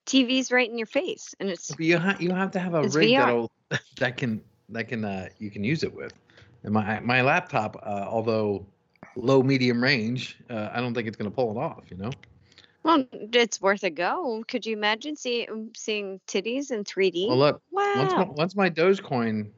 TV's 0.05 0.51
right 0.51 0.69
in 0.69 0.77
your 0.77 0.85
face, 0.87 1.33
and 1.39 1.49
it's 1.49 1.71
You 1.79 1.97
ha- 1.97 2.17
you 2.19 2.31
have 2.31 2.51
to 2.51 2.59
have 2.59 2.73
a 2.75 2.83
rig 2.83 3.15
that'll 3.17 3.51
that 3.97 4.17
can 4.17 4.41
that 4.69 4.87
can 4.87 5.03
uh 5.05 5.29
you 5.39 5.49
can 5.49 5.63
use 5.63 5.83
it 5.83 5.93
with. 5.93 6.13
And 6.63 6.73
my 6.73 6.99
my 6.99 7.21
laptop, 7.21 7.75
uh, 7.83 8.05
although 8.07 8.65
low 9.15 9.41
medium 9.43 9.81
range, 9.81 10.37
uh, 10.49 10.69
I 10.73 10.79
don't 10.81 10.93
think 10.93 11.07
it's 11.07 11.17
gonna 11.17 11.31
pull 11.31 11.51
it 11.51 11.57
off. 11.57 11.83
You 11.89 11.97
know. 11.97 12.11
Well, 12.85 13.05
it's 13.11 13.59
worth 13.59 13.83
a 13.83 13.89
go. 13.89 14.43
Could 14.47 14.65
you 14.65 14.73
imagine 14.77 15.15
seeing 15.15 15.71
seeing 15.75 16.21
titties 16.27 16.71
in 16.71 16.83
three 16.85 17.11
D? 17.11 17.25
Well, 17.27 17.37
look, 17.37 17.61
once 17.71 18.11
my, 18.13 18.23
wow. 18.23 18.33
once 18.37 18.55
my 18.55 18.69
Dogecoin, 18.69 19.49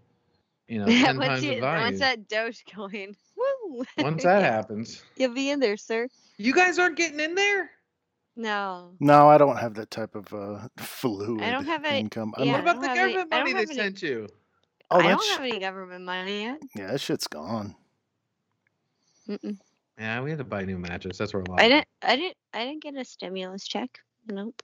you 0.68 0.80
know, 0.80 0.86
ten 0.88 1.18
once, 1.18 1.28
times 1.28 1.42
the 1.42 1.54
you, 1.56 1.60
value. 1.62 1.84
once 1.84 2.00
that 2.00 2.28
Dogecoin, 2.30 3.16
woo! 3.38 3.84
once 4.00 4.24
that 4.24 4.42
happens, 4.52 5.04
you'll 5.18 5.34
be 5.34 5.50
in 5.52 5.60
there, 5.60 5.78
sir. 5.78 6.08
you 6.38 6.54
guys 6.54 6.80
aren't 6.80 6.96
getting 6.98 7.20
in 7.20 7.36
there. 7.36 7.70
No, 8.40 8.92
No, 9.00 9.28
I 9.30 9.40
don't 9.40 9.58
have 9.58 9.74
that 9.76 9.90
type 9.90 10.14
of 10.16 10.32
uh, 10.32 10.68
fluid 10.78 11.42
have 11.42 11.84
any- 11.84 12.00
income. 12.02 12.34
yeah. 12.38 12.44
I'm 12.44 12.52
What 12.52 12.60
about 12.62 12.74
don't 12.76 12.82
the 12.84 12.88
have 12.90 12.98
any- 13.00 13.14
government 13.14 13.34
I 13.34 13.38
don't 13.38 13.44
money 13.46 13.54
they 13.54 13.60
have 13.60 13.70
any- 13.72 13.78
sent 13.80 14.02
you? 14.04 14.28
oh, 14.92 15.00
I 15.00 15.08
don't 15.08 15.24
sh- 15.24 15.30
have 15.32 15.40
any 15.42 15.60
government 15.60 16.06
money 16.06 16.44
yet. 16.44 16.60
yeah, 16.76 16.88
that 16.92 17.02
shit's 17.02 17.26
gone. 17.28 17.76
Mm-mm. 19.28 19.58
Yeah, 19.98 20.22
we 20.22 20.30
had 20.30 20.40
to 20.40 20.44
buy 20.44 20.64
new 20.64 20.78
mattress. 20.78 21.18
That's 21.18 21.34
where 21.34 21.42
a 21.44 21.50
lot. 21.50 21.60
I 21.60 21.70
didn't. 21.70 21.88
I 22.02 22.16
didn't. 22.16 22.38
I 22.54 22.66
didn't 22.66 22.84
get 22.84 22.96
a 22.96 23.04
stimulus 23.06 23.68
check. 23.68 24.00
Nope. 24.28 24.62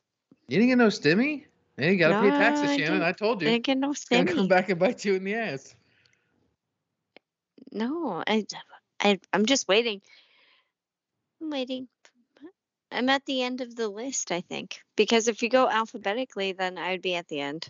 You 0.48 0.58
didn't 0.58 0.70
get 0.70 0.78
no 0.78 0.88
stimmy. 0.88 1.46
Hey, 1.78 1.94
you 1.94 1.98
gotta 1.98 2.22
pay 2.22 2.30
taxes, 2.30 2.66
No, 2.66 2.72
I 2.72 2.78
Shannon. 2.78 3.02
I 3.02 3.12
told 3.14 3.42
I 3.42 3.46
you. 3.46 3.52
didn't 3.54 3.66
get 3.66 3.78
no 3.78 3.92
It's 3.92 4.06
gonna 4.06 4.32
come 4.32 4.48
back 4.48 4.70
and 4.70 4.80
bite 4.80 5.04
you 5.06 5.16
in 5.16 5.24
the 5.24 5.34
ass. 5.34 5.76
No, 7.72 8.24
I, 8.28 8.46
I, 9.00 9.20
I'm 9.32 9.48
just 9.48 9.68
waiting. 9.68 10.02
I'm 11.42 11.50
waiting. 11.50 11.88
I'm 12.92 13.10
at 13.10 13.26
the 13.26 13.42
end 13.42 13.62
of 13.62 13.76
the 13.76 13.90
list, 13.90 14.32
I 14.32 14.42
think, 14.42 14.82
because 14.96 15.28
if 15.28 15.42
you 15.42 15.50
go 15.50 15.68
alphabetically, 15.68 16.52
then 16.52 16.78
I'd 16.78 17.02
be 17.02 17.16
at 17.16 17.28
the 17.28 17.40
end. 17.40 17.68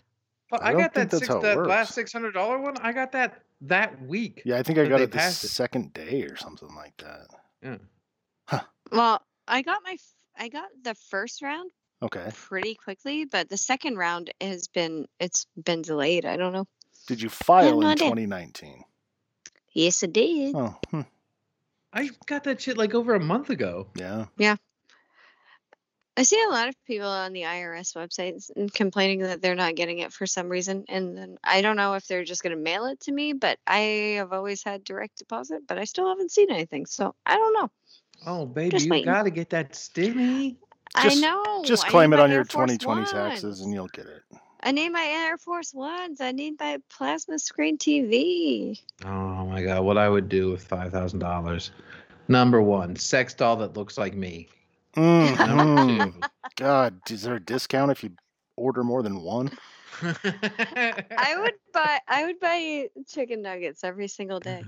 But 0.49 0.62
I 0.62 0.71
I, 0.71 0.73
got 0.73 0.93
that, 0.95 1.10
that's 1.10 1.19
six, 1.19 1.28
how 1.30 1.39
that 1.39 1.65
last 1.65 1.93
six 1.93 2.12
hundred 2.12 2.34
dollar 2.34 2.60
one. 2.60 2.76
I 2.82 2.91
got 2.91 3.13
that 3.13 3.41
that 3.62 4.06
week. 4.06 4.41
Yeah, 4.43 4.58
I 4.58 4.63
think 4.63 4.80
I 4.80 4.86
got 4.86 4.97
they 4.97 5.04
it 5.04 5.12
the 5.13 5.26
it. 5.26 5.32
second 5.32 5.93
day 5.93 6.23
or 6.23 6.36
something 6.36 6.76
like 6.76 6.97
that. 6.97 7.28
Yeah. 7.63 7.78
Well, 8.91 9.21
I 9.47 9.62
got 9.62 9.82
my, 9.84 9.97
I 10.38 10.49
got 10.49 10.69
the 10.84 10.95
first 11.10 11.41
round 11.41 11.71
Okay. 12.02 12.30
pretty 12.34 12.76
quickly, 12.76 13.26
but 13.26 13.49
the 13.49 13.58
second 13.58 13.97
round 13.97 14.32
has 14.41 14.67
been, 14.67 15.08
it's 15.19 15.47
been 15.62 15.82
delayed. 15.82 16.26
I 16.26 16.38
don't 16.38 16.54
know. 16.54 16.67
Did 17.08 17.21
you 17.21 17.30
file 17.30 17.80
no 17.80 17.82
in 17.82 17.88
idea. 17.88 18.10
2019? 18.10 18.84
Yes, 19.73 20.04
I 20.04 20.08
did. 20.08 20.56
Oh, 20.56 20.76
hmm, 20.91 21.02
I 21.91 22.10
got 22.28 22.43
that 22.43 22.62
shit 22.62 22.78
like 22.78 22.93
over 22.93 23.15
a 23.15 23.19
month 23.19 23.49
ago. 23.49 23.88
Yeah. 23.95 24.26
Yeah. 24.38 24.58
I 26.15 26.23
see 26.23 26.41
a 26.43 26.52
lot 26.52 26.69
of 26.69 26.76
people 26.86 27.08
on 27.08 27.34
the 27.34 27.41
IRS 27.41 27.95
websites 27.95 28.52
complaining 28.73 29.19
that 29.21 29.41
they're 29.41 29.56
not 29.56 29.76
getting 29.76 29.99
it 29.99 30.13
for 30.13 30.28
some 30.28 30.47
reason. 30.47 30.86
And 30.88 31.17
then 31.17 31.38
I 31.43 31.62
don't 31.62 31.76
know 31.76 31.95
if 31.95 32.06
they're 32.08 32.23
just 32.23 32.43
going 32.43 32.56
to 32.56 32.62
mail 32.62 32.86
it 32.86 32.99
to 33.02 33.12
me, 33.12 33.34
but 33.34 33.58
I 33.65 34.15
have 34.17 34.32
always 34.32 34.63
had 34.63 34.84
direct 34.84 35.17
deposit, 35.17 35.63
but 35.67 35.80
I 35.80 35.86
still 35.86 36.08
haven't 36.08 36.32
seen 36.32 36.52
anything. 36.52 36.86
So 36.86 37.15
I 37.26 37.36
don't 37.38 37.54
know. 37.54 37.71
Oh, 38.28 38.45
baby, 38.45 38.69
Just 38.69 38.86
you 38.86 38.91
waiting. 38.91 39.06
gotta 39.06 39.32
get 39.32 39.49
that 39.49 39.73
stimmy. 39.73 40.56
I 40.95 41.15
know. 41.15 41.63
Just 41.65 41.88
claim 41.88 42.13
it 42.13 42.17
my 42.17 42.23
on 42.23 42.32
your 42.32 42.45
Force 42.45 42.71
2020 42.71 43.06
taxes 43.06 43.62
and 43.62 43.73
you'll 43.73 43.88
get 43.88 44.06
it. 44.06 44.21
I 44.62 44.71
need 44.71 44.89
my 44.89 45.04
Air 45.04 45.38
Force 45.38 45.73
Ones. 45.73 46.21
I 46.21 46.32
need 46.32 46.60
my 46.60 46.78
plasma 46.89 47.38
screen 47.39 47.78
TV. 47.78 48.80
Oh 49.04 49.45
my 49.45 49.62
god, 49.62 49.84
what 49.84 49.97
I 49.97 50.08
would 50.08 50.30
do 50.30 50.52
with 50.52 50.63
five 50.63 50.91
thousand 50.91 51.19
dollars. 51.19 51.71
Number 52.30 52.62
one, 52.62 52.95
sex 52.95 53.34
doll 53.34 53.58
that 53.58 53.76
looks 53.76 53.97
like 53.97 54.13
me. 54.13 54.47
Mm, 54.95 55.36
mm. 55.36 56.29
God, 56.56 56.99
is 57.10 57.23
there 57.23 57.36
a 57.36 57.39
discount 57.39 57.91
if 57.91 58.03
you 58.03 58.12
order 58.56 58.84
more 58.84 59.01
than 59.01 59.21
one? 59.21 59.51
I 60.01 61.36
would 61.39 61.56
buy. 61.73 61.99
I 62.08 62.25
would 62.25 62.39
buy 62.39 62.89
chicken 63.08 63.41
nuggets 63.41 63.84
every 63.84 64.08
single 64.08 64.39
day 64.39 64.63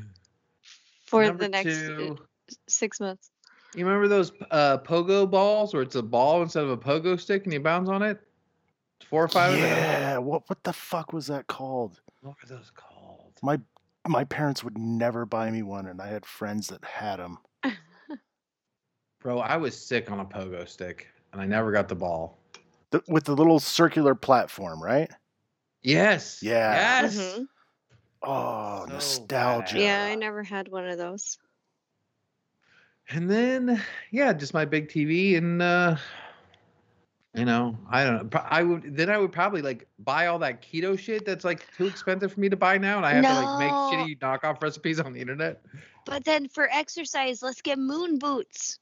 for 1.05 1.23
Number 1.23 1.43
the 1.43 1.49
next 1.49 1.67
uh, 1.67 1.87
two, 1.87 2.17
six 2.67 2.99
months. 2.99 3.31
You 3.75 3.85
remember 3.85 4.07
those 4.07 4.31
uh, 4.51 4.77
pogo 4.77 5.29
balls 5.29 5.73
where 5.73 5.83
it's 5.83 5.95
a 5.95 6.03
ball 6.03 6.41
instead 6.41 6.63
of 6.63 6.69
a 6.69 6.77
pogo 6.77 7.19
stick 7.19 7.43
and 7.43 7.53
you 7.53 7.59
bounce 7.59 7.89
on 7.89 8.01
it? 8.01 8.19
Four 9.09 9.25
or 9.25 9.27
five 9.27 9.53
of 9.53 9.59
them. 9.59 9.69
Yeah. 9.69 10.17
What 10.17 10.49
what 10.49 10.63
the 10.63 10.73
fuck 10.73 11.13
was 11.13 11.27
that 11.27 11.47
called? 11.47 11.99
What 12.21 12.35
are 12.43 12.47
those 12.47 12.71
called? 12.73 13.33
My 13.43 13.59
my 14.07 14.23
parents 14.23 14.63
would 14.63 14.77
never 14.77 15.25
buy 15.25 15.51
me 15.51 15.61
one, 15.61 15.87
and 15.87 16.01
I 16.01 16.07
had 16.07 16.25
friends 16.25 16.67
that 16.67 16.83
had 16.85 17.17
them. 17.17 17.39
Bro, 19.25 19.39
I 19.39 19.57
was 19.57 19.75
sick 19.75 20.11
on 20.11 20.19
a 20.19 20.25
pogo 20.25 20.69
stick 20.69 21.07
and 21.33 21.41
I 21.41 21.47
never 21.47 21.71
got 21.71 21.87
the 21.87 21.95
ball. 21.95 22.37
The, 22.91 23.01
with 23.07 23.23
the 23.23 23.35
little 23.35 23.59
circular 23.59 24.13
platform, 24.13 24.79
right? 24.83 25.09
Yes. 25.81 26.43
Yeah. 26.43 27.01
Yes. 27.01 27.17
Mhm. 27.17 27.47
Oh, 28.21 28.85
So 28.87 28.93
nostalgia. 28.93 29.77
bad. 29.77 29.81
Yeah, 29.81 30.03
I 30.03 30.13
never 30.13 30.43
had 30.43 30.67
one 30.67 30.87
of 30.87 30.99
those. 30.99 31.39
And 33.09 33.27
then, 33.27 33.81
yeah, 34.11 34.31
just 34.31 34.53
my 34.53 34.63
big 34.63 34.89
TV 34.89 35.37
and 35.37 35.59
uh 35.59 35.97
you 37.33 37.45
know, 37.45 37.75
I 37.89 38.03
don't 38.03 38.31
know. 38.31 38.41
I 38.47 38.61
would 38.61 38.95
then 38.95 39.09
I 39.09 39.17
would 39.17 39.31
probably 39.31 39.63
like 39.63 39.87
buy 39.97 40.27
all 40.27 40.37
that 40.37 40.61
keto 40.61 40.99
shit 40.99 41.25
that's 41.25 41.43
like 41.43 41.65
too 41.75 41.87
expensive 41.87 42.31
for 42.31 42.39
me 42.39 42.49
to 42.49 42.57
buy 42.57 42.77
now, 42.77 42.97
and 42.97 43.07
I 43.07 43.13
have 43.13 43.25
to 43.25 43.33
like 43.33 43.57
make 43.57 43.73
shitty 43.73 44.19
knockoff 44.19 44.61
recipes 44.61 44.99
on 44.99 45.13
the 45.13 45.19
internet. 45.19 45.65
But 46.05 46.25
then 46.25 46.47
for 46.47 46.69
exercise, 46.71 47.41
let's 47.41 47.63
get 47.63 47.79
moon 47.79 48.19
boots. 48.19 48.77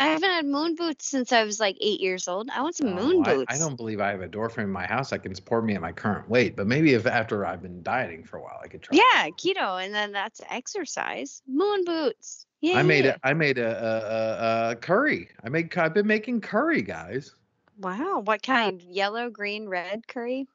I 0.00 0.06
haven't 0.08 0.30
had 0.30 0.46
moon 0.46 0.74
boots 0.74 1.06
since 1.06 1.32
I 1.32 1.44
was 1.44 1.58
like 1.60 1.76
eight 1.80 2.00
years 2.00 2.28
old. 2.28 2.48
I 2.50 2.62
want 2.62 2.76
some 2.76 2.94
moon 2.94 3.22
Oh, 3.26 3.30
I- 3.30 3.34
boots. 3.34 3.54
I, 3.54 3.58
don't 3.58 3.76
believe 3.76 4.00
I 4.00 4.10
have 4.10 4.20
a 4.20 4.28
door 4.28 4.48
frame 4.48 4.66
in 4.68 4.72
my 4.72 4.86
house 4.86 5.10
that 5.10 5.22
can 5.22 5.34
support 5.34 5.64
me 5.64 5.74
at 5.74 5.80
my 5.80 5.92
current 5.92 6.28
weight, 6.28 6.56
but 6.56 6.66
maybe 6.66 6.94
if 6.94 7.06
after 7.06 7.44
I've 7.46 7.62
been 7.62 7.82
dieting 7.82 8.24
for 8.24 8.36
a 8.36 8.42
while, 8.42 8.60
I 8.62 8.68
could 8.68 8.82
try. 8.82 8.96
Yeah, 8.98 9.28
keto, 9.30 9.84
and 9.84 9.94
then 9.94 10.12
that's 10.12 10.40
exercise. 10.48 11.42
Moon 11.46 11.84
boots. 11.84 12.46
Yeah. 12.60 12.78
I 12.78 12.82
made 12.82 13.06
a 13.06 13.18
I 13.22 13.34
made 13.34 13.58
a, 13.58 13.68
a, 13.68 14.68
a, 14.68 14.70
a 14.72 14.76
curry. 14.76 15.28
I 15.44 15.48
made 15.48 15.76
I've 15.76 15.94
been 15.94 16.06
making 16.08 16.40
curry, 16.40 16.82
guys. 16.82 17.34
Wow. 17.80 18.20
What 18.24 18.42
kind? 18.42 18.82
Yellow, 18.82 19.30
green, 19.30 19.68
red 19.68 20.08
curry? 20.08 20.48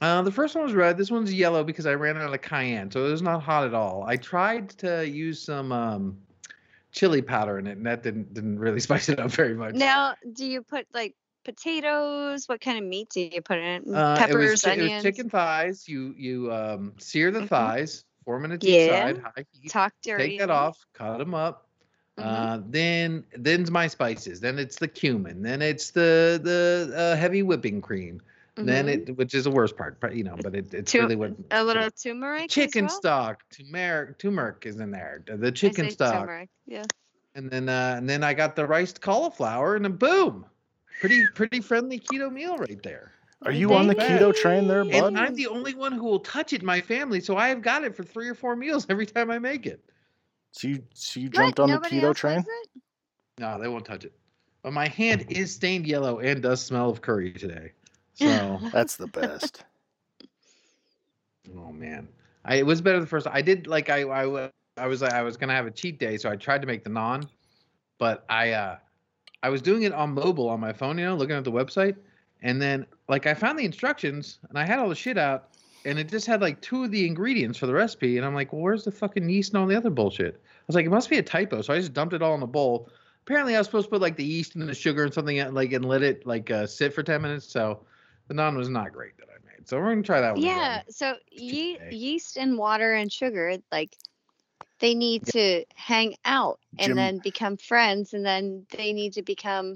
Uh, 0.00 0.22
the 0.22 0.30
first 0.32 0.54
one 0.54 0.64
was 0.64 0.74
red. 0.74 0.96
This 0.98 1.10
one's 1.10 1.32
yellow 1.32 1.64
because 1.64 1.86
I 1.86 1.94
ran 1.94 2.16
out 2.18 2.32
of 2.32 2.40
cayenne, 2.42 2.90
so 2.90 3.06
it 3.06 3.10
was 3.10 3.22
not 3.22 3.42
hot 3.42 3.64
at 3.66 3.74
all. 3.74 4.04
I 4.06 4.16
tried 4.16 4.70
to 4.78 5.06
use 5.08 5.40
some 5.40 5.72
um, 5.72 6.18
chili 6.96 7.22
powder 7.22 7.58
in 7.58 7.66
it, 7.68 7.76
and 7.76 7.86
that 7.86 8.02
didn't 8.02 8.34
didn't 8.34 8.58
really 8.58 8.80
spice 8.88 9.08
it 9.08 9.20
up 9.20 9.30
very 9.30 9.54
much. 9.54 9.74
Now, 9.74 10.16
do 10.32 10.44
you 10.44 10.62
put 10.62 10.86
like 10.92 11.14
potatoes? 11.44 12.48
What 12.48 12.60
kind 12.60 12.78
of 12.78 12.84
meat 12.84 13.10
do 13.10 13.20
you 13.20 13.42
put 13.42 13.58
in 13.58 13.64
it? 13.64 13.94
Uh, 13.94 14.16
Peppers, 14.18 14.34
it, 14.34 14.50
was, 14.50 14.62
chi- 14.62 14.70
it 14.70 14.80
onions? 14.80 15.04
was 15.04 15.14
chicken 15.14 15.30
thighs. 15.30 15.88
You 15.88 16.14
you 16.16 16.52
um, 16.52 16.94
sear 16.98 17.30
the 17.30 17.40
Mhm. 17.42 17.48
thighs, 17.48 18.04
four 18.24 18.40
minutes 18.40 18.66
each 18.66 18.74
Yeah. 18.74 19.12
side, 19.12 19.18
high 19.18 19.44
heat. 19.52 19.70
Talk 19.70 19.92
dirty. 20.02 20.30
Take 20.30 20.38
that 20.40 20.50
off, 20.50 20.84
cut 20.94 21.18
them 21.18 21.34
up. 21.34 21.68
Mhm. 22.18 22.24
Uh, 22.24 22.60
then 22.70 23.24
then's 23.36 23.70
my 23.70 23.86
spices. 23.86 24.40
Then 24.40 24.58
it's 24.58 24.78
the 24.78 24.88
cumin. 24.88 25.42
Then 25.42 25.60
it's 25.62 25.90
the 25.90 26.40
the 26.42 26.92
uh, 26.96 27.16
heavy 27.16 27.42
whipping 27.42 27.80
cream. 27.82 28.22
Then 28.56 28.86
Mhm. 28.86 29.08
it, 29.08 29.16
which 29.18 29.34
is 29.34 29.44
the 29.44 29.50
worst 29.50 29.76
part, 29.76 30.00
but 30.00 30.14
you 30.16 30.24
know, 30.24 30.36
but 30.42 30.54
it, 30.54 30.72
it's 30.72 30.90
Tu- 30.92 31.00
really 31.00 31.16
what 31.16 31.32
a 31.50 31.62
little 31.62 31.90
turmeric. 31.90 32.44
as 32.44 32.54
chicken 32.54 32.86
well? 32.86 32.94
stock, 32.96 33.44
turmeric, 33.50 34.18
turmeric 34.18 34.64
is 34.64 34.80
in 34.80 34.90
there. 34.90 35.22
The 35.26 35.48
I 35.48 35.50
chicken 35.50 35.84
say 35.86 35.90
stock, 35.90 36.20
turmeric, 36.20 36.48
Yeah. 36.66 36.84
and 37.34 37.50
then 37.50 37.68
uh, 37.68 37.94
and 37.98 38.08
then 38.08 38.24
I 38.24 38.32
got 38.32 38.56
the 38.56 38.66
riced 38.66 39.02
cauliflower, 39.02 39.76
and 39.76 39.84
then 39.84 39.96
boom, 39.96 40.46
pretty 41.00 41.26
pretty 41.26 41.60
friendly 41.60 42.00
keto 42.00 42.32
meal 42.32 42.56
right 42.56 42.82
there. 42.82 43.12
Are 43.42 43.52
you 43.52 43.74
on 43.74 43.86
the 43.86 43.94
Thank 43.94 44.22
keto 44.22 44.34
train 44.34 44.66
there, 44.66 44.84
bud? 44.84 45.08
And 45.08 45.18
I'm 45.18 45.34
the 45.34 45.48
only 45.48 45.74
one 45.74 45.92
who 45.92 46.04
will 46.04 46.20
touch 46.20 46.54
it 46.54 46.60
in 46.62 46.66
my 46.66 46.80
family, 46.80 47.20
so 47.20 47.36
I 47.36 47.48
have 47.48 47.60
got 47.60 47.84
it 47.84 47.94
for 47.94 48.04
three 48.04 48.28
or 48.28 48.34
four 48.34 48.56
meals 48.56 48.86
every 48.88 49.04
time 49.04 49.30
I 49.30 49.38
make 49.38 49.66
it. 49.66 49.84
So 50.52 50.68
you 50.68 50.82
so 50.94 51.20
you 51.20 51.28
What? 51.28 51.56
jumped 51.56 51.60
on 51.60 51.70
the 51.70 51.78
keto 51.78 52.14
train? 52.14 52.36
likes? 52.36 52.48
No, 53.38 53.60
they 53.60 53.68
won't 53.68 53.84
touch 53.84 54.06
it. 54.06 54.14
But 54.62 54.72
my 54.72 54.88
hand 54.88 55.26
is 55.28 55.52
stained 55.52 55.86
yellow 55.86 56.20
and 56.20 56.42
does 56.42 56.62
smell 56.62 56.88
of 56.88 57.02
curry 57.02 57.32
today. 57.32 57.72
So, 58.16 58.58
That's 58.72 58.96
the 58.96 59.06
best. 59.06 59.64
oh 61.56 61.70
man, 61.72 62.08
I 62.44 62.56
it 62.56 62.66
was 62.66 62.80
better 62.80 62.98
the 62.98 63.06
first. 63.06 63.26
I 63.30 63.42
did 63.42 63.66
like 63.66 63.90
I 63.90 64.02
I 64.02 64.50
I 64.78 64.86
was 64.86 65.02
I 65.02 65.22
was 65.22 65.36
gonna 65.36 65.54
have 65.54 65.66
a 65.66 65.70
cheat 65.70 65.98
day, 65.98 66.16
so 66.16 66.30
I 66.30 66.36
tried 66.36 66.62
to 66.62 66.66
make 66.66 66.82
the 66.82 66.90
naan, 66.90 67.28
but 67.98 68.24
I 68.28 68.52
uh 68.52 68.78
I 69.42 69.50
was 69.50 69.62
doing 69.62 69.82
it 69.82 69.92
on 69.92 70.12
mobile 70.12 70.48
on 70.48 70.60
my 70.60 70.72
phone, 70.72 70.98
you 70.98 71.04
know, 71.04 71.14
looking 71.14 71.36
at 71.36 71.44
the 71.44 71.52
website, 71.52 71.96
and 72.42 72.60
then 72.60 72.86
like 73.08 73.26
I 73.26 73.34
found 73.34 73.58
the 73.58 73.64
instructions 73.64 74.38
and 74.48 74.58
I 74.58 74.64
had 74.64 74.78
all 74.78 74.88
the 74.88 74.94
shit 74.94 75.18
out, 75.18 75.50
and 75.84 75.98
it 75.98 76.08
just 76.08 76.26
had 76.26 76.40
like 76.40 76.60
two 76.62 76.84
of 76.84 76.90
the 76.90 77.06
ingredients 77.06 77.58
for 77.58 77.66
the 77.66 77.74
recipe, 77.74 78.16
and 78.16 78.26
I'm 78.26 78.34
like, 78.34 78.52
well, 78.52 78.62
where's 78.62 78.84
the 78.84 78.92
fucking 78.92 79.28
yeast 79.28 79.52
and 79.52 79.60
all 79.60 79.66
the 79.66 79.76
other 79.76 79.90
bullshit? 79.90 80.40
I 80.42 80.64
was 80.66 80.74
like, 80.74 80.86
it 80.86 80.90
must 80.90 81.10
be 81.10 81.18
a 81.18 81.22
typo, 81.22 81.60
so 81.60 81.74
I 81.74 81.78
just 81.78 81.92
dumped 81.92 82.14
it 82.14 82.22
all 82.22 82.34
in 82.34 82.42
a 82.42 82.46
bowl. 82.46 82.88
Apparently, 83.24 83.54
I 83.54 83.58
was 83.58 83.66
supposed 83.66 83.86
to 83.86 83.90
put 83.90 84.00
like 84.00 84.16
the 84.16 84.24
yeast 84.24 84.56
and 84.56 84.66
the 84.66 84.74
sugar 84.74 85.04
and 85.04 85.12
something 85.12 85.52
like 85.52 85.72
and 85.72 85.84
let 85.84 86.02
it 86.02 86.26
like 86.26 86.50
uh, 86.50 86.66
sit 86.66 86.94
for 86.94 87.02
ten 87.02 87.22
minutes. 87.22 87.46
So 87.46 87.80
the 88.28 88.34
naan 88.34 88.56
was 88.56 88.68
not 88.68 88.92
great 88.92 89.16
that 89.18 89.28
I 89.28 89.38
made. 89.46 89.68
So 89.68 89.78
we're 89.78 89.90
gonna 89.90 90.02
try 90.02 90.20
that 90.20 90.34
one. 90.34 90.38
again. 90.42 90.56
Yeah. 90.56 90.82
So 90.88 91.14
ye- 91.30 91.78
yeast 91.90 92.36
and 92.36 92.56
water 92.58 92.94
and 92.94 93.10
sugar, 93.12 93.56
like 93.72 93.96
they 94.80 94.94
need 94.94 95.24
to 95.28 95.64
hang 95.74 96.14
out 96.24 96.58
and 96.78 96.88
Jim- 96.88 96.96
then 96.96 97.18
become 97.18 97.56
friends, 97.56 98.12
and 98.14 98.24
then 98.24 98.66
they 98.76 98.92
need 98.92 99.12
to 99.14 99.22
become 99.22 99.74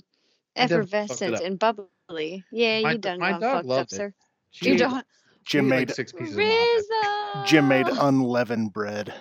I 0.57 0.67
done 0.67 0.87
fucked 0.87 0.93
it 1.23 1.25
effervescent 1.33 1.41
and 1.41 1.59
bubbly. 1.59 2.45
Yeah, 2.51 2.81
My 2.83 2.93
you 2.93 2.99
done 2.99 3.19
my 3.19 3.33
dog 3.39 3.67
fucked 3.67 3.71
up, 3.71 3.87
it. 3.87 3.91
sir. 3.91 4.15
She 4.51 4.67
You 4.69 4.75
ate- 4.75 4.79
don't. 4.79 5.07
Jim 5.45 5.67
ate, 5.67 5.69
made 5.71 5.89
like 5.89 5.97
six 5.97 6.13
pieces. 6.13 6.37
of 6.37 6.43
naan. 6.43 6.75
Rizzo. 6.77 7.45
Jim 7.47 7.67
made 7.69 7.87
unleavened 8.01 8.73
bread. 8.73 9.15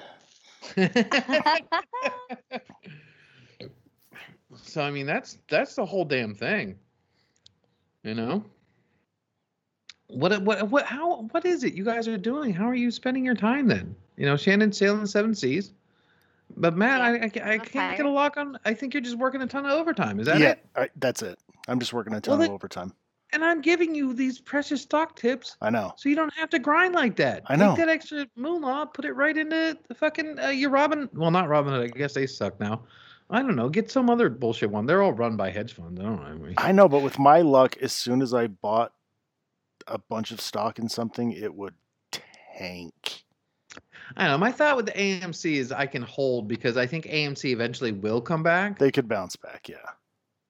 so 4.56 4.82
I 4.82 4.92
mean 4.92 5.06
that's 5.06 5.38
that's 5.50 5.76
the 5.76 5.86
whole 5.86 6.06
damn 6.06 6.36
thing. 6.36 6.78
You 8.04 8.16
know? 8.16 8.44
What 10.10 10.42
what 10.42 10.70
what 10.70 10.86
how 10.86 11.22
what 11.32 11.46
is 11.46 11.64
it 11.64 11.74
you 11.76 11.86
guys 11.86 12.08
are 12.08 12.18
doing? 12.18 12.54
How 12.54 12.66
are 12.66 12.76
you 12.76 12.90
spending 12.92 13.24
your 13.24 13.36
time 13.36 13.68
then? 13.68 13.96
You 14.18 14.26
know, 14.26 14.36
Shannon 14.36 14.72
sailing 14.74 15.02
the 15.02 15.08
seven 15.08 15.36
seas. 15.36 15.72
But 16.58 16.76
Matt, 16.76 17.00
Yeah, 17.00 17.06
I, 17.06 17.50
I, 17.50 17.52
I 17.52 17.54
I'm 17.54 17.60
can't 17.60 17.96
get 17.98 18.06
a 18.08 18.10
lock 18.10 18.36
on. 18.38 18.58
I 18.66 18.74
think 18.74 18.94
you're 18.94 19.02
just 19.02 19.18
working 19.20 19.42
a 19.44 19.48
ton 19.48 19.66
of 19.68 19.72
overtime. 19.72 20.20
Is 20.20 20.26
that 20.26 20.40
yeah, 20.40 20.50
it? 20.52 20.66
I, 20.76 20.90
that's 20.96 21.22
it. 21.22 21.38
I'm 21.68 21.80
just 21.80 21.94
working 21.94 22.14
a 22.16 22.22
ton 22.22 22.40
then- 22.40 22.50
of 22.50 22.56
overtime. 22.56 22.94
And 23.32 23.46
I'm 23.46 23.62
giving 23.62 23.94
you 23.94 24.16
these 24.16 24.40
precious 24.40 24.82
stock 24.82 25.16
tips 25.16 25.56
I 25.62 25.70
know. 25.70 25.94
so 25.98 26.10
you 26.10 26.16
don't 26.16 26.34
have 26.34 26.50
to 26.50 26.58
grind 26.58 26.96
like 26.96 27.16
that. 27.18 27.44
I 27.46 27.56
know. 27.56 27.76
Take 27.76 27.86
that 27.86 27.90
extra 27.90 28.28
moolah, 28.36 28.90
put 28.92 29.06
it 29.06 29.12
right 29.14 29.38
into 29.38 29.78
the 29.88 29.94
fucking 29.94 30.40
uh, 30.40 30.48
your 30.48 30.72
Robin. 30.72 31.08
Well, 31.14 31.30
not 31.30 31.48
Robin. 31.48 31.72
I 31.76 31.86
guess 31.90 32.16
they 32.16 32.26
suck 32.26 32.60
now. 32.60 32.82
I 33.30 33.44
don't 33.44 33.56
know. 33.56 33.70
Get 33.70 33.92
some 33.92 34.10
other 34.10 34.30
bullshit 34.30 34.72
one. 34.72 34.88
They're 34.88 35.04
all 35.04 35.14
run 35.14 35.38
by 35.38 35.52
hedge 35.52 35.74
funds. 35.76 36.00
I 36.02 36.06
don't 36.06 36.16
know. 36.16 36.24
I 36.24 36.34
mean, 36.34 36.54
I 36.58 36.72
know, 36.72 36.90
but 36.90 37.04
with 37.04 37.20
my 37.20 37.42
luck, 37.42 37.78
as 37.78 37.92
soon 37.94 38.24
as 38.24 38.34
I 38.34 38.48
bought 38.48 38.94
a 39.90 39.98
bunch 39.98 40.32
of 40.32 40.40
stock 40.42 40.80
in 40.80 40.88
something, 40.90 41.32
it 41.32 41.54
would 41.54 41.74
tank. 42.58 43.24
I 44.16 44.24
don't 44.24 44.32
know. 44.32 44.38
My 44.38 44.52
thought 44.52 44.76
with 44.78 44.88
the 44.88 44.92
AMC 44.94 45.54
is 45.56 45.72
I 45.72 45.86
can 45.86 46.02
hold 46.02 46.48
because 46.48 46.78
I 46.78 46.88
think 46.88 47.06
AMC 47.06 47.52
eventually 47.52 47.92
will 47.92 48.22
come 48.22 48.42
back, 48.44 48.80
They 48.80 48.92
could 48.92 49.08
bounce 49.08 49.36
back, 49.36 49.70
yeah. 49.70 49.78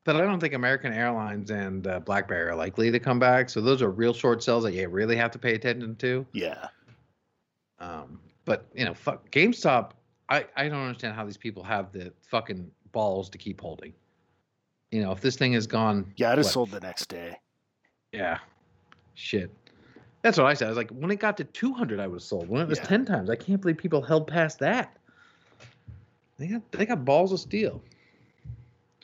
but 0.05 0.15
I 0.15 0.21
don't 0.21 0.39
think 0.39 0.53
American 0.53 0.93
Airlines 0.93 1.51
and 1.51 1.85
uh, 1.85 1.99
BlackBerry 1.99 2.49
are 2.49 2.55
likely 2.55 2.89
to 2.91 2.99
come 2.99 3.19
back. 3.19 3.49
So 3.49 3.59
those 3.59 3.81
are 3.81 3.89
real 3.91 4.13
short 4.13 4.41
sells 4.43 4.63
that 4.63 4.73
you 4.73 4.87
really 4.87 5.17
have 5.17 5.31
to 5.31 5.39
pay 5.39 5.55
attention 5.55 5.95
to. 5.97 6.25
Yeah. 6.31 6.67
Um, 7.79 8.19
but 8.45 8.65
you 8.73 8.85
know, 8.85 8.93
fuck 8.93 9.29
GameStop. 9.31 9.91
I 10.29 10.45
I 10.55 10.69
don't 10.69 10.81
understand 10.81 11.15
how 11.15 11.25
these 11.25 11.37
people 11.37 11.63
have 11.63 11.91
the 11.91 12.13
fucking 12.29 12.69
balls 12.91 13.29
to 13.29 13.37
keep 13.37 13.59
holding. 13.61 13.93
You 14.91 15.01
know, 15.03 15.11
if 15.11 15.21
this 15.21 15.35
thing 15.35 15.53
has 15.53 15.67
gone, 15.67 16.13
Yeah, 16.15 16.31
I 16.31 16.35
just 16.35 16.51
sold 16.51 16.71
the 16.71 16.79
next 16.79 17.09
day. 17.09 17.37
Yeah, 18.11 18.39
shit. 19.19 19.51
That's 20.21 20.37
what 20.37 20.47
I 20.47 20.53
said. 20.53 20.65
I 20.65 20.69
was 20.69 20.77
like, 20.77 20.89
when 20.91 21.11
it 21.11 21.19
got 21.19 21.37
to 21.37 21.43
200, 21.45 21.99
I 21.99 22.07
was 22.07 22.23
sold. 22.25 22.49
When 22.49 22.61
it 22.61 22.67
was 22.67 22.79
Yeah. 22.79 22.85
10 22.85 23.05
times, 23.05 23.29
I 23.29 23.35
can't 23.35 23.61
believe 23.61 23.77
people 23.77 24.01
held 24.01 24.27
past 24.27 24.59
that. 24.59 24.97
They 26.37 26.47
got 26.47 26.71
they 26.71 26.85
got 26.85 27.03
balls 27.05 27.31
of 27.33 27.39
steel. 27.39 27.81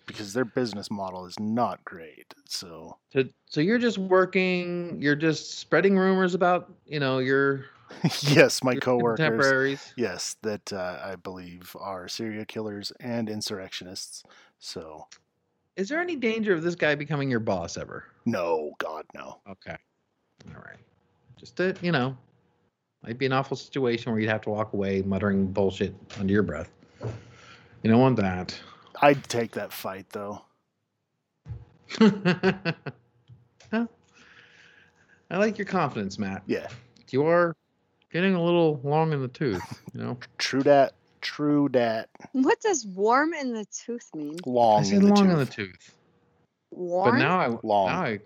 because 0.06 0.34
their 0.34 0.46
business 0.46 0.90
model 0.92 1.26
is 1.26 1.38
not 1.40 1.84
great. 1.84 2.34
So 2.48 2.98
So 3.12 3.24
so 3.50 3.60
you're 3.62 3.78
just 3.80 3.98
working. 3.98 5.02
You're 5.02 5.16
just 5.18 5.60
spreading 5.60 5.98
rumors 5.98 6.34
about 6.34 6.72
you 6.86 7.00
know 7.00 7.20
your, 7.20 7.66
yes, 8.22 8.64
my 8.64 8.74
your 8.74 8.82
coworkers, 8.82 9.18
contemporaries. 9.18 9.94
yes, 9.98 10.38
that 10.44 10.72
uh, 10.72 11.00
I 11.04 11.16
believe 11.18 11.76
are 11.80 12.08
serial 12.08 12.46
killers 12.46 12.92
and 13.02 13.30
insurrectionists. 13.30 14.24
So 14.60 15.08
Is 15.76 15.90
there 15.90 16.00
any 16.00 16.16
danger 16.16 16.54
of 16.54 16.64
this 16.64 16.76
guy 16.76 16.96
becoming 16.96 17.30
your 17.30 17.42
boss 17.42 17.78
ever? 17.78 18.06
no, 18.26 18.72
God, 18.80 19.06
no. 19.14 19.40
Okay. 19.50 19.76
All 20.50 20.62
right. 20.64 20.78
Just 21.38 21.58
to, 21.58 21.76
you 21.82 21.92
know, 21.92 22.16
might 23.04 23.18
be 23.18 23.26
an 23.26 23.34
awful 23.34 23.58
situation 23.58 24.12
where 24.12 24.20
you'd 24.22 24.30
have 24.30 24.42
to 24.42 24.50
walk 24.50 24.74
away 24.74 25.02
muttering 25.04 25.48
bullshit 25.48 25.94
under 26.20 26.32
your 26.34 26.44
breath. 26.44 26.70
You 27.84 27.92
don't 27.92 28.00
want 28.02 28.16
that. 28.18 28.60
I'd 29.02 29.24
take 29.26 29.52
that 29.52 29.72
fight 29.74 30.08
though. 30.12 30.42
Huh? 33.72 33.88
I 35.32 35.38
like 35.38 35.58
your 35.58 35.66
confidence, 35.66 36.20
Matt. 36.20 36.44
Yeah, 36.46 36.68
You 37.10 37.26
are 37.26 37.56
getting 38.14 38.36
a 38.36 38.44
little 38.44 38.80
long 38.84 39.12
in 39.12 39.22
the 39.22 39.28
tooth, 39.28 39.82
you 39.94 40.02
know. 40.02 40.18
true 40.38 40.62
dat, 40.62 40.94
true 41.22 41.68
dat. 41.70 42.10
What 42.34 42.62
does 42.62 42.86
warm 42.86 43.34
in 43.34 43.54
the 43.54 43.66
tooth 43.66 44.08
mean? 44.14 44.38
Long 44.46 44.78
I 44.78 44.80
in 44.82 44.86
said 44.86 45.02
the 45.02 45.08
long 45.08 45.24
tooth. 45.24 45.32
in 45.32 45.40
the 45.40 45.46
tooth. 45.48 45.96
Warm? 46.72 47.16
But 47.16 47.18
now 47.20 47.40
I 47.40 47.48
Long. 47.64 47.88
now 47.88 48.02
I 48.02 48.20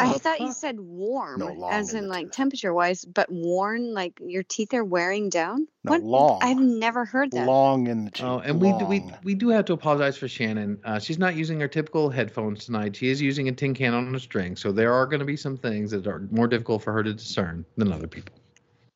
I 0.00 0.12
the 0.12 0.18
thought 0.20 0.40
you 0.40 0.52
said 0.52 0.78
warm, 0.78 1.40
No, 1.40 1.52
long 1.52 1.72
as 1.72 1.92
in 1.92 2.04
in 2.04 2.08
like 2.08 2.26
tooth. 2.26 2.32
temperature 2.34 2.72
wise, 2.72 3.04
but 3.04 3.30
worn, 3.30 3.92
like 3.94 4.12
your 4.24 4.44
teeth 4.44 4.72
are 4.74 4.84
wearing 4.84 5.28
down. 5.28 5.66
No, 5.82 5.92
what? 5.92 6.02
long. 6.04 6.38
I've 6.42 6.58
never 6.58 7.04
heard 7.04 7.32
that. 7.32 7.46
Long 7.46 7.88
in 7.88 8.04
the 8.04 8.10
tooth. 8.12 8.24
Oh, 8.26 8.38
and 8.38 8.60
we 8.60 8.72
do, 8.72 8.86
we 8.86 9.02
we 9.24 9.34
do 9.34 9.48
have 9.48 9.64
to 9.66 9.72
apologize 9.72 10.16
for 10.16 10.28
Shannon. 10.28 10.78
Uh, 10.84 11.00
she's 11.00 11.18
not 11.18 11.34
using 11.34 11.58
her 11.60 11.68
typical 11.68 12.10
headphones 12.10 12.64
tonight. 12.64 12.94
She 12.94 13.08
is 13.08 13.20
using 13.20 13.48
a 13.48 13.52
tin 13.52 13.74
can 13.74 13.92
on 13.92 14.14
a 14.14 14.20
string, 14.20 14.54
so 14.54 14.70
there 14.70 14.92
are 14.92 15.06
going 15.06 15.20
to 15.20 15.26
be 15.26 15.36
some 15.36 15.56
things 15.56 15.90
that 15.90 16.06
are 16.06 16.20
more 16.30 16.46
difficult 16.46 16.82
for 16.82 16.92
her 16.92 17.02
to 17.02 17.12
discern 17.12 17.64
than 17.76 17.92
other 17.92 18.06
people. 18.06 18.34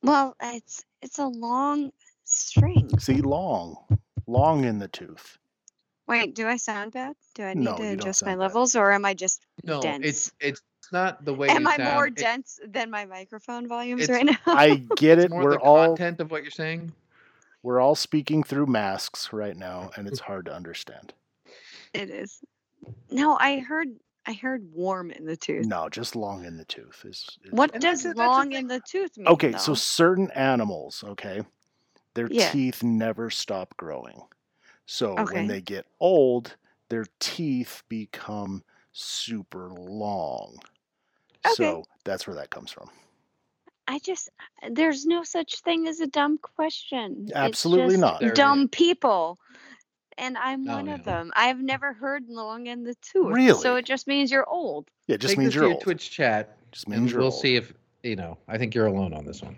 Well, 0.03 0.35
it's 0.41 0.85
it's 1.01 1.19
a 1.19 1.27
long 1.27 1.91
string. 2.23 2.97
See, 2.99 3.21
long, 3.21 3.75
long 4.25 4.63
in 4.63 4.79
the 4.79 4.87
tooth. 4.87 5.37
Wait, 6.07 6.35
do 6.35 6.47
I 6.47 6.57
sound 6.57 6.91
bad? 6.93 7.15
Do 7.35 7.43
I 7.43 7.53
need 7.53 7.63
No, 7.65 7.77
to 7.77 7.83
adjust 7.83 8.25
my 8.25 8.33
bad. 8.33 8.39
levels, 8.39 8.75
or 8.75 8.91
am 8.91 9.05
I 9.05 9.13
just 9.13 9.45
No, 9.63 9.81
dense? 9.81 10.05
it's 10.05 10.31
it's 10.39 10.61
not 10.93 11.25
the 11.25 11.33
way. 11.33 11.49
am 11.49 11.63
you 11.63 11.67
I 11.69 11.77
more. 11.95 12.07
It- 12.07 12.15
dense 12.15 12.59
than 12.65 12.89
my 12.89 13.05
microphone 13.05 13.67
volumes 13.67 14.07
right 14.07 14.25
now? 14.25 14.37
I 14.45 14.75
get 14.95 15.17
it's 15.17 15.25
it. 15.25 15.31
more 15.31 15.43
We're 15.43 15.51
the 15.53 15.59
all 15.59 15.87
content 15.87 16.21
of 16.21 16.31
what 16.31 16.43
you're 16.43 16.51
saying. 16.51 16.93
we're 17.63 17.81
all 17.81 17.95
speaking 17.95 18.43
through 18.43 18.67
masks 18.67 19.33
right 19.33 19.57
now, 19.57 19.89
and 19.97 20.07
it's 20.07 20.19
hard 20.19 20.45
to 20.45 20.53
understand. 20.53 21.13
it 21.93 22.09
is. 22.09 22.39
No, 23.11 23.35
I 23.39 23.59
heard 23.59 23.89
I 24.25 24.33
heard 24.33 24.65
warm 24.71 25.11
in 25.11 25.25
the 25.25 25.35
tooth. 25.35 25.65
No, 25.65 25.89
just 25.89 26.15
long 26.15 26.45
in 26.45 26.55
the 26.55 26.63
tooth 26.65 27.03
is. 27.03 27.27
is 27.43 27.51
What 27.51 27.73
does 27.73 27.81
that's 27.81 28.05
it- 28.05 28.07
that's 28.15 28.19
the 28.19 28.25
long 28.25 28.51
in 28.53 28.67
the 28.67 28.79
tooth 28.79 29.17
mean? 29.17 29.27
Okay, 29.27 29.51
so 29.57 29.73
certain 29.73 30.31
animals, 30.31 31.03
okay, 31.05 31.41
their 32.13 32.27
Yeah. 32.31 32.49
teeth 32.49 32.83
never 32.83 33.29
stop 33.29 33.75
growing. 33.75 34.21
So 34.85 35.17
Okay. 35.17 35.33
when 35.35 35.47
they 35.47 35.59
get 35.61 35.85
old, 35.99 36.55
their 36.89 37.05
teeth 37.19 37.83
become 37.89 38.63
super 38.93 39.69
long. 39.71 40.57
Okay. 41.45 41.53
So 41.55 41.83
that's 42.03 42.25
where 42.27 42.35
that 42.35 42.49
comes 42.49 42.71
from. 42.71 42.89
I 43.87 43.99
just 43.99 44.29
there's 44.71 45.05
no 45.05 45.23
such 45.23 45.59
thing 45.61 45.87
as 45.87 45.99
a 45.99 46.07
dumb 46.07 46.37
question. 46.37 47.23
It's 47.27 47.33
Absolutely 47.35 47.95
just 47.95 48.01
not. 48.01 48.19
There- 48.21 48.33
Dumb 48.33 48.67
people. 48.69 49.39
And 50.17 50.37
I'm 50.37 50.69
Oh, 50.69 50.75
one 50.75 50.89
of 50.89 51.03
them. 51.03 51.31
I've 51.35 51.59
never 51.59 51.91
heard 51.91 52.29
long 52.29 52.67
in 52.67 52.83
the 52.83 52.93
tooth. 53.01 53.57
So 53.57 53.75
it 53.77 53.85
just 53.85 54.05
means 54.07 54.31
you're 54.31 54.47
old. 54.47 54.87
Yeah, 55.07 55.15
it 55.15 55.21
just 55.21 55.31
Take 55.31 55.39
means 55.39 55.55
you're 55.55 55.63
your 55.65 55.73
old. 55.73 55.81
Twitch 55.81 56.11
chat, 56.11 56.55
Just 56.71 56.85
and 56.85 56.95
means 56.97 57.11
you're 57.11 57.19
we'll 57.21 57.31
old. 57.31 57.41
see 57.41 57.55
if 57.55 57.73
you 58.03 58.15
know. 58.15 58.37
I 58.47 58.57
think 58.59 58.75
you're 58.75 58.85
alone 58.85 59.13
on 59.13 59.25
this 59.25 59.41
one. 59.41 59.57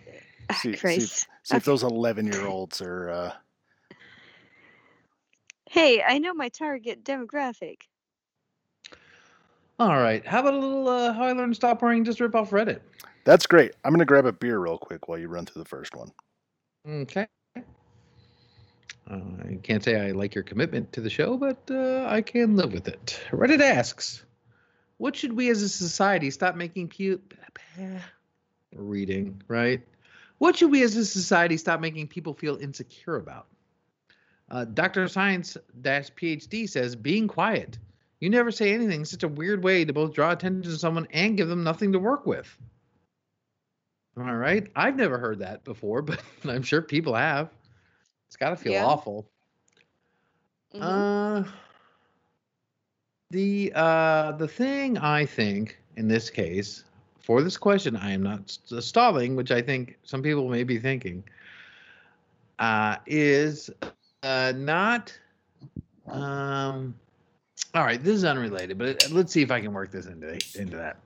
Ah, 0.49 0.53
see, 0.53 0.69
see 0.69 0.73
if, 0.73 0.79
Christ. 0.81 1.27
see 1.43 1.57
if 1.57 1.65
those 1.65 1.83
11 1.83 2.25
year 2.27 2.45
olds 2.45 2.81
are. 2.81 3.09
Uh, 3.09 3.31
Hey, 5.69 6.01
I 6.01 6.19
know 6.19 6.33
my 6.33 6.49
target 6.49 7.03
demographic. 7.03 7.81
All 9.79 9.97
right. 9.97 10.25
How 10.25 10.39
about 10.39 10.53
a 10.53 10.57
little 10.57 10.87
uh, 10.87 11.13
how 11.13 11.23
I 11.23 11.33
learned 11.33 11.51
to 11.53 11.55
stop 11.55 11.81
worrying? 11.81 12.05
Just 12.05 12.19
rip 12.19 12.33
off 12.35 12.51
Reddit. 12.51 12.79
that's 13.25 13.45
great. 13.45 13.73
I'm 13.83 13.91
going 13.91 13.99
to 13.99 14.05
grab 14.05 14.25
a 14.25 14.31
beer 14.31 14.59
real 14.59 14.77
quick 14.77 15.07
while 15.07 15.17
you 15.17 15.27
run 15.27 15.45
through 15.45 15.63
the 15.63 15.69
first 15.69 15.95
one. 15.95 16.11
Okay. 16.87 17.27
Uh, 19.09 19.19
I 19.43 19.59
can't 19.61 19.83
say 19.83 19.99
I 19.99 20.11
like 20.11 20.33
your 20.33 20.43
commitment 20.43 20.91
to 20.93 21.01
the 21.01 21.09
show, 21.09 21.37
but 21.37 21.59
uh, 21.69 22.05
I 22.07 22.21
can 22.21 22.55
live 22.55 22.73
with 22.73 22.87
it. 22.87 23.19
Reddit 23.31 23.61
asks, 23.61 24.23
"What 24.97 25.15
should 25.15 25.33
we 25.33 25.49
as 25.49 25.61
a 25.61 25.69
society 25.69 26.31
stop 26.31 26.55
making 26.55 26.89
pu- 26.89 27.21
reading 28.75 29.41
right? 29.47 29.81
What 30.39 30.57
should 30.57 30.71
we 30.71 30.83
as 30.83 30.95
a 30.95 31.05
society 31.05 31.57
stop 31.57 31.81
making 31.81 32.07
people 32.07 32.33
feel 32.33 32.55
insecure 32.57 33.17
about?" 33.17 33.47
Uh, 34.49 34.65
Doctor 34.65 35.07
Science 35.07 35.57
Dash 35.81 36.09
PhD 36.11 36.67
says, 36.67 36.95
"Being 36.95 37.27
quiet. 37.27 37.77
You 38.19 38.29
never 38.29 38.51
say 38.51 38.73
anything. 38.73 39.01
It's 39.01 39.11
such 39.11 39.23
a 39.23 39.27
weird 39.27 39.63
way 39.63 39.85
to 39.85 39.93
both 39.93 40.13
draw 40.13 40.31
attention 40.31 40.63
to 40.63 40.77
someone 40.77 41.07
and 41.11 41.37
give 41.37 41.47
them 41.47 41.63
nothing 41.63 41.91
to 41.93 41.99
work 41.99 42.25
with." 42.25 42.57
All 44.17 44.35
right. 44.35 44.67
I've 44.75 44.95
never 44.95 45.17
heard 45.17 45.39
that 45.39 45.63
before, 45.63 46.01
but 46.01 46.21
I'm 46.45 46.63
sure 46.63 46.81
people 46.81 47.15
have. 47.15 47.49
It's 48.27 48.37
got 48.37 48.49
to 48.51 48.55
feel 48.55 48.73
Yeah. 48.73 48.85
awful. 48.85 49.27
Mhm. 50.73 50.81
Uh 50.81 51.43
the 53.31 53.71
uh 53.75 54.31
the 54.33 54.47
thing 54.47 54.97
I 54.97 55.25
think 55.25 55.79
in 55.95 56.07
this 56.07 56.29
case 56.29 56.83
for 57.19 57.41
this 57.41 57.57
question 57.57 57.95
I 57.95 58.11
am 58.11 58.23
not 58.23 58.49
st- 58.49 58.83
stalling, 58.83 59.35
which 59.35 59.51
I 59.51 59.61
think 59.61 59.97
some 60.03 60.21
people 60.21 60.47
may 60.49 60.63
be 60.63 60.77
thinking, 60.79 61.23
uh, 62.59 62.97
is 63.07 63.69
uh, 64.23 64.53
not. 64.55 65.17
Um, 66.07 66.95
all 67.75 67.83
right, 67.83 68.01
this 68.01 68.15
is 68.15 68.23
unrelated, 68.23 68.77
but 68.77 69.11
let's 69.11 69.33
see 69.33 69.41
if 69.41 69.51
I 69.51 69.59
can 69.59 69.73
work 69.73 69.91
this 69.91 70.05
into 70.05 70.39
into 70.55 70.77
that. 70.77 70.97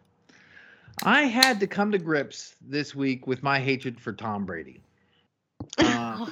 I 1.03 1.23
had 1.23 1.59
to 1.61 1.67
come 1.67 1.91
to 1.91 1.97
grips 1.97 2.55
this 2.61 2.93
week 2.93 3.25
with 3.25 3.41
my 3.41 3.59
hatred 3.59 3.99
for 3.99 4.13
Tom 4.13 4.45
Brady. 4.45 4.81
Uh, 5.77 6.27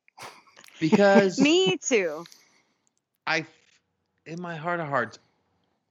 because 0.80 1.40
Me 1.40 1.76
too. 1.78 2.24
I, 3.26 3.46
in 4.26 4.40
my 4.42 4.56
heart 4.56 4.80
of 4.80 4.88
hearts, 4.88 5.18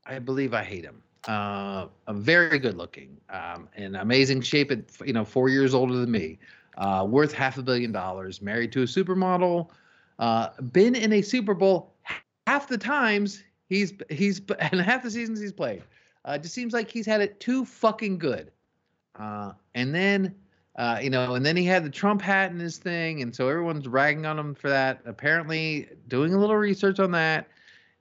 I 0.05 0.19
believe 0.19 0.53
I 0.53 0.63
hate 0.63 0.83
him. 0.83 1.01
Uh, 1.27 1.87
I'm 2.05 2.21
very 2.21 2.59
good 2.59 2.75
looking, 2.75 3.17
um, 3.29 3.69
in 3.77 3.95
amazing 3.95 4.41
shape 4.41 4.71
at 4.71 4.83
you 5.05 5.13
know 5.13 5.25
four 5.25 5.49
years 5.49 5.73
older 5.73 5.95
than 5.95 6.11
me, 6.11 6.37
uh, 6.77 7.07
worth 7.09 7.33
half 7.33 7.57
a 7.57 7.63
billion 7.63 7.91
dollars, 7.91 8.41
married 8.41 8.71
to 8.73 8.81
a 8.81 8.85
supermodel, 8.85 9.69
uh, 10.19 10.49
been 10.71 10.93
in 10.95 11.13
a 11.13 11.21
Super 11.21 11.53
Bowl 11.53 11.93
half 12.47 12.67
the 12.67 12.77
times 12.77 13.43
he's 13.69 13.93
he's 14.09 14.41
and 14.59 14.81
half 14.81 15.03
the 15.03 15.11
seasons 15.11 15.39
he's 15.39 15.53
played. 15.53 15.83
Uh, 16.25 16.37
just 16.37 16.53
seems 16.53 16.73
like 16.73 16.89
he's 16.89 17.05
had 17.05 17.21
it 17.21 17.39
too 17.39 17.65
fucking 17.65 18.17
good. 18.17 18.51
Uh, 19.19 19.51
and 19.75 19.93
then 19.93 20.33
uh, 20.75 20.99
you 21.01 21.09
know, 21.09 21.35
and 21.35 21.45
then 21.45 21.55
he 21.55 21.65
had 21.65 21.83
the 21.83 21.89
Trump 21.89 22.21
hat 22.21 22.51
in 22.51 22.59
his 22.59 22.77
thing, 22.77 23.21
and 23.21 23.35
so 23.35 23.47
everyone's 23.47 23.87
ragging 23.87 24.25
on 24.25 24.39
him 24.39 24.55
for 24.55 24.69
that. 24.69 25.01
Apparently, 25.05 25.87
doing 26.07 26.33
a 26.33 26.39
little 26.39 26.57
research 26.57 26.99
on 26.99 27.11
that, 27.11 27.47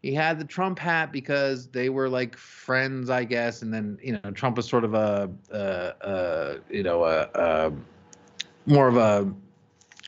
he 0.01 0.15
had 0.15 0.39
the 0.39 0.45
Trump 0.45 0.79
hat 0.79 1.13
because 1.13 1.67
they 1.69 1.91
were 1.91 2.09
like 2.09 2.35
friends, 2.35 3.11
I 3.11 3.25
guess. 3.25 3.61
And 3.61 3.75
then 3.75 3.99
you 4.03 4.19
know, 4.25 4.31
Trump 4.31 4.57
was 4.57 4.67
sort 4.67 4.85
of 4.85 4.95
a, 4.95 5.31
you 6.71 6.83
know, 6.83 7.05
a, 7.05 7.29
a 7.35 7.73
more 8.65 8.89
of 8.89 8.97
a 8.97 9.31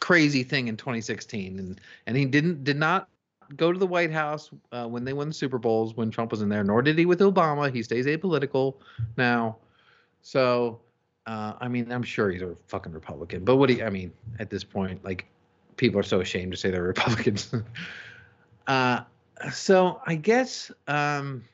crazy 0.00 0.42
thing 0.42 0.68
in 0.68 0.76
2016, 0.78 1.58
and 1.58 1.78
and 2.06 2.16
he 2.16 2.24
didn't 2.24 2.64
did 2.64 2.78
not 2.78 3.08
go 3.56 3.72
to 3.72 3.78
the 3.78 3.86
White 3.86 4.12
House 4.12 4.50
uh, 4.72 4.86
when 4.86 5.04
they 5.04 5.12
won 5.12 5.28
the 5.28 5.34
Super 5.34 5.58
Bowls 5.58 5.96
when 5.96 6.10
Trump 6.10 6.30
was 6.30 6.42
in 6.42 6.48
there, 6.48 6.64
nor 6.64 6.82
did 6.82 6.98
he 6.98 7.06
with 7.06 7.20
Obama. 7.20 7.72
He 7.72 7.82
stays 7.82 8.06
apolitical 8.06 8.76
now. 9.16 9.56
So, 10.22 10.80
uh, 11.26 11.54
I 11.60 11.68
mean, 11.68 11.90
I'm 11.92 12.02
sure 12.02 12.30
he's 12.30 12.42
a 12.42 12.54
fucking 12.66 12.92
Republican, 12.92 13.44
but 13.44 13.56
what 13.56 13.68
do 13.68 13.74
you, 13.74 13.84
I 13.84 13.90
mean, 13.90 14.12
at 14.38 14.50
this 14.50 14.64
point, 14.64 15.04
like, 15.04 15.26
people 15.76 15.98
are 16.00 16.04
so 16.04 16.20
ashamed 16.20 16.52
to 16.52 16.58
say 16.58 16.70
they're 16.70 16.82
Republicans. 16.94 17.54
uh, 18.66 19.00
so 19.52 20.00
I 20.06 20.14
guess 20.14 20.70
um, 20.88 21.44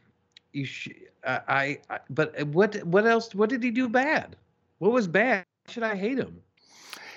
you 0.53 0.64
should. 0.64 0.95
I, 1.22 1.78
I, 1.91 1.99
but 2.09 2.47
what, 2.47 2.82
what 2.84 3.07
else? 3.07 3.34
What 3.34 3.51
did 3.51 3.62
he 3.62 3.70
do 3.70 3.91
bad? 3.91 4.36
What 4.78 4.93
was 4.93 5.07
bad? 5.07 5.45
Why 5.66 5.72
should 5.72 5.82
I 5.82 5.95
hate 5.95 6.16
him? 6.16 6.41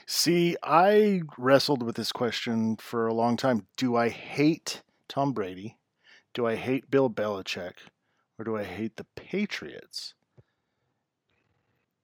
See, 0.06 0.58
I 0.62 1.22
wrestled 1.38 1.82
with 1.84 1.96
this 1.96 2.12
question 2.12 2.76
for 2.78 3.08
a 3.08 3.14
long 3.14 3.38
time. 3.38 3.68
Do 3.78 3.96
I 3.96 4.10
hate 4.10 4.82
Tom 5.08 5.32
Brady? 5.34 5.78
Do 6.34 6.46
I 6.46 6.56
hate 6.56 6.92
Bill 6.92 7.10
Belichick? 7.10 7.74
Or 8.38 8.44
do 8.46 8.58
I 8.58 8.64
hate 8.64 8.98
the 8.98 9.06
Patriots? 9.16 10.14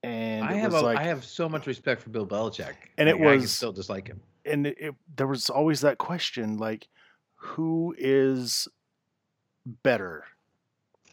And 0.02 0.45
I 0.45 0.54
have, 0.54 0.74
a, 0.74 0.82
like, 0.82 0.97
I 0.97 1.04
have 1.04 1.26
so 1.26 1.50
much 1.50 1.68
respect 1.68 2.02
for 2.02 2.10
Bill 2.10 2.26
Belichick, 2.26 2.76
And 2.97 3.10
it 3.10 3.16
Like, 3.16 3.22
I 3.28 3.32
can 3.34 3.41
was- 3.41 3.52
still 3.52 3.74
dislike 3.74 4.08
him. 4.08 4.22
and 4.45 4.68
it, 4.68 4.78
it, 4.80 4.95
there 5.18 5.28
was 5.28 5.50
always 5.50 5.82
that 5.82 5.97
question 5.97 6.58
like, 6.58 6.88
who 7.36 7.93
is 7.97 8.68
better, 9.66 10.24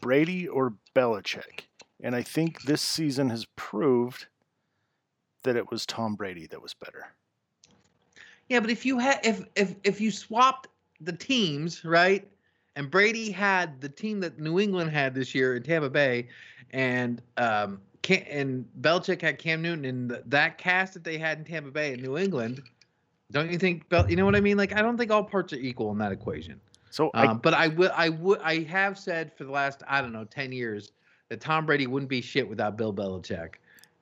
Brady 0.01 0.47
or 0.47 0.75
Belichick? 0.95 1.63
And 1.99 2.15
I 2.15 2.21
think 2.21 2.61
this 2.63 2.81
season 2.81 3.29
has 3.29 3.45
proved 3.57 4.27
that 5.47 5.55
it 5.55 5.71
was 5.71 5.85
Tom 5.85 6.15
Brady 6.15 6.45
that 6.47 6.61
was 6.61 6.73
better. 6.73 7.07
Yeah, 8.49 8.59
but 8.59 8.69
if 8.69 8.85
you 8.85 8.99
had 8.99 9.19
if 9.23 9.43
if 9.55 9.75
if 9.83 9.99
you 9.99 10.11
swapped 10.11 10.67
the 11.01 11.13
teams, 11.13 11.83
right? 11.83 12.27
And 12.75 12.91
Brady 12.91 13.31
had 13.31 13.81
the 13.81 13.89
team 13.89 14.19
that 14.19 14.39
New 14.39 14.59
England 14.59 14.91
had 14.91 15.15
this 15.15 15.33
year 15.33 15.55
in 15.55 15.63
Tampa 15.63 15.89
Bay, 15.89 16.27
and 16.71 17.21
um, 17.37 17.81
Cam, 18.03 18.23
and 18.29 18.65
Belichick 18.81 19.21
had 19.21 19.39
Cam 19.39 19.61
Newton, 19.63 19.85
and 19.85 20.09
th- 20.09 20.21
that 20.27 20.57
cast 20.59 20.93
that 20.93 21.03
they 21.03 21.17
had 21.17 21.39
in 21.39 21.43
Tampa 21.43 21.71
Bay 21.71 21.93
and 21.93 22.03
New 22.03 22.17
England. 22.17 22.61
Don't 23.31 23.51
you 23.51 23.57
think? 23.57 23.89
Bel- 23.89 24.09
You 24.09 24.15
know 24.15 24.25
what 24.25 24.35
I 24.35 24.41
mean? 24.41 24.57
Like, 24.57 24.73
I 24.75 24.81
don't 24.81 24.95
think 24.97 25.11
all 25.11 25.23
parts 25.23 25.53
are 25.53 25.57
equal 25.57 25.91
in 25.91 25.97
that 25.97 26.11
equation. 26.11 26.61
So 26.91 27.09
I, 27.13 27.25
Um, 27.25 27.39
but 27.39 27.53
I 27.53 27.67
will, 27.67 27.91
I 27.95 28.09
would, 28.09 28.39
I 28.41 28.59
have 28.63 28.97
said 28.97 29.33
for 29.35 29.43
the 29.43 29.51
last, 29.51 29.81
I 29.87 30.01
don't 30.01 30.13
know, 30.13 30.23
ten 30.25 30.51
years 30.51 30.91
that 31.29 31.41
Tom 31.41 31.65
Brady 31.65 31.87
wouldn't 31.87 32.09
be 32.09 32.21
shit 32.21 32.47
without 32.47 32.77
Bill 32.77 32.93
Belichick, 32.93 33.55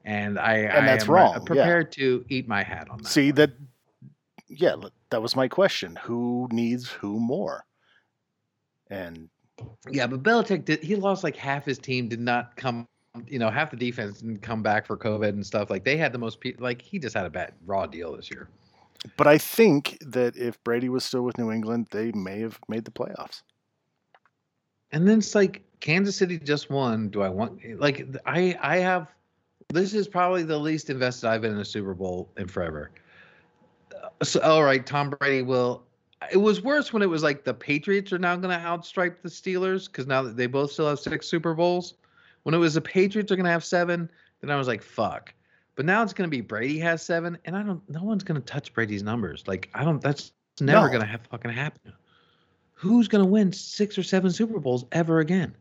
and 0.06 0.40
I, 0.40 0.54
And 0.60 0.86
I 0.86 0.86
that's 0.86 1.04
am 1.06 1.10
uh, 1.10 1.14
wrong, 1.14 1.34
yeah. 1.34 1.40
prepared 1.46 1.92
to 1.94 2.24
eat 2.30 2.48
my 2.48 2.64
hat 2.64 2.88
on 2.90 3.00
that. 3.00 3.08
see 3.10 3.32
that. 3.32 3.52
Yeah, 4.48 4.76
that 5.10 5.22
was 5.22 5.36
my 5.36 5.48
question. 5.48 5.98
Who 6.04 6.48
needs 6.52 6.88
who 6.90 7.20
more? 7.20 7.66
And 8.90 9.28
Yeah, 9.90 10.08
but 10.08 10.22
Belichick 10.24 10.66
did. 10.66 10.84
He 10.84 10.96
lost 10.96 11.24
like 11.24 11.36
half 11.36 11.66
his 11.66 11.80
team. 11.80 12.08
Did 12.08 12.20
not 12.22 12.56
come. 12.56 12.88
You 13.28 13.40
know, 13.40 13.50
half 13.50 13.72
the 13.72 13.78
defense 13.78 14.20
didn't 14.20 14.42
come 14.42 14.62
back 14.62 14.86
for 14.86 14.98
COVID 14.98 15.30
and 15.30 15.46
stuff. 15.46 15.70
Like 15.70 15.84
they 15.84 15.98
had 15.98 16.12
the 16.14 16.20
most. 16.20 16.40
pe- 16.42 16.56
Like 16.60 16.82
he 16.82 17.00
just 17.00 17.16
had 17.16 17.26
a 17.26 17.30
bad 17.30 17.54
raw 17.66 17.86
deal 17.86 18.16
this 18.16 18.30
year. 18.30 18.50
but 19.18 19.26
I 19.26 19.38
think 19.38 19.98
that 20.02 20.36
if 20.38 20.62
Brady 20.64 20.90
was 20.90 21.04
still 21.04 21.24
with 21.24 21.38
New 21.38 21.52
England, 21.52 21.88
they 21.92 22.12
may 22.12 22.40
have 22.42 22.60
made 22.70 22.86
the 22.86 22.92
playoffs. 22.92 23.42
And 24.92 25.08
then 25.08 25.18
it's 25.20 25.34
like 25.34 25.64
Kansas 25.80 26.16
City 26.16 26.38
just 26.38 26.70
won. 26.70 27.10
Do 27.10 27.22
I 27.22 27.30
want 27.30 27.60
like 27.80 28.06
I 28.26 28.56
I 28.62 28.78
have. 28.78 29.08
This 29.70 29.94
is 29.94 30.08
probably 30.08 30.44
the 30.44 30.58
least 30.58 30.90
invested 30.90 31.28
I've 31.28 31.42
been 31.42 31.54
in 31.54 31.60
a 31.60 31.66
Super 31.66 31.94
Bowl 31.94 32.30
in 32.38 32.48
forever. 32.48 32.92
Uh, 33.94 34.24
So 34.24 34.40
all 34.42 34.64
right, 34.64 34.86
Tom 34.86 35.10
Brady 35.10 35.42
will. 35.42 35.84
It 36.32 36.38
was 36.38 36.62
worse 36.62 36.94
when 36.94 37.02
it 37.02 37.10
was 37.10 37.24
like 37.24 37.44
the 37.44 37.54
Patriots 37.54 38.12
are 38.14 38.18
now 38.18 38.36
going 38.36 38.58
to 38.58 38.64
outstripe 38.66 39.22
the 39.22 39.30
Steelers 39.30 39.88
because 39.88 40.08
now 40.08 40.22
that 40.24 40.38
they 40.38 40.48
both 40.48 40.72
still 40.72 40.88
have 40.88 41.00
six 41.00 41.28
Super 41.28 41.54
Bowls. 41.54 41.96
When 42.44 42.56
it 42.56 42.58
was 42.58 42.76
the 42.76 42.82
Patriots 42.82 43.32
are 43.32 43.36
going 43.36 43.46
to 43.46 43.52
have 43.52 43.64
seven, 43.66 44.10
then 44.42 44.50
I 44.52 44.56
was 44.56 44.68
like, 44.68 44.82
fuck. 44.82 45.34
But 45.76 45.86
now 45.86 46.04
it's 46.04 46.14
going 46.14 46.30
to 46.30 46.32
be 46.36 46.42
Brady 46.42 46.80
has 46.80 47.02
seven, 47.02 47.38
and 47.46 47.56
I 47.56 47.64
don't. 47.64 47.82
No 47.90 48.04
one's 48.04 48.24
going 48.24 48.40
to 48.40 48.46
touch 48.46 48.74
Brady's 48.74 49.04
numbers. 49.04 49.44
Like 49.48 49.70
I 49.74 49.84
don't. 49.84 50.02
That's 50.02 50.32
never 50.62 50.86
No. 50.86 50.88
going 50.88 51.02
to 51.02 51.08
have 51.08 51.22
fucking 51.30 51.52
happen. 51.52 51.92
Who's 52.74 53.08
going 53.08 53.24
to 53.24 53.30
win 53.30 53.52
six 53.52 53.98
or 53.98 54.04
seven 54.04 54.32
Super 54.32 54.60
Bowls 54.60 54.86
ever 54.94 55.20
again? 55.20 55.54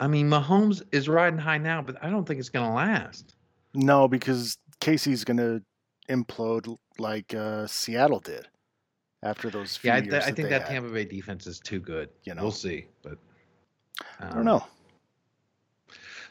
I 0.00 0.06
mean, 0.06 0.28
Mahomes 0.28 0.82
is 0.92 1.08
riding 1.08 1.38
high 1.38 1.58
now, 1.58 1.82
but 1.82 2.02
I 2.02 2.08
don't 2.08 2.26
think 2.26 2.40
it's 2.40 2.48
going 2.48 2.66
to 2.66 2.74
last. 2.74 3.36
No, 3.74 4.08
because 4.08 4.56
KC's 4.80 5.24
going 5.24 5.36
to 5.36 5.62
implode 6.08 6.76
like 6.98 7.34
uh, 7.34 7.66
Seattle 7.66 8.20
did 8.20 8.48
after 9.22 9.50
those 9.50 9.76
few 9.76 9.90
Yeah, 9.90 9.96
I, 9.96 10.00
th- 10.00 10.12
I 10.12 10.18
that 10.18 10.36
think 10.36 10.48
that 10.48 10.62
had. 10.62 10.70
Tampa 10.70 10.88
Bay 10.88 11.04
defense 11.04 11.46
is 11.46 11.60
too 11.60 11.80
good. 11.80 12.08
You 12.24 12.34
know. 12.34 12.42
we'll 12.42 12.50
see. 12.50 12.86
But 13.02 13.18
I 14.18 14.30
don't 14.30 14.44
know. 14.44 14.64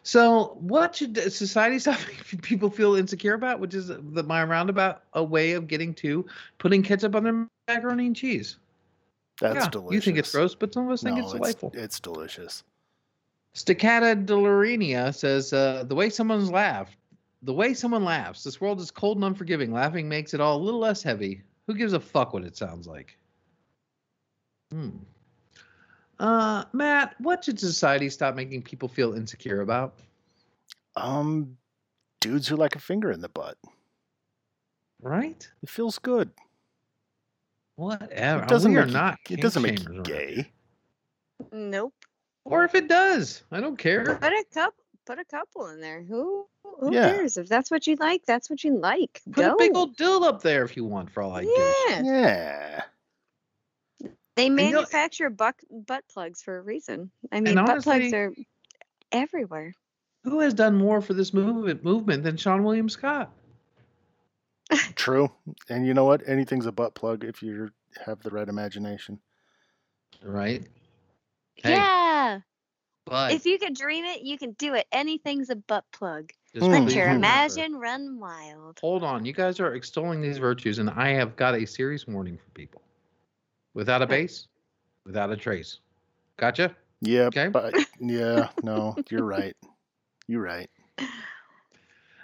So, 0.01 0.57
what 0.59 0.95
should 0.95 1.15
society 1.31 1.77
stop 1.79 1.99
people 2.41 2.71
feel 2.71 2.95
insecure 2.95 3.35
about? 3.35 3.59
Which 3.59 3.75
is 3.75 3.87
the, 3.87 4.23
my 4.23 4.43
roundabout 4.43 5.03
a 5.13 5.23
way 5.23 5.51
of 5.53 5.67
getting 5.67 5.93
to 5.95 6.25
putting 6.57 6.81
ketchup 6.81 7.15
on 7.15 7.23
their 7.23 7.47
macaroni 7.67 8.07
and 8.07 8.15
cheese. 8.15 8.57
That's 9.39 9.55
yeah, 9.55 9.69
delicious. 9.69 9.93
you 9.93 10.01
think 10.01 10.17
it's 10.17 10.31
gross, 10.31 10.55
but 10.55 10.73
some 10.73 10.87
of 10.87 10.91
us 10.91 11.03
think 11.03 11.17
No, 11.17 11.23
it's 11.23 11.33
delightful. 11.33 11.71
It's 11.73 11.99
delicious. 11.99 12.63
Staccata 13.55 14.25
Delarinia 14.25 15.13
says 15.13 15.53
uh, 15.53 15.83
the 15.87 15.95
way 15.95 16.09
someone's 16.09 16.51
laughed, 16.51 16.95
the 17.41 17.53
way 17.53 17.73
someone 17.73 18.03
laughs. 18.03 18.43
This 18.43 18.61
world 18.61 18.79
is 18.79 18.91
cold 18.91 19.17
and 19.17 19.25
unforgiving. 19.25 19.71
Laughing 19.71 20.07
makes 20.07 20.33
it 20.33 20.41
all 20.41 20.57
a 20.57 20.63
little 20.63 20.79
less 20.79 21.01
heavy. 21.01 21.41
Who 21.67 21.73
gives 21.73 21.93
a 21.93 21.99
fuck 21.99 22.33
what 22.33 22.43
it 22.43 22.57
sounds 22.57 22.87
like? 22.87 23.17
Hmm. 24.71 24.89
Uh, 26.19 26.65
Matt, 26.73 27.15
what 27.19 27.43
should 27.43 27.59
society 27.59 28.09
stop 28.09 28.35
making 28.35 28.61
people 28.63 28.89
feel 28.89 29.13
insecure 29.13 29.61
about? 29.61 29.95
Um, 30.95 31.57
dudes 32.19 32.47
who 32.47 32.55
like 32.55 32.75
a 32.75 32.79
finger 32.79 33.11
in 33.11 33.21
the 33.21 33.29
butt. 33.29 33.57
Right? 35.01 35.47
It 35.63 35.69
feels 35.69 35.97
good. 35.97 36.29
Whatever. 37.77 38.43
It 38.43 38.49
doesn't 38.49 38.73
we 38.73 38.77
are 38.77 38.85
make 38.85 38.93
not. 38.93 39.17
you, 39.29 39.35
it 39.35 39.41
doesn't 39.41 39.61
make 39.61 39.79
you 39.79 40.01
gay. 40.03 40.51
Nope. 41.53 41.93
Or 42.49 42.65
if 42.65 42.73
it 42.75 42.87
does, 42.87 43.43
I 43.51 43.61
don't 43.61 43.77
care. 43.77 44.03
Put 44.17 44.23
a 44.33 44.43
couple. 44.53 44.83
Put 45.05 45.17
a 45.19 45.25
couple 45.25 45.67
in 45.69 45.81
there. 45.81 46.03
Who? 46.03 46.45
Who 46.81 46.93
Yeah. 46.93 47.11
cares? 47.13 47.37
If 47.37 47.47
that's 47.47 47.71
what 47.71 47.87
you 47.87 47.95
like, 47.95 48.25
that's 48.27 48.47
what 48.49 48.63
you 48.63 48.77
like. 48.77 49.21
Put 49.31 49.43
Go. 49.43 49.53
a 49.53 49.57
big 49.57 49.75
old 49.75 49.95
dill 49.95 50.23
up 50.23 50.43
there 50.43 50.63
if 50.63 50.77
you 50.77 50.85
want, 50.85 51.09
for 51.09 51.23
all 51.23 51.31
I 51.31 51.43
give. 51.45 51.51
a 51.51 51.85
yeah. 51.89 52.01
Yeah. 52.03 52.81
They 54.35 54.49
manufacture 54.49 55.29
butt 55.31 55.55
butt 55.71 56.03
plugs 56.11 56.41
for 56.43 56.57
a 56.57 56.61
reason. 56.61 57.09
I 57.31 57.41
mean, 57.41 57.55
butt 57.55 57.81
plugs 57.83 58.13
are 58.13 58.33
everywhere. 59.11 59.73
Who 60.25 60.39
has 60.41 60.53
done 60.53 60.75
more 60.75 61.01
for 61.01 61.13
this 61.13 61.33
movement 61.33 61.83
movement 61.83 62.23
than 62.23 62.35
Seann 62.37 62.63
William 62.63 62.87
Scott? 62.89 63.31
True. 64.95 65.31
And 65.69 65.87
you 65.87 65.93
know 65.95 66.05
what? 66.05 66.21
Anything's 66.27 66.67
a 66.67 66.71
butt 66.71 66.93
plug 66.93 67.23
if 67.23 67.41
you 67.41 67.71
have 68.05 68.21
the 68.21 68.29
right 68.29 68.47
imagination. 68.47 69.19
Right? 70.23 70.63
Hey, 71.55 71.71
Yeah. 71.71 72.08
But 73.09 73.33
If 73.33 73.45
you 73.45 73.57
can 73.57 73.73
dream 73.73 74.05
it, 74.05 74.21
you 74.21 74.37
can 74.37 74.51
do 74.53 74.75
it. 74.75 74.85
Anything's 74.91 75.49
a 75.49 75.55
butt 75.55 75.83
plug. 75.91 76.31
just. 76.53 76.65
Let 76.65 76.83
please 76.83 76.95
your 76.95 77.05
remember- 77.05 77.25
imagine 77.27 77.75
run 77.75 78.19
wild. 78.19 78.79
Hold 78.81 79.03
on, 79.03 79.25
you 79.25 79.33
guys 79.33 79.59
are 79.59 79.73
extolling 79.73 80.21
these 80.21 80.37
virtues, 80.37 80.79
and 80.79 80.89
I 80.91 81.09
have 81.09 81.35
got 81.35 81.55
a 81.55 81.65
serious 81.65 82.07
warning 82.07 82.37
for 82.37 82.49
people. 82.51 82.81
Without 83.73 84.01
a 84.01 84.07
base, 84.07 84.47
without 85.05 85.31
a 85.31 85.37
trace. 85.37 85.79
Gotcha. 86.37 86.75
Yeah. 87.01 87.23
Okay. 87.23 87.47
But 87.47 87.73
yeah, 87.99 88.49
no, 88.63 88.95
you're 89.09 89.25
right. 89.25 89.55
You're 90.27 90.41
right. 90.41 90.69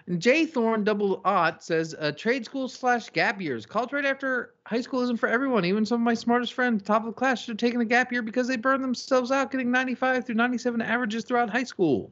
And 0.07 0.21
J 0.21 0.45
Thorne 0.45 0.83
Double 0.83 1.21
Aught 1.25 1.63
says, 1.63 1.95
uh, 1.97 2.11
trade 2.11 2.45
school 2.45 2.67
slash 2.67 3.09
gap 3.09 3.41
years. 3.41 3.65
College 3.65 3.91
right 3.91 4.05
after 4.05 4.53
high 4.65 4.81
school 4.81 5.01
isn't 5.01 5.17
for 5.17 5.27
everyone. 5.27 5.65
Even 5.65 5.85
some 5.85 6.01
of 6.01 6.05
my 6.05 6.13
smartest 6.13 6.53
friends, 6.53 6.83
top 6.83 7.01
of 7.01 7.07
the 7.07 7.13
class, 7.13 7.39
should 7.39 7.53
have 7.53 7.57
taken 7.57 7.81
a 7.81 7.85
gap 7.85 8.11
year 8.11 8.21
because 8.21 8.47
they 8.47 8.55
burned 8.55 8.83
themselves 8.83 9.31
out 9.31 9.51
getting 9.51 9.71
95 9.71 10.25
through 10.25 10.35
97 10.35 10.81
averages 10.81 11.23
throughout 11.23 11.49
high 11.49 11.63
school. 11.63 12.11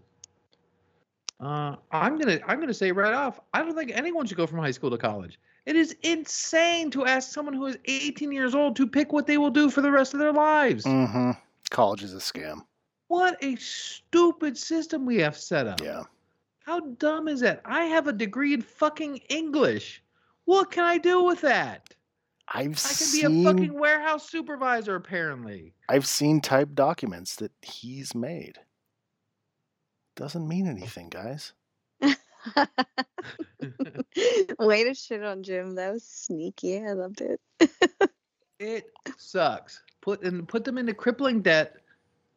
Uh, 1.40 1.76
I'm 1.92 2.18
gonna 2.18 2.40
I'm 2.48 2.60
gonna 2.60 2.74
say 2.74 2.92
right 2.92 3.14
off, 3.14 3.40
I 3.54 3.60
don't 3.60 3.76
think 3.76 3.92
anyone 3.92 4.26
should 4.26 4.38
go 4.38 4.48
from 4.48 4.60
high 4.60 4.72
school 4.72 4.90
to 4.90 4.98
college. 4.98 5.38
It 5.66 5.76
is 5.76 5.96
insane 6.02 6.90
to 6.92 7.06
ask 7.06 7.32
someone 7.32 7.54
who 7.54 7.66
is 7.66 7.78
18 7.86 8.32
years 8.32 8.56
old 8.56 8.76
to 8.78 8.88
pick 8.88 9.12
what 9.12 9.28
they 9.28 9.38
will 9.38 9.50
do 9.50 9.70
for 9.70 9.82
the 9.82 9.92
rest 9.92 10.14
of 10.14 10.20
their 10.20 10.34
lives. 10.34 10.86
Mm-hmm. 10.86 11.32
College 11.70 12.04
is 12.04 12.14
a 12.14 12.18
scam. 12.18 12.62
What 13.08 13.38
a 13.44 13.56
stupid 13.58 14.58
system 14.58 15.06
we 15.06 15.18
have 15.18 15.38
set 15.38 15.68
up. 15.68 15.82
Yeah. 15.82 16.04
How 16.64 16.80
dumb 16.80 17.28
is 17.28 17.42
that? 17.42 17.62
I 17.66 17.86
have 17.86 18.08
a 18.08 18.14
degree 18.14 18.54
in 18.54 18.62
fucking 18.62 19.18
English. 19.30 20.02
What 20.46 20.72
can 20.72 20.84
I 20.86 20.98
do 20.98 21.24
with 21.24 21.42
that? 21.42 21.94
I've 22.48 22.84
I 22.86 22.94
can 22.94 23.08
be 23.12 23.24
a 23.24 23.44
fucking 23.44 23.74
warehouse 23.74 24.30
supervisor, 24.30 24.96
apparently. 24.96 25.74
I've 25.90 26.06
seen 26.06 26.42
typed 26.42 26.76
documents 26.76 27.36
that 27.38 27.52
he's 27.62 28.16
made. 28.16 28.58
Doesn't 30.16 30.48
mean 30.48 30.68
anything, 30.68 31.10
guys. 31.10 31.54
Way 34.60 34.84
to 34.84 34.94
shit 34.94 35.24
on 35.24 35.44
Jim. 35.44 35.76
That 35.76 35.94
was 35.94 36.04
sneaky. 36.04 36.86
I 36.86 36.94
loved 36.94 37.22
it. 37.22 37.40
It 38.64 38.90
sucks. 39.18 39.82
Put 40.02 40.24
and 40.24 40.48
put 40.48 40.64
them 40.64 40.78
into 40.78 40.94
crippling 40.94 41.42
debt, 41.42 41.76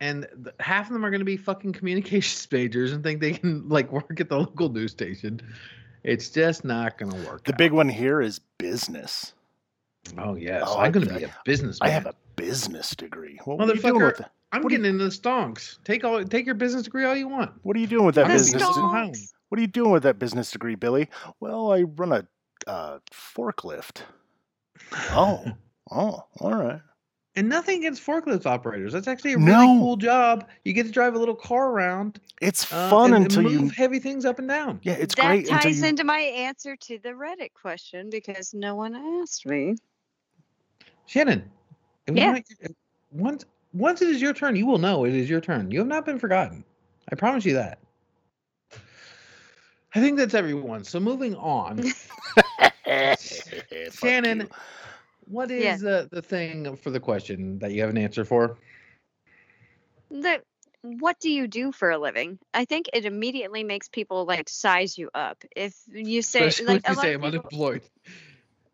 and 0.00 0.26
th- 0.44 0.54
half 0.60 0.86
of 0.86 0.92
them 0.92 1.04
are 1.04 1.10
going 1.10 1.20
to 1.20 1.24
be 1.24 1.36
fucking 1.36 1.72
communications 1.72 2.46
majors 2.52 2.92
and 2.92 3.02
think 3.02 3.20
they 3.20 3.32
can 3.32 3.68
like 3.68 3.90
work 3.92 4.20
at 4.20 4.28
the 4.28 4.38
local 4.38 4.68
news 4.68 4.92
station. 4.92 5.40
It's 6.04 6.28
just 6.30 6.64
not 6.64 6.98
going 6.98 7.10
to 7.12 7.28
work. 7.28 7.44
The 7.44 7.52
out. 7.52 7.58
big 7.58 7.72
one 7.72 7.88
here 7.88 8.20
is 8.20 8.40
business. 8.58 9.32
Oh 10.18 10.34
yes, 10.36 10.62
Oh, 10.66 10.78
I'm 10.78 10.92
going 10.92 11.08
to 11.08 11.14
be 11.14 11.24
a 11.24 11.34
business. 11.44 11.78
I 11.80 11.88
have 11.88 12.06
a 12.06 12.14
business 12.36 12.94
degree. 12.94 13.40
What, 13.44 13.58
what 13.58 13.68
are 13.68 13.74
you 13.74 13.80
doing 13.80 13.94
Motherfucker, 13.94 14.06
with 14.06 14.18
that? 14.18 14.32
I'm 14.52 14.62
getting 14.62 14.86
into 14.86 15.04
the 15.04 15.10
stonks. 15.10 15.82
Take 15.84 16.04
all, 16.04 16.22
take 16.24 16.46
your 16.46 16.54
business 16.54 16.84
degree 16.84 17.04
all 17.04 17.16
you 17.16 17.26
want. 17.28 17.50
What 17.62 17.76
are 17.76 17.80
you 17.80 17.88
doing 17.88 18.06
with 18.06 18.14
that 18.14 18.26
I'm 18.26 18.32
business? 18.32 18.62
just 18.62 18.74
de- 18.74 18.80
in 18.84 18.88
Highland. 18.88 19.16
Stonks. 19.16 19.32
What 19.48 19.58
are 19.58 19.62
you 19.62 19.66
doing 19.66 19.90
with 19.90 20.04
that 20.04 20.18
business 20.18 20.50
degree, 20.50 20.76
Billy? 20.76 21.08
Well, 21.40 21.72
I 21.72 21.82
run 21.82 22.12
a 22.12 22.26
uh, 22.66 22.98
forklift. 23.12 24.02
Oh, 25.10 25.44
oh, 25.90 26.24
all 26.40 26.54
right. 26.54 26.80
And 27.36 27.50
nothing 27.50 27.80
against 27.80 28.04
forklift 28.04 28.46
operators. 28.46 28.94
That's 28.94 29.06
actually 29.06 29.34
a 29.34 29.38
No. 29.38 29.52
really 29.60 29.78
cool 29.78 29.96
job. 29.98 30.48
You 30.64 30.72
get 30.72 30.86
to 30.86 30.90
drive 30.92 31.14
a 31.14 31.18
little 31.18 31.34
car 31.34 31.70
around. 31.70 32.18
It's 32.40 32.70
uh, 32.72 32.88
fun 32.88 33.12
and, 33.12 33.24
until 33.24 33.40
and 33.40 33.50
you. 33.50 33.60
move 33.60 33.72
heavy 33.74 33.98
things 33.98 34.24
up 34.24 34.38
and 34.38 34.48
down. 34.48 34.80
Yeah, 34.82 34.94
it's 34.94 35.14
that 35.16 35.26
great 35.26 35.40
until 35.40 35.58
ties 35.58 35.80
you. 35.80 35.86
into 35.86 36.02
my 36.02 36.18
answer 36.18 36.76
to 36.76 36.98
the 36.98 37.10
Reddit 37.10 37.52
question 37.52 38.08
because 38.08 38.54
no 38.54 38.74
one 38.74 38.94
asked 39.20 39.44
me. 39.44 39.76
Shannon. 41.04 41.44
Yeah. 42.10 42.32
my- 42.32 42.44
once 43.12 43.44
once 43.74 44.00
it 44.00 44.08
is 44.08 44.22
your 44.22 44.32
turn, 44.32 44.56
you 44.56 44.64
will 44.66 44.78
know 44.78 45.04
it 45.04 45.14
is 45.14 45.28
your 45.28 45.40
turn. 45.42 45.70
You 45.70 45.78
have 45.80 45.88
not 45.88 46.06
been 46.06 46.18
forgotten. 46.18 46.64
I 47.12 47.16
promise 47.16 47.44
you 47.44 47.52
that. 47.54 47.78
I 49.94 50.00
think 50.00 50.16
that's 50.16 50.34
everyone. 50.34 50.84
So 50.84 50.98
moving 51.00 51.34
on. 51.36 51.82
Fuck 52.58 53.18
Shannon, 53.92 54.48
what 55.26 55.50
Yeah. 55.50 55.76
the, 55.76 56.08
the 56.10 56.22
thing 56.22 56.76
for 56.76 56.90
the 56.90 57.00
question 57.00 57.58
that 57.60 57.72
you 57.72 57.80
have 57.82 57.90
an 57.90 57.98
answer 57.98 58.24
for? 58.24 58.56
The 60.10 60.42
what 60.82 61.18
do 61.18 61.30
you 61.30 61.48
do 61.48 61.72
for 61.72 61.90
a 61.90 61.98
living? 61.98 62.38
I 62.54 62.64
think 62.64 62.86
it 62.92 63.04
immediately 63.04 63.64
makes 63.64 63.88
people 63.88 64.24
like 64.24 64.48
size 64.48 64.96
you 64.96 65.10
up. 65.14 65.42
If 65.56 65.74
you 65.88 66.22
say 66.22 66.46
Especially 66.46 66.74
like 66.74 66.86
a 66.86 66.90
you 66.90 66.96
say 66.96 67.14
I'm 67.14 67.22
people- 67.22 67.40
unemployed. 67.40 67.82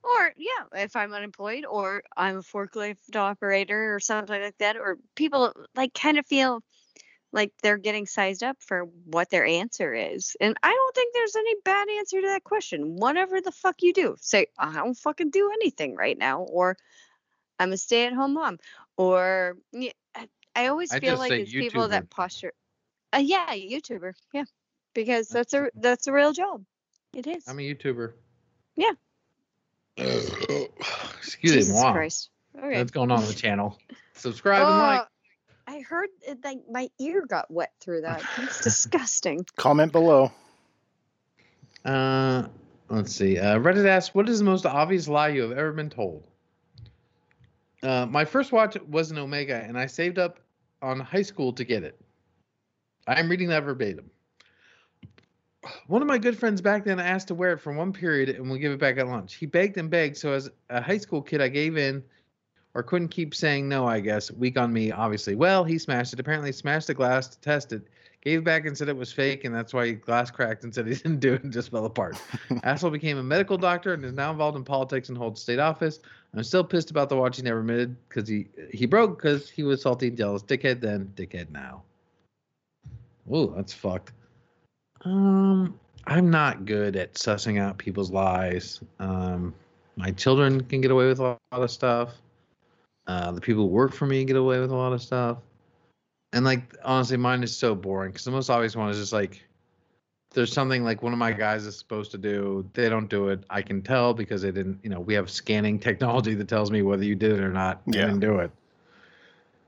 or 0.02 0.32
yeah, 0.36 0.82
if 0.84 0.94
I'm 0.94 1.14
unemployed 1.14 1.64
or 1.64 2.02
I'm 2.16 2.38
a 2.38 2.42
forklift 2.42 3.16
operator 3.16 3.94
or 3.94 4.00
something 4.00 4.42
like 4.42 4.58
that, 4.58 4.76
or 4.76 4.98
people 5.14 5.54
like 5.74 5.94
kind 5.94 6.18
of 6.18 6.26
feel 6.26 6.62
like 7.32 7.52
they're 7.62 7.78
getting 7.78 8.06
sized 8.06 8.42
up 8.42 8.56
for 8.60 8.84
what 9.04 9.30
their 9.30 9.44
answer 9.44 9.94
is. 9.94 10.36
And 10.40 10.56
I 10.62 10.70
don't 10.70 10.94
think 10.94 11.14
there's 11.14 11.36
any 11.36 11.54
bad 11.64 11.88
answer 11.98 12.20
to 12.20 12.26
that 12.28 12.44
question. 12.44 12.96
Whatever 12.96 13.40
the 13.40 13.52
fuck 13.52 13.76
you 13.82 13.92
do, 13.92 14.16
say 14.20 14.46
I 14.58 14.74
don't 14.74 14.94
fucking 14.94 15.30
do 15.30 15.50
anything 15.54 15.96
right 15.96 16.16
now, 16.16 16.42
or 16.42 16.76
I'm 17.58 17.72
a 17.72 17.76
stay-at-home 17.76 18.34
mom, 18.34 18.58
or 18.96 19.56
I, 19.74 20.28
I 20.54 20.66
always 20.66 20.92
feel 20.92 21.00
just 21.00 21.20
like 21.20 21.32
it's 21.32 21.50
people 21.52 21.88
that 21.88 22.10
posture. 22.10 22.52
Uh, 23.14 23.18
yeah, 23.18 23.54
YouTuber. 23.54 24.14
Yeah, 24.32 24.44
because 24.94 25.28
that's 25.28 25.54
a 25.54 25.70
that's 25.74 26.06
a 26.06 26.12
real 26.12 26.32
job. 26.32 26.64
It 27.14 27.26
is. 27.26 27.46
I'm 27.46 27.58
a 27.58 27.62
YouTuber. 27.62 28.12
Yeah. 28.76 28.92
Excuse 29.96 31.54
Jesus 31.54 31.82
me. 31.82 31.92
Christ. 31.92 32.30
Okay. 32.56 32.78
What's 32.78 32.90
going 32.90 33.10
on 33.10 33.20
on 33.20 33.26
the 33.26 33.34
channel? 33.34 33.78
Subscribe 34.14 34.66
and 34.66 34.78
like. 34.78 35.06
I 35.82 35.84
heard 35.84 36.10
it, 36.26 36.38
like 36.44 36.58
my 36.70 36.88
ear 37.00 37.24
got 37.26 37.50
wet 37.50 37.72
through 37.80 38.02
that. 38.02 38.22
It's 38.38 38.60
disgusting. 38.62 39.44
Comment 39.56 39.90
below. 39.90 40.30
Uh, 41.84 42.46
let's 42.88 43.14
see. 43.14 43.38
Uh, 43.38 43.58
Reddit 43.58 43.86
asks, 43.86 44.14
"What 44.14 44.28
is 44.28 44.38
the 44.38 44.44
most 44.44 44.64
obvious 44.64 45.08
lie 45.08 45.28
you 45.28 45.42
have 45.42 45.52
ever 45.52 45.72
been 45.72 45.90
told?" 45.90 46.26
Uh, 47.82 48.06
my 48.06 48.24
first 48.24 48.52
watch 48.52 48.76
was 48.88 49.10
an 49.10 49.18
Omega, 49.18 49.56
and 49.56 49.76
I 49.76 49.86
saved 49.86 50.18
up 50.18 50.38
on 50.82 51.00
high 51.00 51.22
school 51.22 51.52
to 51.54 51.64
get 51.64 51.82
it. 51.82 52.00
I 53.08 53.18
am 53.18 53.28
reading 53.28 53.48
that 53.48 53.64
verbatim. 53.64 54.10
One 55.88 56.02
of 56.02 56.08
my 56.08 56.18
good 56.18 56.38
friends 56.38 56.60
back 56.60 56.84
then 56.84 57.00
asked 57.00 57.28
to 57.28 57.34
wear 57.34 57.54
it 57.54 57.58
for 57.58 57.72
one 57.72 57.92
period, 57.92 58.28
and 58.28 58.48
we'll 58.48 58.60
give 58.60 58.72
it 58.72 58.78
back 58.78 58.98
at 58.98 59.08
lunch. 59.08 59.34
He 59.34 59.46
begged 59.46 59.76
and 59.78 59.90
begged, 59.90 60.16
so 60.16 60.32
as 60.32 60.48
a 60.70 60.80
high 60.80 60.98
school 60.98 61.22
kid, 61.22 61.40
I 61.40 61.48
gave 61.48 61.76
in, 61.76 62.04
or 62.74 62.82
couldn't 62.82 63.08
keep 63.08 63.34
saying 63.34 63.68
no. 63.68 63.86
I 63.86 64.00
guess 64.00 64.30
weak 64.30 64.58
on 64.58 64.72
me, 64.72 64.90
obviously. 64.90 65.34
Well, 65.34 65.64
he 65.64 65.78
smashed 65.78 66.12
it. 66.12 66.20
Apparently, 66.20 66.52
smashed 66.52 66.86
the 66.86 66.94
glass 66.94 67.28
to 67.28 67.40
test 67.40 67.72
it. 67.72 67.82
Gave 68.22 68.44
back 68.44 68.66
and 68.66 68.78
said 68.78 68.88
it 68.88 68.96
was 68.96 69.12
fake, 69.12 69.44
and 69.44 69.52
that's 69.52 69.74
why 69.74 69.86
the 69.86 69.92
glass 69.94 70.30
cracked 70.30 70.62
and 70.62 70.72
said 70.72 70.86
he 70.86 70.94
didn't 71.02 71.18
do 71.18 71.34
it 71.34 71.42
and 71.42 71.52
just 71.52 71.70
fell 71.70 71.86
apart. 71.86 72.16
Asshole 72.62 72.90
became 72.90 73.18
a 73.18 73.22
medical 73.22 73.58
doctor 73.58 73.94
and 73.94 74.04
is 74.04 74.12
now 74.12 74.30
involved 74.30 74.56
in 74.56 74.64
politics 74.64 75.08
and 75.08 75.18
holds 75.18 75.42
state 75.42 75.58
office. 75.58 75.98
I'm 76.34 76.44
still 76.44 76.64
pissed 76.64 76.90
about 76.90 77.08
the 77.08 77.16
watch 77.16 77.36
he 77.36 77.42
never 77.42 77.60
admitted 77.60 77.96
because 78.08 78.28
he 78.28 78.46
he 78.72 78.86
broke 78.86 79.18
because 79.18 79.50
he 79.50 79.64
was 79.64 79.82
salty 79.82 80.08
and 80.08 80.16
jealous. 80.16 80.42
Dickhead 80.42 80.80
then, 80.80 81.12
dickhead 81.16 81.50
now. 81.50 81.82
Ooh, 83.32 83.52
that's 83.54 83.72
fucked. 83.72 84.12
Um, 85.04 85.78
I'm 86.06 86.30
not 86.30 86.64
good 86.64 86.96
at 86.96 87.14
sussing 87.14 87.60
out 87.60 87.78
people's 87.78 88.10
lies. 88.10 88.80
Um, 88.98 89.54
my 89.96 90.10
children 90.12 90.62
can 90.64 90.80
get 90.80 90.90
away 90.90 91.06
with 91.06 91.20
a 91.20 91.22
lot 91.22 91.38
of 91.50 91.70
stuff. 91.70 92.14
Uh, 93.06 93.32
the 93.32 93.40
people 93.40 93.64
who 93.64 93.68
work 93.68 93.92
for 93.92 94.06
me 94.06 94.24
get 94.24 94.36
away 94.36 94.60
with 94.60 94.70
a 94.70 94.76
lot 94.76 94.92
of 94.92 95.02
stuff. 95.02 95.38
And 96.32 96.44
like 96.44 96.74
honestly, 96.84 97.16
mine 97.16 97.42
is 97.42 97.54
so 97.54 97.74
boring 97.74 98.12
because 98.12 98.24
the 98.24 98.30
most 98.30 98.48
obvious 98.48 98.74
one 98.74 98.88
is 98.88 98.98
just 98.98 99.12
like 99.12 99.44
there's 100.34 100.52
something 100.52 100.84
like 100.84 101.02
one 101.02 101.12
of 101.12 101.18
my 101.18 101.32
guys 101.32 101.66
is 101.66 101.76
supposed 101.76 102.10
to 102.12 102.18
do. 102.18 102.68
They 102.72 102.88
don't 102.88 103.08
do 103.08 103.28
it. 103.28 103.44
I 103.50 103.62
can 103.62 103.82
tell 103.82 104.14
because 104.14 104.42
they 104.42 104.50
didn't. 104.50 104.80
You 104.82 104.90
know, 104.90 105.00
we 105.00 105.14
have 105.14 105.30
scanning 105.30 105.78
technology 105.78 106.34
that 106.34 106.48
tells 106.48 106.70
me 106.70 106.82
whether 106.82 107.04
you 107.04 107.14
did 107.14 107.32
it 107.32 107.40
or 107.40 107.52
not. 107.52 107.82
Yeah. 107.86 108.06
didn't 108.06 108.20
do 108.20 108.38
it. 108.38 108.50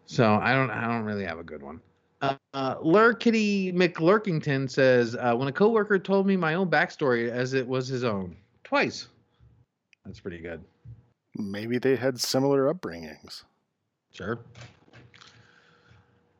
So 0.07 0.35
I 0.35 0.53
don't. 0.55 0.71
I 0.71 0.87
don't 0.87 1.05
really 1.05 1.25
have 1.25 1.39
a 1.39 1.45
good 1.45 1.63
one. 1.63 1.81
Uh, 2.23 2.37
uh, 2.55 2.77
Lur 2.81 3.13
Kitty 3.15 3.73
McLurkington 3.73 4.71
says, 4.71 5.17
uh, 5.17 5.35
"When 5.35 5.49
a 5.49 5.53
coworker 5.53 5.99
told 5.99 6.27
me 6.27 6.37
my 6.37 6.55
own 6.55 6.71
backstory 6.71 7.31
as 7.31 7.53
it 7.53 7.67
was 7.67 7.89
his 7.89 8.05
own, 8.05 8.37
twice. 8.65 9.09
That's 10.05 10.21
pretty 10.21 10.39
good. 10.39 10.63
Maybe 11.37 11.79
they 11.79 11.97
had 11.97 12.21
similar 12.21 12.73
upbringings. 12.73 13.43
Sure. 14.13 14.39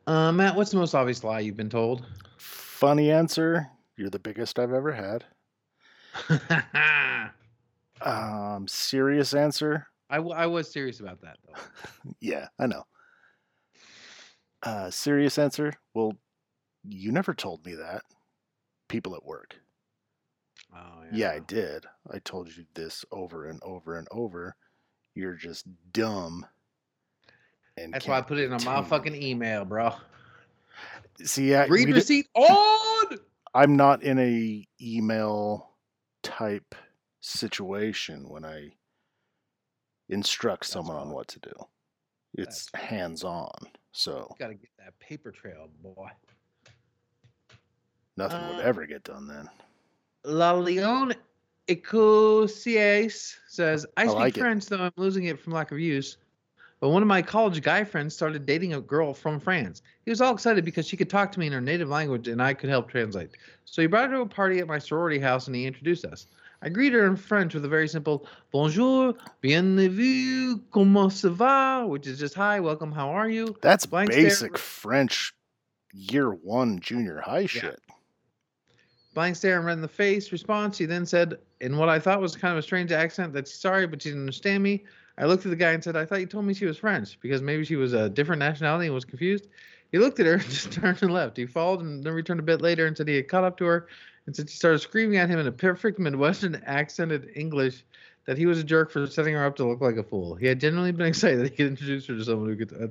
Uh, 0.07 0.31
Matt, 0.31 0.55
what's 0.55 0.71
the 0.71 0.77
most 0.77 0.93
obvious 0.93 1.23
lie 1.23 1.39
you've 1.39 1.57
been 1.57 1.69
told? 1.69 2.05
Funny 2.37 3.11
answer. 3.11 3.67
You're 3.97 4.09
the 4.09 4.19
biggest 4.19 4.59
I've 4.59 4.73
ever 4.73 4.91
had. 4.93 5.25
I, 6.73 7.29
Um, 8.01 8.67
serious 8.67 9.33
answer. 9.33 9.87
w- 10.11 10.35
I 10.35 10.45
was 10.45 10.71
serious 10.71 10.99
about 10.99 11.21
that 11.21 11.37
though. 11.45 12.13
Yeah, 12.19 12.47
I 12.59 12.67
know. 12.67 12.83
Uh, 14.61 14.89
serious 14.91 15.37
answer. 15.37 15.73
Well, 15.93 16.13
you 16.87 17.11
never 17.11 17.33
told 17.33 17.65
me 17.65 17.75
that. 17.75 18.03
People 18.89 19.15
at 19.15 19.25
work. 19.25 19.55
Oh 20.75 21.03
yeah. 21.11 21.17
Yeah, 21.17 21.31
I 21.31 21.39
did. 21.39 21.85
I 22.11 22.19
told 22.19 22.55
you 22.55 22.65
this 22.75 23.05
over 23.11 23.47
and 23.47 23.59
over 23.63 23.97
and 23.97 24.07
over. 24.11 24.55
You're 25.15 25.35
just 25.35 25.65
dumb. 25.93 26.45
And 27.77 27.93
That's 27.93 28.07
why 28.07 28.17
I 28.17 28.21
put 28.21 28.37
it 28.37 28.45
in 28.45 28.53
a 28.53 28.57
motherfucking 28.57 29.19
email, 29.21 29.65
bro. 29.65 29.93
See, 31.23 31.55
I, 31.55 31.65
Read 31.65 31.89
receipt 31.89 32.27
on. 32.35 33.17
I'm 33.53 33.75
not 33.77 34.03
in 34.03 34.19
a 34.19 34.67
email 34.81 35.71
type 36.23 36.75
situation 37.21 38.27
when 38.27 38.43
I 38.45 38.71
instruct 40.09 40.65
someone 40.65 40.97
on 40.97 41.09
what 41.11 41.27
to 41.29 41.39
do. 41.39 41.53
It's 42.33 42.69
That's 42.71 42.85
hands 42.85 43.23
on, 43.23 43.51
so 43.93 44.29
Got 44.37 44.47
to 44.47 44.55
get 44.55 44.69
that 44.79 44.99
paper 44.99 45.31
trail, 45.31 45.69
boy. 45.81 46.07
nothing 48.17 48.39
Uh, 48.39 48.53
would 48.55 48.65
ever 48.65 48.85
get 48.85 49.03
done 49.05 49.27
then. 49.27 49.49
La 50.25 50.51
Leon 50.51 51.13
Ecosies 51.67 53.35
says, 53.47 53.85
I 53.97 54.03
I 54.03 54.07
speak 54.07 54.15
like 54.17 54.37
it. 54.37 54.39
French, 54.41 54.65
though 54.67 54.79
I'm 54.79 54.91
losing 54.97 55.25
it 55.25 55.39
from 55.39 55.53
lack 55.53 55.71
of 55.71 55.79
use. 55.79 56.17
But 56.79 56.89
one 56.89 57.01
of 57.01 57.07
my 57.07 57.21
college 57.21 57.61
guy 57.61 57.83
friends 57.83 58.13
started 58.13 58.45
dating 58.45 58.73
a 58.73 58.81
girl 58.81 59.13
from 59.13 59.39
France. 59.39 59.81
He 60.03 60.11
was 60.11 60.21
all 60.21 60.33
excited 60.33 60.65
because 60.65 60.85
she 60.87 60.97
could 60.97 61.09
talk 61.09 61.31
to 61.31 61.39
me 61.39 61.47
in 61.47 61.53
her 61.53 61.61
native 61.61 61.89
language 61.89 62.27
and 62.27 62.41
I 62.41 62.53
could 62.53 62.69
help 62.69 62.89
translate. 62.89 63.31
So 63.63 63.81
he 63.81 63.87
brought 63.87 64.09
her 64.09 64.17
to 64.17 64.21
a 64.21 64.27
party 64.27 64.59
at 64.59 64.67
my 64.67 64.77
sorority 64.77 65.17
house 65.17 65.47
and 65.47 65.55
he 65.55 65.65
introduced 65.65 66.05
us. 66.05 66.27
I 66.61 66.69
greeted 66.69 66.97
her 66.99 67.07
in 67.07 67.15
French 67.15 67.53
with 67.53 67.65
a 67.65 67.69
very 67.69 67.87
simple 67.87 68.27
bonjour, 68.51 69.13
bienvenue, 69.41 70.59
comment 70.71 71.11
ça 71.11 71.31
va, 71.31 71.87
which 71.87 72.07
is 72.07 72.19
just 72.19 72.35
hi, 72.35 72.59
welcome, 72.59 72.91
how 72.91 73.09
are 73.09 73.29
you? 73.29 73.55
That's 73.61 73.85
blank 73.85 74.11
stare- 74.11 74.23
basic 74.23 74.57
French 74.57 75.33
year 75.93 76.29
one 76.29 76.79
junior 76.79 77.21
high 77.21 77.45
shit. 77.45 77.79
Blank 79.15 79.37
stare 79.37 79.57
and 79.57 79.65
red 79.65 79.73
in 79.73 79.81
the 79.81 79.87
face 79.87 80.31
response. 80.31 80.77
She 80.77 80.85
then 80.85 81.05
said, 81.05 81.39
in 81.61 81.77
what 81.77 81.89
I 81.89 81.97
thought 81.99 82.21
was 82.21 82.35
kind 82.35 82.51
of 82.51 82.59
a 82.59 82.61
strange 82.61 82.91
accent, 82.91 83.33
that 83.33 83.47
she's 83.47 83.57
sorry, 83.57 83.87
but 83.87 84.01
she 84.01 84.09
didn't 84.09 84.23
understand 84.23 84.61
me. 84.61 84.83
I 85.17 85.25
looked 85.25 85.45
at 85.45 85.49
the 85.49 85.55
guy 85.55 85.71
and 85.71 85.81
said, 85.81 85.95
I 85.95 86.05
thought 86.05 86.19
you 86.19 86.25
told 86.25 86.45
me 86.45 86.53
she 86.53 86.65
was 86.65 86.77
French 86.77 87.17
because 87.21 87.41
maybe 87.41 87.63
she 87.63 87.77
was 87.77 87.93
a 87.93 88.09
different 88.09 88.39
nationality 88.39 88.87
and 88.87 88.93
was 88.93 89.05
confused. 89.05 89.47
He 89.93 89.99
looked 89.99 90.19
at 90.19 90.25
her 90.25 90.33
and 90.35 90.43
just 90.43 90.73
turned 90.73 91.01
and 91.01 91.13
left. 91.13 91.37
He 91.37 91.45
followed 91.45 91.79
and 91.79 92.03
then 92.03 92.13
returned 92.13 92.41
a 92.41 92.43
bit 92.43 92.61
later 92.61 92.85
and 92.85 92.95
said 92.95 93.07
he 93.07 93.15
had 93.15 93.29
caught 93.29 93.45
up 93.45 93.57
to 93.57 93.65
her 93.65 93.87
and 94.25 94.35
said 94.35 94.49
she 94.49 94.57
started 94.57 94.79
screaming 94.79 95.17
at 95.17 95.29
him 95.29 95.39
in 95.39 95.47
a 95.47 95.51
perfect 95.51 95.97
Midwestern 95.97 96.55
accented 96.65 97.31
English 97.35 97.85
that 98.25 98.37
he 98.37 98.45
was 98.45 98.59
a 98.59 98.63
jerk 98.63 98.91
for 98.91 99.07
setting 99.07 99.33
her 99.33 99.45
up 99.45 99.55
to 99.55 99.67
look 99.67 99.81
like 99.81 99.97
a 99.97 100.03
fool. 100.03 100.35
He 100.35 100.47
had 100.47 100.59
genuinely 100.59 100.91
been 100.91 101.05
excited 101.07 101.39
that 101.39 101.51
he 101.51 101.55
could 101.55 101.67
introduce 101.67 102.05
her 102.07 102.15
to 102.15 102.23
someone 102.23 102.49
who 102.49 102.65
could. 102.65 102.73
Uh, 102.73 102.87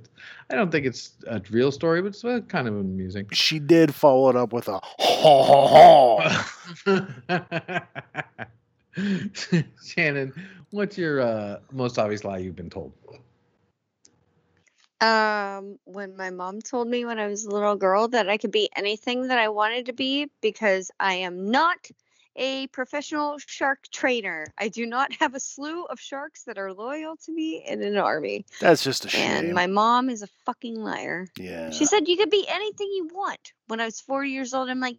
I 0.51 0.55
don't 0.55 0.71
think 0.71 0.87
it's 0.87 1.13
a 1.27 1.43
real 1.51 1.73
story, 1.73 2.01
but 2.03 2.09
it's 2.09 2.25
uh, 2.25 2.41
kind 2.49 2.69
of 2.69 2.77
amusing. 2.77 3.29
She 3.33 3.59
did 3.59 3.95
follow 3.95 4.31
it 4.31 4.37
up 4.37 4.53
with 4.53 4.69
a 4.69 4.81
ha 4.81 5.45
ha 5.45 6.47
ha. 6.87 7.87
Shannon, 9.85 10.33
what's 10.71 10.97
your 10.97 11.21
uh, 11.21 11.59
most 11.73 11.99
obvious 11.99 12.25
lie 12.25 12.39
you've 12.39 12.57
been 12.57 12.71
told? 12.71 12.93
Um, 15.01 15.79
when 15.85 16.17
my 16.17 16.31
mom 16.31 16.63
told 16.63 16.89
me 16.89 17.05
when 17.05 17.19
I 17.19 17.27
was 17.27 17.45
a 17.45 17.51
little 17.51 17.77
girl 17.77 18.09
that 18.09 18.31
I 18.31 18.39
could 18.39 18.53
be 18.53 18.71
anything 18.75 19.29
that 19.29 19.39
I 19.39 19.49
wanted 19.49 19.87
to 19.87 19.93
be 19.93 20.31
because 20.41 20.91
I 21.01 21.15
am 21.15 21.51
not 21.51 21.77
a 22.37 22.67
professional 22.69 23.39
shark 23.39 23.81
trainer. 23.93 24.47
I 24.59 24.69
do 24.69 24.87
not 24.87 25.13
have 25.21 25.35
a 25.35 25.41
slew 25.41 25.85
of 25.85 26.01
sharks 26.01 26.45
that 26.45 26.59
are 26.59 26.73
loyal 26.73 27.17
to 27.25 27.33
me 27.33 27.65
in 27.67 27.83
an 27.83 27.97
army. 27.97 28.45
That's 28.61 28.83
just 28.83 29.05
a 29.05 29.09
shame. 29.09 29.23
And 29.47 29.55
my 29.55 29.67
mom 29.67 30.11
is 30.11 30.23
a 30.23 30.29
fucking 30.45 30.77
liar. 30.77 31.29
yeah. 31.39 31.71
She 31.71 31.85
said 31.87 32.09
you 32.09 32.17
could 32.17 32.31
be 32.31 32.47
anything 32.49 32.89
you 32.89 33.09
want. 33.13 33.53
When 33.69 33.81
I 33.81 33.85
was 33.85 34.01
four 34.01 34.25
years 34.25 34.53
old, 34.55 34.69
I'm 34.69 34.81
like, 34.81 34.99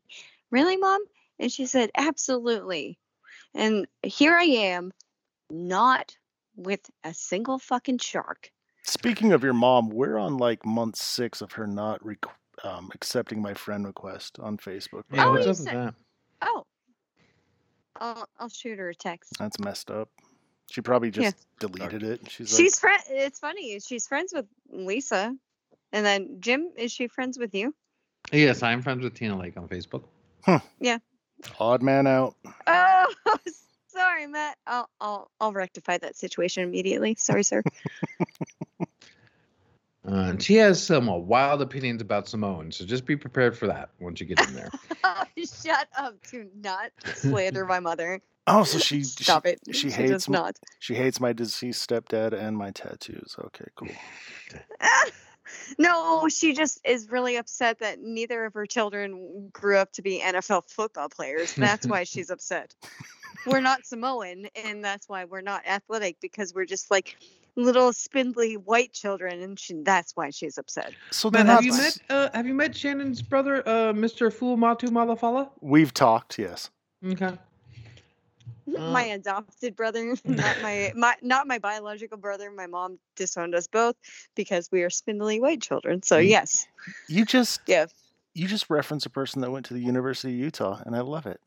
really, 0.51 0.77
mom? 0.77 1.03
And 1.39 1.51
she 1.51 1.65
said, 1.65 1.91
absolutely. 1.97 2.97
And 3.53 3.87
here 4.03 4.33
I 4.33 4.43
am, 4.43 4.91
not 5.49 6.15
with 6.55 6.81
a 7.03 7.13
single 7.13 7.59
fucking 7.59 7.97
shark. 7.99 8.49
Speaking 8.83 9.33
of 9.33 9.43
your 9.43 9.53
mom, 9.53 9.89
we're 9.89 10.17
on 10.17 10.37
like 10.37 10.65
month 10.65 10.95
six 10.95 11.41
of 11.41 11.53
her 11.53 11.67
not 11.67 12.01
requ- 12.03 12.29
um, 12.63 12.91
accepting 12.93 13.41
my 13.41 13.53
friend 13.53 13.85
request 13.85 14.37
on 14.39 14.57
Facebook. 14.57 15.03
Yeah, 15.11 15.27
Oh, 15.27 15.31
what's 15.31 15.47
up 15.47 15.57
with 15.57 15.65
that? 15.65 15.93
Oh, 16.41 16.65
I'll 17.99 18.27
I'll 18.39 18.49
shoot 18.49 18.79
her 18.79 18.89
a 18.89 18.95
text. 18.95 19.33
That's 19.39 19.59
messed 19.59 19.89
up. 19.91 20.09
She 20.71 20.81
probably 20.81 21.09
Yeah. 21.09 21.31
just 21.31 21.45
deleted 21.59 22.03
it. 22.03 22.29
She's, 22.29 22.55
She's 22.55 22.79
friend. 22.79 23.01
It's 23.09 23.39
funny. 23.39 23.79
She's 23.79 24.07
friends 24.07 24.33
with 24.35 24.45
Lisa, 24.71 25.35
and 25.91 26.05
then 26.05 26.37
Jim. 26.39 26.71
Is 26.75 26.91
she 26.91 27.07
friends 27.07 27.37
with 27.37 27.53
you? 27.53 27.73
Yes, 28.31 28.63
I'm 28.63 28.81
friends 28.81 29.03
with 29.03 29.13
Tina 29.13 29.37
Lake 29.37 29.55
on 29.57 29.67
Facebook. 29.67 30.03
Yeah. 30.79 30.97
odd 31.59 31.83
man 31.83 32.07
out. 32.07 32.35
Oh, 32.67 33.13
sorry, 33.87 34.25
Matt. 34.27 34.57
I'll 34.65 34.89
I'll 34.99 35.31
I'll 35.39 35.53
rectify 35.53 35.97
that 35.99 36.15
situation 36.15 36.63
immediately. 36.63 37.15
Sorry, 37.15 37.43
sir. 37.43 37.61
And 40.35 40.43
she 40.43 40.55
has 40.55 40.83
some 40.83 41.07
uh, 41.07 41.15
wild 41.15 41.61
opinions 41.61 42.01
about 42.01 42.27
Simone, 42.27 42.69
so 42.69 42.83
just 42.83 43.05
be 43.05 43.15
prepared 43.15 43.57
for 43.57 43.67
that 43.67 43.91
once 44.01 44.19
you 44.19 44.25
get 44.25 44.45
in 44.45 44.53
there. 44.53 44.69
Shut 45.37 45.87
up. 45.97 46.15
Do 46.29 46.49
not 46.61 46.91
slander 47.05 47.65
my 47.65 47.79
mother. 47.79 48.21
Oh, 48.47 48.63
so 48.63 48.77
she 48.77 49.01
Stop 49.01 49.47
she, 49.47 49.53
it. 49.53 49.59
she 49.71 49.87
does 49.87 49.95
hates 49.95 50.27
m- 50.29 50.33
not. 50.33 50.59
She 50.77 50.93
hates 50.93 51.19
my 51.19 51.33
deceased 51.33 51.89
stepdad 51.89 52.31
and 52.33 52.55
my 52.55 52.69
tattoos. 52.69 53.35
Okay, 53.45 53.65
cool. 53.75 53.87
no, 55.79 56.27
she 56.29 56.53
just 56.53 56.79
is 56.85 57.09
really 57.09 57.37
upset 57.37 57.79
that 57.79 58.01
neither 58.01 58.45
of 58.45 58.53
her 58.53 58.67
children 58.67 59.49
grew 59.51 59.77
up 59.77 59.93
to 59.93 60.03
be 60.03 60.21
NFL 60.23 60.69
football 60.69 61.09
players. 61.09 61.55
That's 61.55 61.87
why 61.87 62.03
she's 62.03 62.29
upset. 62.29 62.75
We're 63.47 63.61
not 63.61 63.83
Samoan, 63.83 64.45
and 64.63 64.85
that's 64.85 65.09
why 65.09 65.25
we're 65.25 65.41
not 65.41 65.65
athletic 65.65 66.17
because 66.21 66.53
we're 66.53 66.65
just 66.65 66.91
like 66.91 67.17
little 67.55 67.93
spindly 67.93 68.57
white 68.57 68.93
children, 68.93 69.41
and 69.41 69.59
she, 69.59 69.73
that's 69.83 70.11
why 70.15 70.29
she's 70.29 70.57
upset. 70.57 70.93
So 71.11 71.29
they're 71.29 71.43
Man, 71.43 71.47
not. 71.47 71.63
have 71.63 71.65
you 71.65 71.73
met 71.77 71.97
uh, 72.09 72.29
Have 72.33 72.47
you 72.47 72.53
met 72.53 72.75
Shannon's 72.75 73.21
brother, 73.21 73.67
uh, 73.67 73.93
Mr. 73.93 74.31
Fuamatu-Ma'afala? 74.33 75.49
We've 75.61 75.93
talked, 75.93 76.37
yes. 76.37 76.69
Okay. 77.05 77.37
my 78.67 79.03
adopted 79.03 79.75
brother, 79.75 80.15
not 80.25 80.61
my 80.61 80.91
my 80.95 81.15
not 81.21 81.47
my 81.47 81.59
biological 81.59 82.17
brother. 82.17 82.51
My 82.51 82.67
mom 82.67 82.99
disowned 83.15 83.55
us 83.55 83.67
both 83.67 83.95
because 84.35 84.69
we 84.71 84.83
are 84.83 84.89
spindly 84.89 85.39
white 85.39 85.61
children. 85.61 86.01
So 86.03 86.17
yes, 86.17 86.67
You 87.07 87.25
just 87.25 87.61
yeah. 87.67 87.85
you 88.33 88.47
just 88.47 88.69
reference 88.69 89.05
a 89.05 89.09
person 89.09 89.41
that 89.41 89.51
went 89.51 89.65
to 89.67 89.73
the 89.73 89.81
University 89.81 90.33
of 90.33 90.39
Utah, 90.39 90.81
and 90.85 90.95
I 90.95 91.01
love 91.01 91.25
it. 91.25 91.39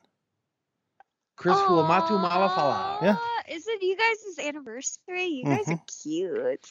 Chris 1.36 1.56
Fu 1.56 1.68
Matu 1.82 2.10
Malafala. 2.20 3.00
Yeah. 3.02 3.16
Aw, 3.48 3.54
Is 3.54 3.66
it 3.66 3.82
you 3.82 3.96
guys' 3.96 4.46
anniversary? 4.46 5.24
You 5.26 5.44
guys 5.44 5.66
Mhm. 5.66 5.74
are 5.80 5.84
cute. 6.02 6.70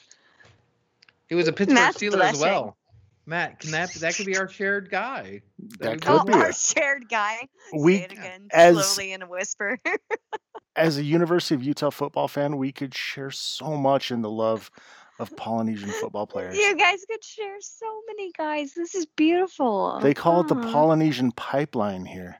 He 1.29 1.35
was 1.35 1.47
a 1.47 1.53
Pittsburgh 1.53 1.75
Matt's 1.75 1.97
Steeler 1.97 2.21
as 2.21 2.39
well. 2.39 2.77
Matt, 3.25 3.59
can 3.59 3.71
that 3.71 3.93
that 3.95 4.15
could 4.15 4.25
be 4.25 4.37
our 4.37 4.47
shared 4.47 4.89
guy? 4.89 5.41
That 5.79 5.91
we 5.93 5.99
could 5.99 6.09
Oh, 6.09 6.23
be 6.23 6.33
our 6.33 6.49
it. 6.49 6.55
shared 6.55 7.09
guy. 7.09 7.49
We 7.73 7.97
Say 7.97 8.03
it 8.03 8.11
again 8.13 8.47
as- 8.51 8.93
slowly 8.95 9.11
in 9.11 9.21
a 9.21 9.27
whisper. 9.27 9.77
as 10.77 10.97
a 10.97 11.03
University 11.03 11.55
of 11.55 11.63
Utah 11.63 11.89
football 11.89 12.29
fan, 12.29 12.55
we 12.57 12.71
could 12.71 12.95
share 12.95 13.31
so 13.31 13.75
much 13.75 14.11
in 14.11 14.21
the 14.21 14.29
love 14.29 14.71
of 15.19 15.35
Polynesian 15.35 15.91
football 15.91 16.25
players. 16.27 16.55
You 16.55 16.77
guys 16.77 17.03
could 17.09 17.23
share 17.23 17.59
so 17.59 18.01
many 18.07 18.31
guys. 18.31 18.73
This 18.73 18.95
is 18.95 19.05
beautiful. 19.05 19.99
They 19.99 20.13
call 20.13 20.41
it 20.41 20.47
the 20.47 20.55
Polynesian 20.55 21.31
pipeline 21.33 22.05
here. 22.05 22.39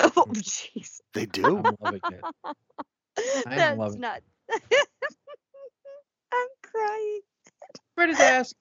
Oh, 0.16 0.26
jeez. 0.32 1.00
They 1.14 1.24
do. 1.24 1.64
I'm 3.16 3.24
loving 3.24 3.40
it. 3.40 3.46
I 3.46 3.56
That's 3.56 3.78
love 3.78 3.98
not. 3.98 4.22
I'm 6.32 6.48
crying. 6.62 7.20
Reddit 7.98 8.20
asks, 8.20 8.54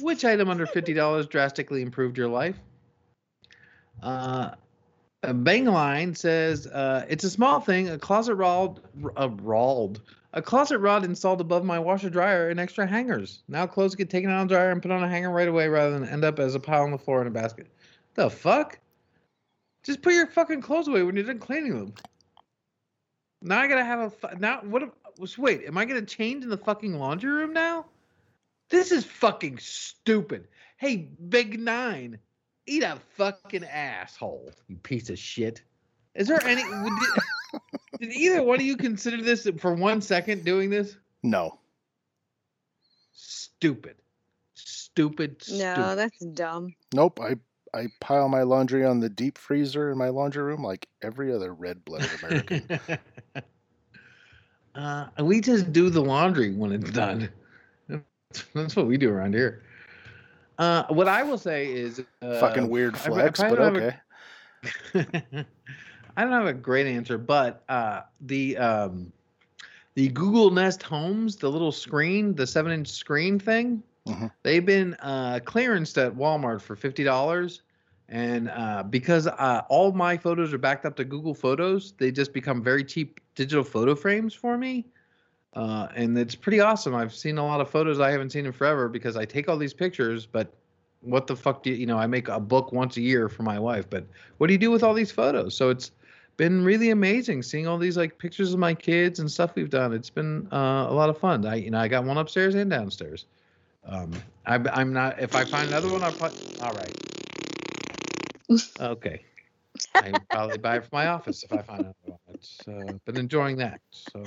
which 0.00 0.24
item 0.24 0.50
under 0.50 0.66
fifty 0.66 0.92
dollars 0.92 1.26
drastically 1.26 1.82
improved 1.82 2.18
your 2.18 2.28
life? 2.28 2.56
Uh, 4.02 4.50
a 5.22 5.34
Bangline 5.34 6.16
says 6.16 6.66
uh, 6.66 7.06
it's 7.08 7.24
a 7.24 7.30
small 7.30 7.60
thing. 7.60 7.88
A 7.88 7.98
closet 7.98 8.34
rod, 8.34 8.80
a 9.16 9.28
rod, 9.28 10.00
a 10.34 10.42
closet 10.42 10.78
rod 10.78 11.04
installed 11.04 11.40
above 11.40 11.64
my 11.64 11.78
washer 11.78 12.10
dryer 12.10 12.50
and 12.50 12.60
extra 12.60 12.86
hangers. 12.86 13.42
Now 13.48 13.66
clothes 13.66 13.94
get 13.94 14.10
taken 14.10 14.30
out 14.30 14.42
of 14.42 14.48
the 14.48 14.54
dryer 14.54 14.70
and 14.70 14.82
put 14.82 14.90
on 14.90 15.02
a 15.02 15.08
hanger 15.08 15.30
right 15.30 15.48
away 15.48 15.68
rather 15.68 15.98
than 15.98 16.08
end 16.08 16.24
up 16.24 16.38
as 16.38 16.54
a 16.54 16.60
pile 16.60 16.82
on 16.82 16.90
the 16.90 16.98
floor 16.98 17.22
in 17.22 17.26
a 17.26 17.30
basket. 17.30 17.68
The 18.14 18.30
fuck? 18.30 18.78
Just 19.82 20.02
put 20.02 20.14
your 20.14 20.26
fucking 20.26 20.62
clothes 20.62 20.88
away 20.88 21.02
when 21.02 21.16
you're 21.16 21.24
done 21.24 21.38
cleaning 21.38 21.74
them. 21.74 21.94
Now 23.42 23.60
I 23.60 23.68
gotta 23.68 23.84
have 23.84 24.00
a 24.00 24.10
fu- 24.10 24.38
now. 24.38 24.60
What? 24.62 24.82
If, 24.82 25.30
so 25.30 25.42
wait, 25.42 25.64
am 25.66 25.78
I 25.78 25.84
gonna 25.84 26.02
change 26.02 26.44
in 26.44 26.50
the 26.50 26.56
fucking 26.56 26.98
laundry 26.98 27.30
room 27.30 27.52
now? 27.52 27.86
This 28.68 28.90
is 28.90 29.04
fucking 29.04 29.58
stupid. 29.58 30.48
Hey, 30.78 30.96
Big 30.96 31.60
Nine, 31.60 32.18
eat 32.66 32.82
a 32.82 32.98
fucking 33.16 33.64
asshole, 33.64 34.50
you 34.68 34.76
piece 34.76 35.10
of 35.10 35.18
shit. 35.18 35.62
Is 36.14 36.28
there 36.28 36.42
any? 36.44 36.62
Did, 36.62 37.60
did 38.00 38.12
either 38.12 38.42
one 38.42 38.58
of 38.58 38.66
you 38.66 38.76
consider 38.76 39.22
this 39.22 39.48
for 39.58 39.74
one 39.74 40.00
second 40.00 40.44
doing 40.44 40.70
this? 40.70 40.96
No. 41.22 41.58
Stupid, 43.12 43.96
stupid, 44.54 45.42
stupid. 45.42 45.78
No, 45.78 45.94
that's 45.94 46.18
dumb. 46.24 46.74
Nope. 46.92 47.20
I 47.22 47.36
I 47.74 47.88
pile 48.00 48.28
my 48.28 48.42
laundry 48.42 48.84
on 48.84 49.00
the 49.00 49.08
deep 49.08 49.38
freezer 49.38 49.90
in 49.90 49.98
my 49.98 50.08
laundry 50.08 50.42
room 50.42 50.62
like 50.62 50.88
every 51.02 51.32
other 51.32 51.52
red-blooded 51.52 52.10
American. 52.22 52.68
uh, 54.76 55.06
we 55.24 55.40
just 55.40 55.72
do 55.72 55.90
the 55.90 56.00
laundry 56.02 56.52
when 56.52 56.72
it's 56.72 56.90
done. 56.90 57.28
That's 58.54 58.76
what 58.76 58.86
we 58.86 58.96
do 58.96 59.10
around 59.10 59.34
here. 59.34 59.62
Uh, 60.58 60.84
what 60.88 61.08
I 61.08 61.22
will 61.22 61.38
say 61.38 61.66
is, 61.72 62.02
uh, 62.22 62.40
Fucking 62.40 62.68
weird 62.68 62.94
I- 62.96 62.98
I 62.98 63.02
flex, 63.02 63.40
but 63.40 63.58
have 63.58 63.76
a- 63.76 64.00
okay. 64.94 65.44
I 66.16 66.22
don't 66.22 66.32
have 66.32 66.46
a 66.46 66.52
great 66.54 66.86
answer, 66.86 67.18
but 67.18 67.62
uh, 67.68 68.02
the 68.22 68.56
um, 68.56 69.12
the 69.94 70.08
Google 70.08 70.50
Nest 70.50 70.82
Homes, 70.82 71.36
the 71.36 71.50
little 71.50 71.72
screen, 71.72 72.34
the 72.34 72.46
seven 72.46 72.72
inch 72.72 72.88
screen 72.88 73.38
thing, 73.38 73.82
Mhm. 74.08 74.30
they've 74.42 74.64
been 74.64 74.94
uh, 75.00 75.40
clearanced 75.44 76.02
at 76.04 76.14
Walmart 76.14 76.62
for 76.62 76.74
fifty 76.76 77.04
dollars. 77.04 77.62
And 78.08 78.48
uh, 78.50 78.84
because 78.84 79.26
uh, 79.26 79.62
all 79.68 79.92
my 79.92 80.16
photos 80.16 80.52
are 80.52 80.58
backed 80.58 80.86
up 80.86 80.96
to 80.96 81.04
Google 81.04 81.34
Photos, 81.34 81.92
they 81.98 82.12
just 82.12 82.32
become 82.32 82.62
very 82.62 82.84
cheap 82.84 83.20
digital 83.34 83.64
photo 83.64 83.94
frames 83.94 84.32
for 84.32 84.56
me. 84.56 84.86
Uh, 85.54 85.88
and 85.96 86.16
it's 86.16 86.34
pretty 86.34 86.60
awesome. 86.60 86.94
I've 86.94 87.14
seen 87.14 87.38
a 87.38 87.44
lot 87.44 87.60
of 87.60 87.70
photos 87.70 87.98
I 87.98 88.10
haven't 88.10 88.30
seen 88.30 88.46
in 88.46 88.52
forever 88.52 88.88
because 88.88 89.16
I 89.16 89.24
take 89.24 89.48
all 89.48 89.56
these 89.56 89.74
pictures, 89.74 90.26
but 90.26 90.52
what 91.00 91.26
the 91.26 91.34
fuck 91.34 91.62
do 91.62 91.70
you, 91.70 91.76
you 91.76 91.86
know, 91.86 91.98
I 91.98 92.06
make 92.06 92.28
a 92.28 92.38
book 92.38 92.72
once 92.72 92.96
a 92.96 93.00
year 93.00 93.28
for 93.28 93.42
my 93.42 93.58
wife, 93.58 93.88
but 93.88 94.06
what 94.36 94.48
do 94.48 94.52
you 94.52 94.58
do 94.58 94.70
with 94.70 94.82
all 94.82 94.92
these 94.92 95.10
photos? 95.10 95.56
So 95.56 95.70
it's 95.70 95.92
been 96.36 96.62
really 96.62 96.90
amazing 96.90 97.42
seeing 97.42 97.66
all 97.66 97.78
these 97.78 97.96
like 97.96 98.18
pictures 98.18 98.52
of 98.52 98.58
my 98.58 98.74
kids 98.74 99.18
and 99.18 99.30
stuff 99.30 99.54
we've 99.54 99.70
done. 99.70 99.92
It's 99.94 100.10
been 100.10 100.46
uh, 100.52 100.86
a 100.88 100.92
lot 100.92 101.08
of 101.08 101.18
fun. 101.18 101.46
I, 101.46 101.56
you 101.56 101.70
know, 101.70 101.78
I 101.78 101.88
got 101.88 102.04
one 102.04 102.18
upstairs 102.18 102.54
and 102.54 102.70
downstairs. 102.70 103.24
Um, 103.86 104.12
I, 104.44 104.56
I'm 104.56 104.92
not, 104.92 105.20
if 105.20 105.34
I 105.34 105.44
find 105.44 105.68
another 105.68 105.88
one, 105.88 106.02
I'll 106.02 106.12
put, 106.12 106.60
all 106.60 106.72
right. 106.72 107.25
Okay. 108.80 109.22
I 109.94 110.12
probably 110.30 110.58
buy 110.58 110.76
it 110.76 110.84
for 110.84 110.90
my 110.92 111.08
office 111.08 111.42
if 111.42 111.52
I 111.52 111.62
find 111.62 111.80
another 111.80 111.94
one. 112.04 112.18
It's 112.28 112.60
uh, 112.68 112.98
been 113.04 113.16
enjoying 113.16 113.56
that. 113.56 113.80
So 113.90 114.24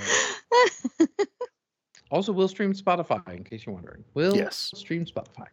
also, 2.11 2.32
we'll 2.32 2.47
stream 2.47 2.74
Spotify 2.74 3.22
in 3.36 3.43
case 3.43 3.65
you're 3.65 3.76
wondering. 3.76 4.03
Will 4.13 4.36
Yes. 4.36 4.72
stream 4.76 5.05
Spotify. 5.05 5.47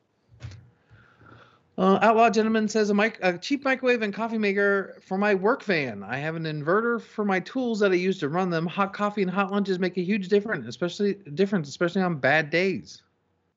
Uh, 1.78 1.98
Outlaw 2.00 2.30
Gentleman 2.30 2.68
says 2.68 2.88
a, 2.88 2.94
mic- 2.94 3.18
a 3.20 3.36
cheap 3.36 3.62
microwave 3.62 4.00
and 4.00 4.12
coffee 4.12 4.38
maker 4.38 4.96
for 5.02 5.18
my 5.18 5.34
work 5.34 5.62
van. 5.62 6.02
I 6.02 6.16
have 6.16 6.34
an 6.34 6.44
inverter 6.44 6.98
for 6.98 7.22
my 7.22 7.38
tools 7.40 7.78
that 7.80 7.92
I 7.92 7.96
use 7.96 8.18
to 8.20 8.30
run 8.30 8.48
them. 8.48 8.66
Hot 8.66 8.94
coffee 8.94 9.20
and 9.20 9.30
hot 9.30 9.52
lunches 9.52 9.78
make 9.78 9.98
a 9.98 10.02
huge 10.02 10.28
difference, 10.28 10.66
especially 10.66 11.14
difference, 11.34 11.68
especially 11.68 12.00
on 12.00 12.16
bad 12.16 12.48
days. 12.48 13.02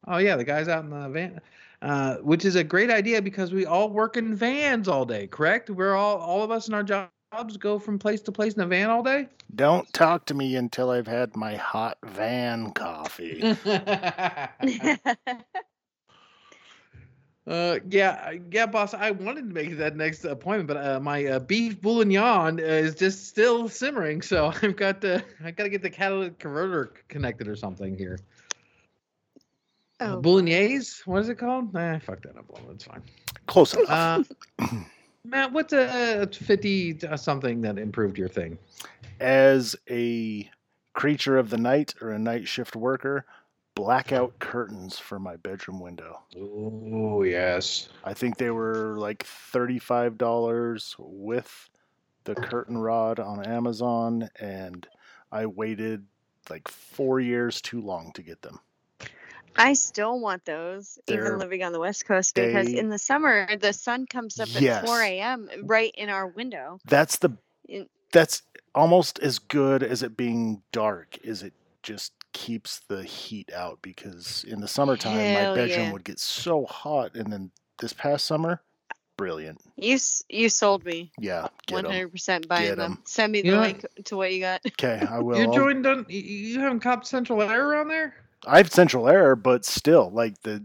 Oh 0.05 0.17
yeah, 0.17 0.35
the 0.35 0.43
guys 0.43 0.67
out 0.67 0.83
in 0.83 0.89
the 0.89 1.07
van, 1.07 1.39
uh, 1.81 2.15
which 2.17 2.45
is 2.45 2.55
a 2.55 2.63
great 2.63 2.89
idea 2.89 3.21
because 3.21 3.53
we 3.53 3.65
all 3.65 3.89
work 3.89 4.17
in 4.17 4.35
vans 4.35 4.87
all 4.87 5.05
day. 5.05 5.27
Correct? 5.27 5.69
We're 5.69 5.95
all 5.95 6.17
all 6.17 6.43
of 6.43 6.51
us 6.51 6.67
in 6.67 6.73
our 6.73 6.83
jobs 6.83 7.11
go 7.59 7.79
from 7.79 7.99
place 7.99 8.21
to 8.21 8.31
place 8.31 8.53
in 8.53 8.61
a 8.61 8.67
van 8.67 8.89
all 8.89 9.03
day. 9.03 9.27
Don't 9.55 9.91
talk 9.93 10.25
to 10.25 10.33
me 10.33 10.55
until 10.55 10.89
I've 10.89 11.07
had 11.07 11.35
my 11.35 11.55
hot 11.55 11.97
van 12.03 12.71
coffee. 12.71 13.55
Uh, 17.49 17.79
yeah, 17.89 18.33
yeah, 18.51 18.67
boss. 18.67 18.93
I 18.93 19.09
wanted 19.09 19.47
to 19.47 19.53
make 19.53 19.75
that 19.77 19.95
next 19.95 20.23
appointment, 20.23 20.67
but 20.67 20.77
uh, 20.77 20.99
my 20.99 21.25
uh, 21.25 21.39
beef 21.39 21.81
bourguignon 21.81 22.59
is 22.59 22.93
just 22.93 23.27
still 23.27 23.67
simmering. 23.67 24.21
So 24.21 24.53
I've 24.61 24.75
got 24.75 25.01
to, 25.01 25.23
I 25.43 25.49
got 25.49 25.63
to 25.63 25.69
get 25.69 25.81
the 25.81 25.89
catalytic 25.89 26.37
converter 26.37 26.93
connected 27.07 27.47
or 27.47 27.55
something 27.55 27.97
here. 27.97 28.19
Uh, 29.99 30.13
oh, 30.15 30.21
Bolognese? 30.21 31.01
What 31.05 31.21
is 31.21 31.29
it 31.29 31.35
called? 31.35 31.73
Nah, 31.73 31.99
fuck 31.99 32.21
that 32.23 32.37
up. 32.37 32.45
Well, 32.47 32.71
it's 32.71 32.85
fine. 32.85 33.03
Close 33.47 33.73
enough. 33.73 34.29
Uh, 34.59 34.65
Matt, 35.25 35.51
what's 35.51 35.73
a, 35.73 36.21
a 36.23 36.27
fifty 36.27 36.97
uh, 37.05 37.17
something 37.17 37.61
that 37.61 37.77
improved 37.77 38.17
your 38.17 38.29
thing? 38.29 38.57
As 39.19 39.75
a 39.89 40.49
creature 40.93 41.37
of 41.37 41.49
the 41.49 41.57
night 41.57 41.93
or 42.01 42.11
a 42.11 42.19
night 42.19 42.47
shift 42.47 42.75
worker, 42.75 43.25
blackout 43.75 44.37
curtains 44.39 44.99
for 44.99 45.19
my 45.19 45.35
bedroom 45.37 45.79
window. 45.79 46.19
Oh 46.37 47.23
yes. 47.23 47.89
I 48.03 48.13
think 48.13 48.37
they 48.37 48.49
were 48.49 48.95
like 48.97 49.25
$35 49.25 50.95
with 50.97 51.69
the 52.25 52.35
curtain 52.35 52.77
rod 52.77 53.19
on 53.19 53.45
Amazon, 53.45 54.29
and 54.39 54.87
I 55.31 55.45
waited 55.45 56.05
like 56.49 56.67
four 56.67 57.19
years 57.19 57.61
too 57.61 57.81
long 57.81 58.11
to 58.13 58.21
get 58.21 58.41
them. 58.41 58.59
I 59.59 59.73
still 59.73 60.19
want 60.19 60.45
those, 60.45 60.97
They're- 61.05 61.25
even 61.25 61.37
living 61.39 61.63
on 61.63 61.73
the 61.73 61.79
West 61.79 62.05
Coast, 62.05 62.33
because 62.35 62.67
they- 62.67 62.77
in 62.77 62.89
the 62.89 62.97
summer 62.97 63.55
the 63.57 63.73
sun 63.73 64.05
comes 64.07 64.39
up 64.39 64.47
Yes. 64.51 64.79
at 64.83 64.85
4 64.85 65.01
a.m. 65.01 65.49
Uh, 65.53 65.63
right 65.63 65.91
in 65.95 66.09
our 66.09 66.27
window. 66.27 66.79
That's 66.85 67.17
the 67.17 67.31
In- 67.67 67.87
that's 68.11 68.41
almost 68.73 69.19
as 69.19 69.37
good 69.39 69.83
as 69.83 70.01
it 70.01 70.15
being 70.17 70.63
dark 70.71 71.17
is 71.23 71.43
it 71.43 71.53
just 71.83 72.13
keeps 72.33 72.79
the 72.87 73.03
heat 73.03 73.51
out 73.53 73.79
because 73.81 74.43
in 74.47 74.61
the 74.61 74.67
summertime 74.67 75.13
Hell 75.17 75.51
my 75.51 75.55
bedroom 75.55 75.85
yeah. 75.87 75.91
would 75.91 76.03
get 76.03 76.19
so 76.19 76.65
hot 76.65 77.15
and 77.15 77.31
then 77.31 77.51
this 77.79 77.93
past 77.93 78.25
summer 78.25 78.61
brilliant 79.17 79.59
You 79.75 79.97
you 80.29 80.49
sold 80.49 80.85
me 80.85 81.11
yeah 81.19 81.47
100% 81.67 82.47
buying 82.47 82.67
Get 82.69 82.77
them. 82.77 82.93
'em. 82.93 83.01
Send 83.05 83.31
me 83.33 83.41
the 83.41 83.51
know 83.51 83.61
link 83.61 83.85
to 84.05 84.15
what 84.17 84.31
you 84.33 84.39
got. 84.41 84.61
okay 84.67 85.05
i 85.09 85.19
will 85.19 85.37
You 85.39 85.53
joined 85.53 85.85
on. 85.85 86.05
You, 86.09 86.19
you 86.21 86.59
haven't 86.59 86.79
copped 86.81 87.05
Central 87.07 87.41
Air 87.41 87.67
around 87.69 87.87
there? 87.89 88.15
I 88.47 88.57
have 88.57 88.71
central 88.71 89.07
air 89.07 89.35
but 89.35 89.65
still 89.65 90.09
like 90.11 90.41
the 90.41 90.63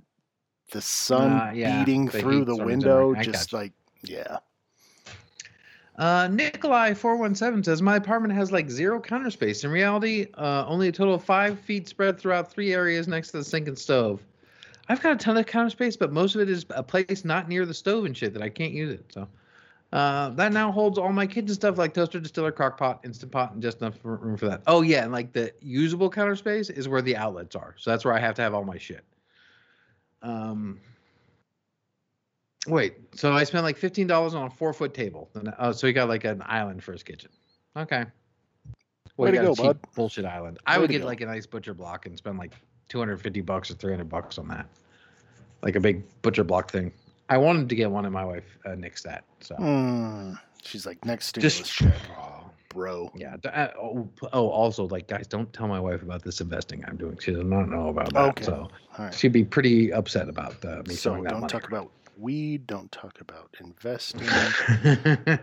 the 0.72 0.80
sun 0.80 1.30
Ah, 1.30 1.50
yeah, 1.52 1.84
beating 1.84 2.06
the 2.06 2.12
through 2.12 2.44
the 2.44 2.56
window 2.56 3.14
just 3.14 3.52
like 3.52 3.72
yeah 4.02 4.38
Uh, 5.96 6.26
Nikolai 6.26 6.92
four 6.92 7.16
one 7.16 7.34
seven 7.36 7.62
says 7.62 7.80
my 7.80 7.96
apartment 7.96 8.34
has 8.34 8.50
like 8.50 8.68
zero 8.68 9.00
counter 9.00 9.30
space. 9.30 9.62
In 9.62 9.70
reality, 9.70 10.26
uh, 10.34 10.64
only 10.66 10.88
a 10.88 10.92
total 10.92 11.14
of 11.14 11.22
five 11.22 11.58
feet 11.60 11.86
spread 11.86 12.18
throughout 12.18 12.50
three 12.50 12.72
areas 12.74 13.06
next 13.06 13.30
to 13.30 13.38
the 13.38 13.44
sink 13.44 13.68
and 13.68 13.78
stove. 13.78 14.20
I've 14.88 15.00
got 15.00 15.12
a 15.12 15.16
ton 15.16 15.36
of 15.36 15.46
counter 15.46 15.70
space, 15.70 15.96
but 15.96 16.12
most 16.12 16.34
of 16.34 16.40
it 16.40 16.50
is 16.50 16.66
a 16.70 16.82
place 16.82 17.24
not 17.24 17.48
near 17.48 17.64
the 17.64 17.72
stove 17.74 18.06
and 18.06 18.16
shit 18.16 18.34
that 18.34 18.42
I 18.42 18.48
can't 18.48 18.72
use 18.72 18.92
it. 18.92 19.04
So 19.12 19.28
uh, 19.94 20.28
that 20.30 20.52
now 20.52 20.70
holds 20.70 20.98
all 20.98 21.12
my 21.12 21.26
kitchen 21.26 21.54
stuff 21.54 21.78
like 21.78 21.94
toaster, 21.94 22.20
distiller, 22.20 22.52
crock 22.52 22.76
pot, 22.76 23.00
instant 23.04 23.32
pot, 23.32 23.52
and 23.52 23.62
just 23.62 23.80
enough 23.80 23.94
room 24.02 24.36
for 24.36 24.46
that. 24.46 24.60
Oh 24.66 24.82
yeah, 24.82 25.04
and 25.04 25.12
like 25.12 25.32
the 25.32 25.54
usable 25.60 26.10
counter 26.10 26.36
space 26.36 26.68
is 26.68 26.88
where 26.88 27.00
the 27.00 27.16
outlets 27.16 27.56
are. 27.56 27.74
So 27.78 27.90
that's 27.90 28.04
where 28.04 28.12
I 28.12 28.18
have 28.18 28.34
to 28.34 28.42
have 28.42 28.52
all 28.52 28.64
my 28.64 28.76
shit. 28.76 29.04
Um, 30.20 30.80
Wait, 32.66 32.94
so 33.14 33.32
I 33.32 33.44
spent 33.44 33.62
like 33.62 33.76
fifteen 33.76 34.06
dollars 34.06 34.34
on 34.34 34.46
a 34.46 34.50
four 34.50 34.72
foot 34.72 34.94
table. 34.94 35.28
And, 35.34 35.52
oh, 35.58 35.72
so 35.72 35.86
he 35.86 35.92
got 35.92 36.08
like 36.08 36.24
an 36.24 36.42
island 36.46 36.82
for 36.82 36.92
his 36.92 37.02
kitchen. 37.02 37.30
Okay. 37.76 38.06
Way 39.16 39.32
he 39.32 39.36
to 39.36 39.42
go, 39.42 39.54
bud. 39.54 39.78
Bullshit 39.94 40.24
island. 40.24 40.58
I 40.66 40.78
would 40.78 40.90
get 40.90 41.02
go. 41.02 41.06
like 41.06 41.20
a 41.20 41.26
nice 41.26 41.46
butcher 41.46 41.74
block 41.74 42.06
and 42.06 42.16
spend 42.16 42.38
like 42.38 42.54
two 42.88 42.98
hundred 42.98 43.20
fifty 43.20 43.42
bucks 43.42 43.70
or 43.70 43.74
three 43.74 43.92
hundred 43.92 44.08
bucks 44.08 44.38
on 44.38 44.48
that, 44.48 44.66
like 45.62 45.76
a 45.76 45.80
big 45.80 46.02
butcher 46.22 46.42
block 46.42 46.70
thing. 46.70 46.90
I 47.28 47.38
wanted 47.38 47.68
to 47.70 47.74
get 47.74 47.90
one, 47.90 48.04
and 48.04 48.12
my 48.14 48.24
wife 48.24 48.44
uh, 48.66 48.70
nixed 48.70 49.02
that. 49.02 49.24
So 49.40 49.54
Hmm. 49.56 50.32
she's 50.62 50.84
like 50.86 51.04
next 51.04 51.26
stimulus 51.28 51.58
just 51.58 51.72
check 51.72 51.94
bro. 52.68 53.10
Yeah. 53.14 53.36
d- 53.40 53.48
uh, 53.48 53.68
Oh, 53.80 54.08
oh, 54.32 54.48
also, 54.48 54.88
like, 54.88 55.06
guys, 55.06 55.26
don't 55.28 55.50
tell 55.52 55.68
my 55.68 55.78
wife 55.80 56.02
about 56.02 56.22
this 56.22 56.40
investing 56.40 56.84
I'm 56.86 56.96
doing. 56.96 57.16
She 57.18 57.32
does 57.32 57.44
not 57.44 57.68
know 57.68 57.88
about 57.88 58.12
that. 58.14 58.30
Okay. 58.30 58.44
So 58.44 58.68
All 58.98 59.04
right. 59.04 59.14
she'd 59.14 59.32
be 59.32 59.44
pretty 59.44 59.92
upset 59.92 60.28
about 60.28 60.62
uh, 60.64 60.82
me 60.88 60.94
So 60.94 61.10
showing 61.10 61.22
that 61.24 61.30
don't 61.30 61.40
money. 61.42 61.50
talk 61.52 61.68
about 61.68 61.90
weed. 62.18 62.66
Don't 62.66 62.90
talk 62.90 63.20
about 63.20 63.54
investing. 63.60 64.28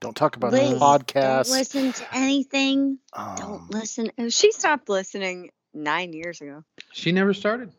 don't 0.00 0.16
talk 0.16 0.36
about 0.36 0.52
Liz, 0.52 0.74
podcasts. 0.80 1.12
Don't 1.46 1.48
listen 1.50 1.92
to 1.92 2.04
anything. 2.12 2.98
Um, 3.12 3.36
Don't 3.36 3.70
listen. 3.70 4.10
uh, 4.18 4.28
She 4.30 4.50
stopped 4.52 4.88
listening 4.88 5.50
nine 5.72 6.12
years 6.12 6.40
ago. 6.40 6.64
she 6.92 7.12
never 7.12 7.32
started. 7.32 7.70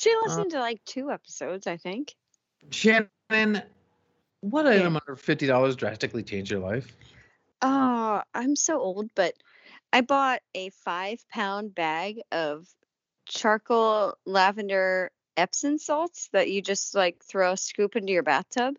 She 0.00 0.16
listened 0.24 0.52
to 0.52 0.60
like 0.60 0.82
two 0.86 1.10
episodes, 1.10 1.66
I 1.66 1.76
think. 1.76 2.14
Shannon, 2.70 3.62
what 4.40 4.66
item 4.66 4.96
under 4.96 5.14
fifty 5.14 5.46
dollars 5.46 5.76
drastically 5.76 6.22
changed 6.22 6.50
your 6.50 6.60
life? 6.60 6.96
Oh, 7.60 8.22
I'm 8.32 8.56
so 8.56 8.80
old, 8.80 9.10
but 9.14 9.34
I 9.92 10.00
bought 10.00 10.40
a 10.54 10.70
five 10.70 11.22
pound 11.28 11.74
bag 11.74 12.22
of 12.32 12.66
charcoal 13.26 14.14
lavender 14.24 15.10
Epsom 15.36 15.76
salts 15.76 16.30
that 16.32 16.50
you 16.50 16.62
just 16.62 16.94
like 16.94 17.22
throw 17.22 17.52
a 17.52 17.56
scoop 17.58 17.94
into 17.94 18.14
your 18.14 18.22
bathtub. 18.22 18.76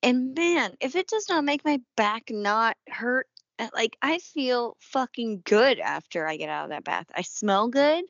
And 0.00 0.32
man, 0.36 0.76
if 0.80 0.94
it 0.94 1.08
does 1.08 1.28
not 1.28 1.42
make 1.42 1.64
my 1.64 1.80
back 1.96 2.30
not 2.30 2.76
hurt, 2.88 3.26
uh, 3.58 3.66
like 3.74 3.96
I 4.00 4.18
feel 4.18 4.76
fucking 4.78 5.42
good 5.44 5.80
after 5.80 6.24
I 6.24 6.36
get 6.36 6.50
out 6.50 6.66
of 6.66 6.70
that 6.70 6.84
bath. 6.84 7.06
I 7.12 7.22
smell 7.22 7.66
good. 7.66 8.04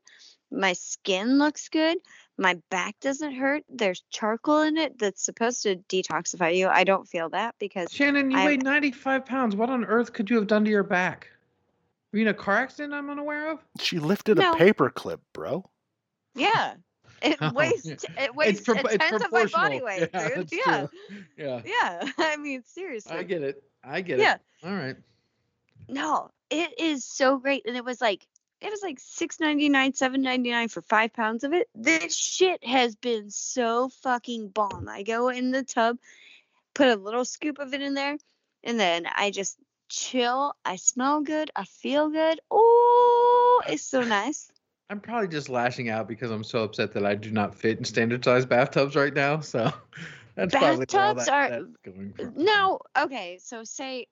My 0.50 0.74
skin 0.74 1.38
looks 1.38 1.70
good. 1.70 1.96
My 2.38 2.56
back 2.70 2.98
doesn't 3.00 3.34
hurt. 3.34 3.62
There's 3.68 4.02
charcoal 4.10 4.62
in 4.62 4.76
it 4.76 4.98
that's 4.98 5.22
supposed 5.22 5.62
to 5.64 5.76
detoxify 5.88 6.56
you. 6.56 6.68
I 6.68 6.84
don't 6.84 7.06
feel 7.06 7.28
that 7.30 7.54
because 7.58 7.92
Shannon, 7.92 8.30
you 8.30 8.38
I- 8.38 8.46
weigh 8.46 8.56
ninety-five 8.56 9.26
pounds. 9.26 9.54
What 9.54 9.68
on 9.70 9.84
earth 9.84 10.12
could 10.12 10.30
you 10.30 10.36
have 10.36 10.46
done 10.46 10.64
to 10.64 10.70
your 10.70 10.82
back? 10.82 11.28
Were 12.12 12.18
you 12.18 12.24
in 12.24 12.28
a 12.28 12.34
car 12.34 12.56
accident 12.58 12.94
I'm 12.94 13.08
unaware 13.10 13.50
of? 13.50 13.58
she 13.80 13.98
lifted 13.98 14.38
No. 14.38 14.52
a 14.52 14.56
paper 14.56 14.90
clip, 14.90 15.20
bro. 15.32 15.68
Yeah. 16.34 16.74
It 17.22 17.36
Oh, 17.40 17.52
weighs 17.52 17.86
it 17.86 18.34
weighs 18.34 18.60
pro- 18.62 18.74
a 18.80 18.98
tenth 18.98 19.24
of 19.24 19.30
my 19.32 19.46
body 19.46 19.80
weight, 19.82 20.08
Yeah, 20.12 20.28
dude. 20.34 20.48
Yeah. 20.52 20.86
true. 20.86 21.18
Yeah. 21.36 21.60
Yeah. 21.64 22.10
I 22.18 22.36
mean, 22.36 22.64
seriously. 22.66 23.16
I 23.16 23.22
get 23.22 23.42
it. 23.42 23.62
I 23.84 24.00
get 24.00 24.18
Yeah. 24.18 24.34
it. 24.34 24.40
All 24.64 24.72
right. 24.74 24.96
No, 25.88 26.30
it 26.50 26.78
is 26.78 27.04
so 27.04 27.38
great. 27.38 27.66
And 27.66 27.76
it 27.76 27.84
was 27.84 28.00
like 28.00 28.26
it 28.62 28.70
was 28.70 28.82
like 28.82 28.98
six 29.00 29.40
ninety 29.40 29.68
nine, 29.68 29.92
seven 29.94 30.22
ninety 30.22 30.50
nine 30.50 30.68
for 30.68 30.82
five 30.82 31.12
pounds 31.12 31.44
of 31.44 31.52
it. 31.52 31.68
This 31.74 32.16
shit 32.16 32.64
has 32.64 32.94
been 32.96 33.30
so 33.30 33.88
fucking 34.02 34.48
bomb. 34.48 34.88
I 34.88 35.02
go 35.02 35.28
in 35.28 35.50
the 35.50 35.62
tub, 35.62 35.98
put 36.74 36.88
a 36.88 36.96
little 36.96 37.24
scoop 37.24 37.58
of 37.58 37.74
it 37.74 37.82
in 37.82 37.94
there, 37.94 38.16
and 38.64 38.78
then 38.78 39.06
I 39.12 39.30
just 39.30 39.58
chill. 39.88 40.54
I 40.64 40.76
smell 40.76 41.22
good. 41.22 41.50
I 41.56 41.64
feel 41.64 42.08
good. 42.08 42.40
Oh, 42.50 43.62
it's 43.68 43.82
so 43.84 44.02
nice. 44.02 44.50
I'm 44.90 45.00
probably 45.00 45.28
just 45.28 45.48
lashing 45.48 45.88
out 45.88 46.06
because 46.06 46.30
I'm 46.30 46.44
so 46.44 46.62
upset 46.64 46.92
that 46.92 47.06
I 47.06 47.14
do 47.14 47.30
not 47.30 47.54
fit 47.54 47.78
in 47.78 47.84
standard 47.84 48.22
size 48.24 48.44
bathtubs 48.44 48.94
right 48.94 49.14
now. 49.14 49.40
So 49.40 49.72
that's 50.34 50.54
probably 50.54 50.84
where 50.90 51.02
all 51.02 51.14
Bathtubs 51.14 51.24
that, 51.24 51.28
are- 51.32 51.50
that's 51.50 51.76
going 51.82 52.12
from. 52.12 52.34
No, 52.36 52.78
okay. 52.98 53.38
So 53.42 53.64
say 53.64 54.06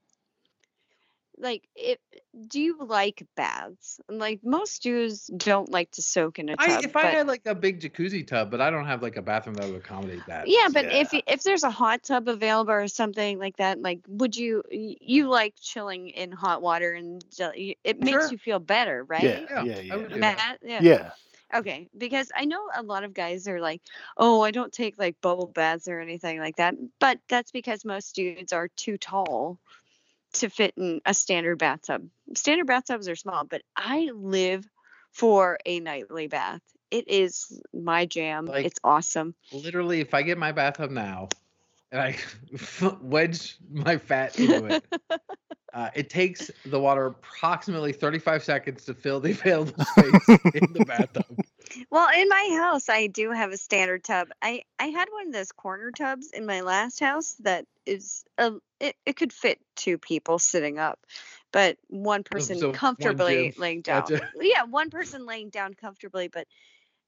like 1.40 1.68
it 1.74 2.00
do 2.48 2.60
you 2.60 2.78
like 2.80 3.26
baths? 3.36 4.00
Like 4.08 4.40
most 4.44 4.82
Jews 4.82 5.26
don't 5.36 5.70
like 5.70 5.90
to 5.92 6.02
soak 6.02 6.38
in 6.38 6.48
a 6.48 6.56
tub. 6.56 6.82
I, 6.82 6.84
if 6.84 6.96
I 6.96 7.06
had 7.06 7.26
like 7.26 7.42
a 7.46 7.54
big 7.54 7.80
jacuzzi 7.80 8.26
tub, 8.26 8.50
but 8.50 8.60
I 8.60 8.70
don't 8.70 8.86
have 8.86 9.02
like 9.02 9.16
a 9.16 9.22
bathroom 9.22 9.54
that 9.56 9.66
would 9.68 9.76
accommodate 9.76 10.26
that. 10.26 10.46
yeah, 10.46 10.68
but 10.72 10.86
if 10.90 11.12
Yeah. 11.12 11.18
y- 11.18 11.22
if 11.26 11.42
there's 11.42 11.62
a 11.64 11.70
hot 11.70 12.02
tub 12.02 12.28
available 12.28 12.72
or 12.72 12.88
something 12.88 13.38
like 13.38 13.56
that, 13.56 13.80
like 13.80 14.00
would 14.08 14.36
you 14.36 14.62
you 14.70 15.28
like 15.28 15.54
chilling 15.60 16.08
in 16.10 16.32
hot 16.32 16.62
water 16.62 16.92
and 16.92 17.22
it 17.84 17.98
makes 18.00 18.10
Sure. 18.10 18.30
you 18.30 18.38
feel 18.38 18.58
better, 18.58 19.04
right? 19.04 19.46
Yeah, 19.50 19.64
Yeah, 19.64 19.64
yeah, 19.64 19.80
I 19.90 19.96
yeah. 19.96 19.96
would 19.96 20.10
yeah. 20.12 20.20
Matt, 20.20 20.58
yeah. 20.62 20.80
Yeah. 20.82 21.10
Okay, 21.54 21.88
because 21.96 22.30
I 22.34 22.44
know 22.44 22.60
a 22.74 22.82
lot 22.82 23.04
of 23.04 23.12
guys 23.12 23.48
are 23.48 23.60
like, 23.60 23.82
"Oh, 24.16 24.40
I 24.40 24.50
don't 24.52 24.72
take 24.72 24.98
like 24.98 25.20
bubble 25.20 25.46
baths 25.48 25.88
or 25.88 26.00
anything 26.00 26.38
like 26.40 26.56
that," 26.56 26.74
but 27.00 27.18
that's 27.28 27.50
because 27.50 27.84
most 27.84 28.14
dudes 28.14 28.52
are 28.52 28.68
too 28.68 28.98
tall 28.98 29.58
to 30.34 30.48
fit 30.48 30.74
in 30.76 31.00
a 31.04 31.14
standard 31.14 31.58
bathtub. 31.58 32.08
Standard 32.34 32.66
bathtubs 32.66 33.08
are 33.08 33.16
small, 33.16 33.44
but 33.44 33.62
I 33.76 34.10
live 34.14 34.66
for 35.12 35.58
a 35.66 35.80
nightly 35.80 36.28
bath. 36.28 36.62
It 36.90 37.08
is 37.08 37.60
my 37.72 38.06
jam. 38.06 38.46
Like- 38.46 38.66
it's 38.66 38.80
awesome. 38.82 39.34
Literally, 39.52 40.00
if 40.00 40.14
I 40.14 40.22
get 40.22 40.38
my 40.38 40.52
bathtub 40.52 40.90
now 40.90 41.28
and 41.92 42.00
I 42.00 42.16
wedge 43.00 43.56
my 43.70 43.96
fat 43.96 44.38
into 44.38 44.64
it, 44.66 44.84
uh, 45.72 45.90
it 45.94 46.10
takes 46.10 46.50
the 46.64 46.80
water 46.80 47.06
approximately 47.06 47.92
35 47.92 48.44
seconds 48.44 48.84
to 48.86 48.94
fill 48.94 49.20
the 49.20 49.32
available 49.32 49.84
space 49.84 50.28
in 50.54 50.72
the 50.72 50.84
bathtub. 50.86 51.38
Well, 51.90 52.08
in 52.14 52.28
my 52.28 52.58
house, 52.60 52.88
I 52.88 53.06
do 53.06 53.30
have 53.30 53.52
a 53.52 53.56
standard 53.56 54.04
tub. 54.04 54.28
I 54.42 54.62
I 54.78 54.86
had 54.86 55.08
one 55.10 55.28
of 55.28 55.32
those 55.32 55.52
corner 55.52 55.90
tubs 55.90 56.30
in 56.30 56.46
my 56.46 56.60
last 56.62 57.00
house 57.00 57.36
that 57.40 57.66
is 57.86 58.24
a 58.38 58.52
it, 58.80 58.96
it 59.06 59.16
could 59.16 59.32
fit 59.32 59.60
two 59.76 59.98
people 59.98 60.38
sitting 60.38 60.78
up, 60.78 60.98
but 61.52 61.76
one 61.88 62.20
oh, 62.20 62.30
person 62.30 62.58
so 62.58 62.72
comfortably 62.72 63.50
Jim. 63.50 63.60
laying 63.60 63.82
down. 63.82 64.02
Gotcha. 64.02 64.30
Yeah, 64.40 64.64
one 64.64 64.90
person 64.90 65.26
laying 65.26 65.50
down 65.50 65.74
comfortably, 65.74 66.28
but 66.28 66.46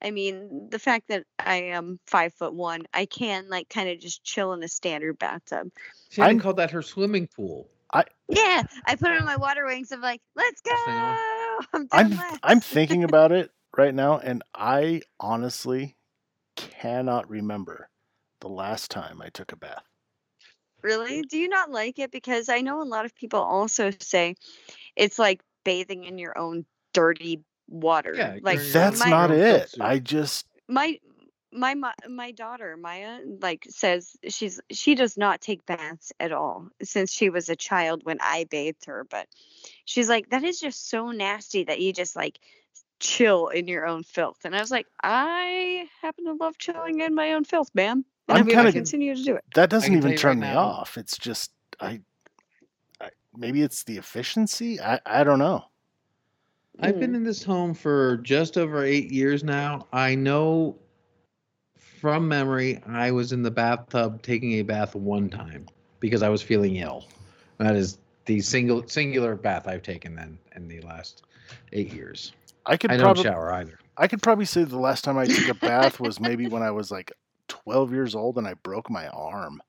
I 0.03 0.11
mean, 0.11 0.69
the 0.71 0.79
fact 0.79 1.09
that 1.09 1.25
I 1.39 1.57
am 1.57 2.01
five 2.07 2.35
foot 2.35 2.55
one, 2.55 2.83
I 2.93 3.07
can 3.07 3.49
like 3.49 3.69
kind 3.69 3.89
of 3.89 4.01
just 4.01 4.25
chill 4.25 4.53
in 4.53 4.63
a 4.63 4.69
standard 4.69 5.19
bathtub. 5.19 5.71
Shannon 6.11 6.29
I'm- 6.29 6.41
called 6.41 6.57
that 6.57 6.71
her 6.73 6.83
swimming 6.83 7.29
pool. 7.29 7.69
I 7.95 8.05
yeah, 8.29 8.63
I 8.87 8.97
put 8.97 9.11
on 9.11 9.27
my 9.27 9.37
water 9.37 9.67
wings. 9.67 9.93
I'm 9.93 10.01
like, 10.01 10.23
let's 10.35 10.63
go. 10.63 10.73
I'm 11.75 11.89
I'm. 11.93 12.19
I'm 12.43 12.61
thinking 12.61 13.05
about 13.05 13.33
it 13.33 13.51
right 13.77 13.95
now, 13.95 14.19
and 14.19 14.43
I 14.55 15.03
honestly 15.21 15.97
cannot 16.57 17.29
remember 17.29 17.89
the 18.41 18.49
last 18.49 18.91
time 18.91 19.23
I 19.23 19.29
took 19.31 19.53
a 19.53 19.57
bath. 19.57 19.85
Really? 20.83 21.23
Do 21.23 21.39
you 21.39 21.49
not 21.49 21.71
like 21.71 21.99
it? 21.99 22.11
Because 22.11 22.49
I 22.49 22.61
know 22.61 22.83
a 22.83 22.85
lot 22.85 23.05
of 23.05 23.15
people 23.15 23.41
also 23.41 23.91
say 24.01 24.35
it's 24.97 25.19
like 25.19 25.43
bathing 25.65 26.05
in 26.05 26.19
your 26.19 26.37
own 26.37 26.67
dirty 26.93 27.41
water. 27.69 28.15
Yeah, 28.15 28.39
like 28.43 28.57
you're 28.57 28.65
in 28.65 28.73
your 28.73 28.73
That's 28.73 29.01
my, 29.01 29.11
not 29.11 29.31
own 29.31 29.39
it. 29.39 29.75
I 29.81 29.99
just 30.01 30.47
my 30.69 30.99
my 31.53 31.75
my 31.75 31.93
my 32.09 32.33
daughter 32.33 32.77
Maya 32.77 33.21
like 33.41 33.67
says 33.69 34.17
she's 34.29 34.61
she 34.71 34.95
does 34.95 35.17
not 35.17 35.41
take 35.41 35.65
baths 35.67 36.13
at 36.19 36.33
all 36.33 36.69
since 36.83 37.13
she 37.13 37.31
was 37.31 37.49
a 37.49 37.57
child 37.57 38.05
when 38.05 38.19
I 38.21 38.47
bathed 38.51 38.87
her. 38.87 39.07
But 39.09 39.29
she's 39.85 40.09
like 40.09 40.31
that 40.31 40.43
is 40.43 40.59
just 40.59 40.89
so 40.89 41.11
nasty 41.11 41.65
that 41.65 41.81
you 41.81 41.93
just 41.93 42.17
like 42.17 42.41
chill 43.03 43.49
in 43.49 43.69
your 43.69 43.87
own 43.87 44.05
filth. 44.05 44.39
And 44.45 44.57
I 44.57 44.61
was 44.61 44.71
like, 44.71 44.87
I 45.03 45.87
happen 46.01 46.25
to 46.25 46.33
love 46.33 46.57
chilling 46.57 47.01
in 47.01 47.15
my 47.15 47.33
own 47.33 47.45
filth, 47.45 47.69
man. 47.75 48.05
And 48.29 48.39
I'm 48.39 48.39
I'm, 48.39 48.45
going 48.45 48.49
to 48.49 48.55
kinda- 48.55 48.73
continue 48.73 49.15
to 49.15 49.23
do 49.23 49.35
it. 49.35 49.45
that 49.55 49.69
doesn't 49.69 49.95
even 49.95 50.17
turn 50.17 50.41
right 50.41 50.49
me 50.49 50.55
now- 50.55 50.61
off. 50.61 50.97
It's 50.97 51.19
just 51.19 51.51
I, 51.81 52.01
I 53.01 53.11
maybe 53.37 53.63
it's 53.63 53.85
the 53.85 53.99
efficiency. 53.99 54.81
I 54.81 55.01
I 55.05 55.25
don't 55.25 55.41
know. 55.41 55.65
I've 56.81 56.99
been 56.99 57.11
hmm. 57.11 57.17
in 57.17 57.25
this 57.25 57.43
home 57.43 57.75
for 57.75 58.17
just 58.19 58.57
over 58.57 58.83
eight 58.83 59.13
years 59.13 59.45
now. 59.45 59.87
I 59.93 60.15
know 60.15 60.79
from 61.77 62.27
memory 62.27 62.81
I 62.87 63.11
was 63.11 63.33
in 63.33 63.43
the 63.43 63.51
bathtub 63.51 64.23
taking 64.23 64.53
a 64.53 64.63
bath 64.63 64.95
one 64.95 65.29
time 65.29 65.67
because 66.01 66.23
I 66.23 66.31
was 66.31 66.41
feeling 66.41 66.77
ill. 66.77 67.05
That 67.59 67.77
is 67.77 67.99
the 68.25 68.41
single 68.41 68.87
singular 68.87 69.37
bath 69.37 69.69
I've 69.69 69.83
taken 69.83 70.15
then 70.15 70.39
in 70.57 70.69
the 70.69 70.81
last 70.81 71.25
eight 71.73 71.93
years. 71.93 72.33
I 72.67 72.77
could 72.77 72.91
I 72.93 72.97
don't 72.97 73.05
probably 73.05 73.23
shower 73.25 73.53
either. 73.53 73.79
I 73.97 74.09
could 74.09 74.23
probably 74.23 74.45
say 74.45 74.65
the 74.65 74.79
last 74.79 75.05
time 75.05 75.19
I 75.19 75.27
took 75.27 75.49
a 75.49 75.55
bath 75.55 76.01
was 76.01 76.21
maybe 76.21 76.49
when 76.49 76.63
I 76.63 76.71
was 76.71 76.91
like 76.91 77.13
12 77.49 77.93
years 77.93 78.15
old 78.15 78.39
and 78.39 78.47
I 78.47 78.55
broke 78.55 78.89
my 78.91 79.09
arm. 79.09 79.61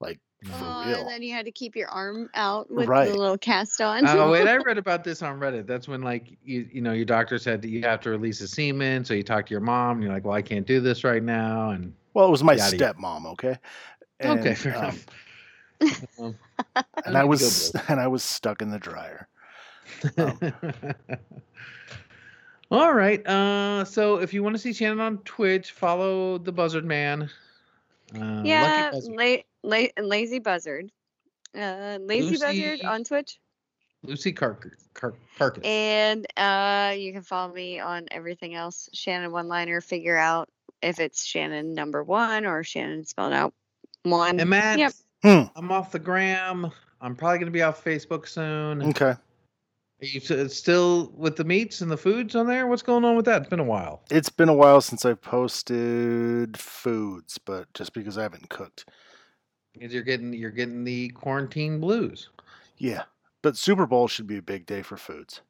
Like 0.00 0.18
for 0.44 0.52
Oh, 0.54 0.82
real. 0.86 1.00
and 1.00 1.08
then 1.08 1.22
you 1.22 1.32
had 1.32 1.44
to 1.46 1.52
keep 1.52 1.76
your 1.76 1.88
arm 1.88 2.28
out 2.34 2.68
with 2.70 2.88
Right. 2.88 3.08
the 3.08 3.16
little 3.16 3.38
cast 3.38 3.80
on. 3.80 4.06
Oh 4.06 4.30
wait, 4.30 4.48
I 4.48 4.56
read 4.66 4.78
about 4.78 5.04
this 5.04 5.22
on 5.22 5.38
Reddit. 5.38 5.66
That's 5.66 5.86
when 5.86 6.02
like 6.02 6.36
you 6.44 6.68
you 6.72 6.80
know 6.82 6.92
your 6.92 7.04
doctor 7.04 7.38
said 7.38 7.62
that 7.62 7.68
you 7.68 7.82
have 7.82 8.00
to 8.00 8.10
release 8.10 8.40
a 8.40 8.48
semen, 8.48 9.04
so 9.04 9.14
you 9.14 9.22
talk 9.22 9.46
to 9.46 9.50
your 9.52 9.60
mom 9.60 9.96
and 9.98 10.02
you're 10.02 10.12
like, 10.12 10.24
well, 10.24 10.34
I 10.34 10.42
can't 10.42 10.66
do 10.66 10.80
this 10.80 11.04
right 11.04 11.22
now, 11.22 11.70
and 11.70 11.94
Well, 12.14 12.26
it 12.26 12.30
was 12.30 12.42
my 12.42 12.54
Yada, 12.54 12.76
yada. 12.76 12.94
stepmom, 12.94 13.26
okay? 13.32 13.58
okay, 14.24 14.48
And, 14.48 14.58
fair 14.58 14.76
um, 14.76 14.82
enough. 14.82 15.06
Um, 16.18 16.34
and 17.06 17.16
I 17.18 17.24
was 17.24 17.72
and 17.88 18.00
I 18.00 18.06
was 18.06 18.22
stuck 18.22 18.62
in 18.62 18.70
the 18.70 18.78
dryer. 18.78 19.28
Um, 20.16 20.38
All 22.70 22.92
right. 22.94 23.24
Uh, 23.26 23.84
so 23.84 24.16
if 24.16 24.32
you 24.32 24.42
want 24.42 24.54
to 24.54 24.58
see 24.58 24.72
Shannon 24.72 25.00
on 25.00 25.18
Twitch, 25.18 25.72
follow 25.72 26.38
the 26.38 26.52
Buzzard 26.52 26.84
Man. 26.86 27.28
Uh, 28.14 28.42
yeah, 28.44 28.90
Lucky 28.92 28.96
Buzzard. 29.10 29.44
la- 29.62 29.78
la- 29.98 30.02
lazy 30.06 30.38
buzzard. 30.38 30.90
Uh, 31.56 31.98
lazy 32.00 32.38
buzzard 32.38 32.82
on 32.82 33.04
Twitch, 33.04 33.38
Lucy 34.04 34.32
Carker, 34.32 34.72
Car- 34.94 35.14
Carcass. 35.36 35.62
and 35.64 36.26
uh, 36.38 36.94
you 36.96 37.12
can 37.12 37.20
follow 37.22 37.52
me 37.52 37.78
on 37.78 38.06
everything 38.10 38.54
else. 38.54 38.88
Shannon 38.94 39.32
one 39.32 39.48
liner. 39.48 39.82
Figure 39.82 40.16
out 40.16 40.48
if 40.80 40.98
it's 40.98 41.24
Shannon 41.24 41.74
number 41.74 42.02
one 42.02 42.46
or 42.46 42.64
Shannon 42.64 43.04
spelled 43.04 43.34
out 43.34 43.52
one. 44.02 44.40
And 44.40 44.48
Matt, 44.48 44.78
Yep. 44.78 44.92
Hmm. 45.22 45.42
I'm 45.56 45.70
off 45.70 45.92
the 45.92 45.98
gram. 45.98 46.70
I'm 47.02 47.16
probably 47.16 47.38
going 47.38 47.46
to 47.46 47.52
be 47.52 47.62
off 47.62 47.84
Facebook 47.84 48.26
soon. 48.26 48.82
Okay. 48.82 49.14
Are 50.02 50.06
you 50.06 50.48
still 50.48 51.12
with 51.16 51.36
the 51.36 51.44
meats 51.44 51.80
and 51.80 51.88
the 51.88 51.96
foods 51.96 52.34
on 52.34 52.48
there? 52.48 52.66
What's 52.66 52.82
going 52.82 53.04
on 53.04 53.14
with 53.14 53.24
that? 53.26 53.42
It's 53.42 53.48
been 53.50 53.60
a 53.60 53.64
while. 53.64 54.02
It's 54.10 54.28
been 54.28 54.48
a 54.48 54.54
while 54.54 54.80
since 54.80 55.04
I've 55.04 55.20
posted 55.22 56.56
foods, 56.56 57.38
but 57.38 57.72
just 57.72 57.92
because 57.92 58.18
I 58.18 58.22
haven't 58.22 58.48
cooked. 58.48 58.88
Because 59.72 59.94
you're 59.94 60.02
getting 60.02 60.32
you're 60.32 60.50
getting 60.50 60.82
the 60.82 61.10
quarantine 61.10 61.78
blues. 61.78 62.30
Yeah. 62.78 63.04
But 63.42 63.56
Super 63.56 63.86
Bowl 63.86 64.08
should 64.08 64.26
be 64.26 64.38
a 64.38 64.42
big 64.42 64.66
day 64.66 64.82
for 64.82 64.96
foods. 64.96 65.40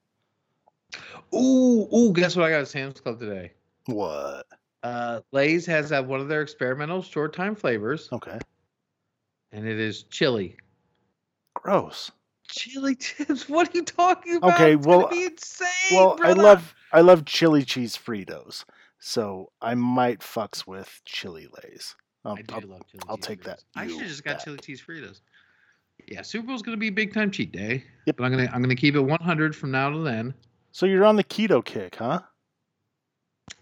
Ooh, 1.34 1.88
ooh! 1.94 2.12
Guess 2.12 2.36
what 2.36 2.44
I 2.44 2.50
got 2.50 2.61
at 2.61 2.68
Sam's 2.68 3.00
Club 3.00 3.18
today? 3.20 3.53
What? 3.86 4.46
Uh, 4.82 5.20
Lay's 5.32 5.64
has 5.64 5.92
uh, 5.92 6.03
one 6.03 6.20
of 6.20 6.28
their 6.28 6.42
experimental 6.42 7.00
short 7.00 7.34
time 7.34 7.55
flavors, 7.55 8.11
Okay. 8.12 8.38
and 9.53 9.66
it 9.66 9.78
is 9.80 10.03
chili. 10.05 10.57
Gross. 11.55 12.11
Chili 12.53 12.94
chips? 12.94 13.48
What 13.48 13.68
are 13.68 13.76
you 13.78 13.84
talking 13.84 14.36
about? 14.36 14.55
Okay, 14.55 14.74
It's 14.74 14.86
well, 14.86 15.09
be 15.09 15.24
insane. 15.24 15.68
Well, 15.92 16.16
I 16.22 16.32
love 16.32 16.74
I 16.92 17.00
love 17.00 17.24
chili 17.24 17.64
cheese 17.64 17.96
Fritos, 17.96 18.64
so 18.98 19.50
I 19.61 19.74
might 19.74 20.20
fucks 20.20 20.66
with 20.66 21.00
chili 21.05 21.48
lays. 21.62 21.94
I'll, 22.24 22.34
I 22.34 22.40
um, 22.40 22.44
do 22.46 22.55
I'll- 22.55 22.68
love 22.68 22.82
chili 22.90 23.03
I'll 23.09 23.16
cheese 23.16 23.26
take 23.26 23.44
that 23.44 23.64
I 23.74 23.86
should 23.88 23.98
have 24.00 24.09
just 24.09 24.24
got 24.24 24.36
back. 24.36 24.44
chili 24.44 24.59
cheese 24.59 24.82
Fritos. 24.86 25.20
Yeah, 26.09 26.22
Super 26.22 26.46
Bowl's 26.48 26.62
gonna 26.62 26.76
be 26.76 26.88
a 26.88 26.92
big 26.92 27.14
time 27.14 27.30
cheat 27.30 27.53
day. 27.53 27.84
Yep. 28.07 28.16
But 28.16 28.24
I'm 28.24 28.30
gonna 28.32 28.50
I'm 28.53 28.62
gonna 28.62 28.74
keep 28.76 28.94
it 28.94 29.00
100 29.00 29.57
from 29.57 29.70
now 29.70 29.90
to 29.90 29.98
then. 29.98 30.34
So 30.72 30.86
you're 30.86 31.05
on 31.05 31.16
the 31.16 31.24
keto 31.24 31.64
kick, 31.64 31.96
huh? 31.96 32.20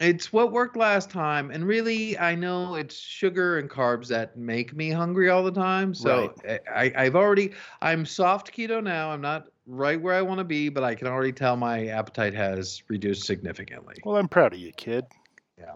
It's 0.01 0.33
what 0.33 0.51
worked 0.53 0.77
last 0.77 1.11
time, 1.11 1.51
and 1.51 1.67
really, 1.67 2.19
I 2.19 2.35
know 2.35 2.75
it's 2.75 2.97
sugar 2.97 3.59
and 3.59 3.69
carbs 3.69 4.09
that 4.09 4.37
make 4.37 4.75
me 4.75 4.91
hungry 4.91 5.29
all 5.31 5.43
the 5.43 5.53
time. 5.53 5.95
So 5.95 6.35
I, 6.75 6.93
I've 6.97 7.17
already, 7.17 7.53
I'm 7.83 8.07
soft 8.07 8.53
keto 8.55 8.83
now. 8.83 9.11
I'm 9.11 9.21
not 9.21 9.49
right 9.67 10.01
where 10.01 10.15
I 10.15 10.23
want 10.23 10.39
to 10.39 10.45
be, 10.45 10.69
but 10.69 10.85
I 10.85 10.95
can 10.95 11.07
already 11.07 11.33
tell 11.33 11.57
my 11.57 11.89
appetite 11.89 12.35
has 12.35 12.83
reduced 12.89 13.25
significantly. 13.25 13.97
Well, 14.05 14.17
I'm 14.17 14.29
proud 14.29 14.55
of 14.55 14.59
you, 14.59 14.73
kid. 14.73 15.05
Yeah 15.59 15.75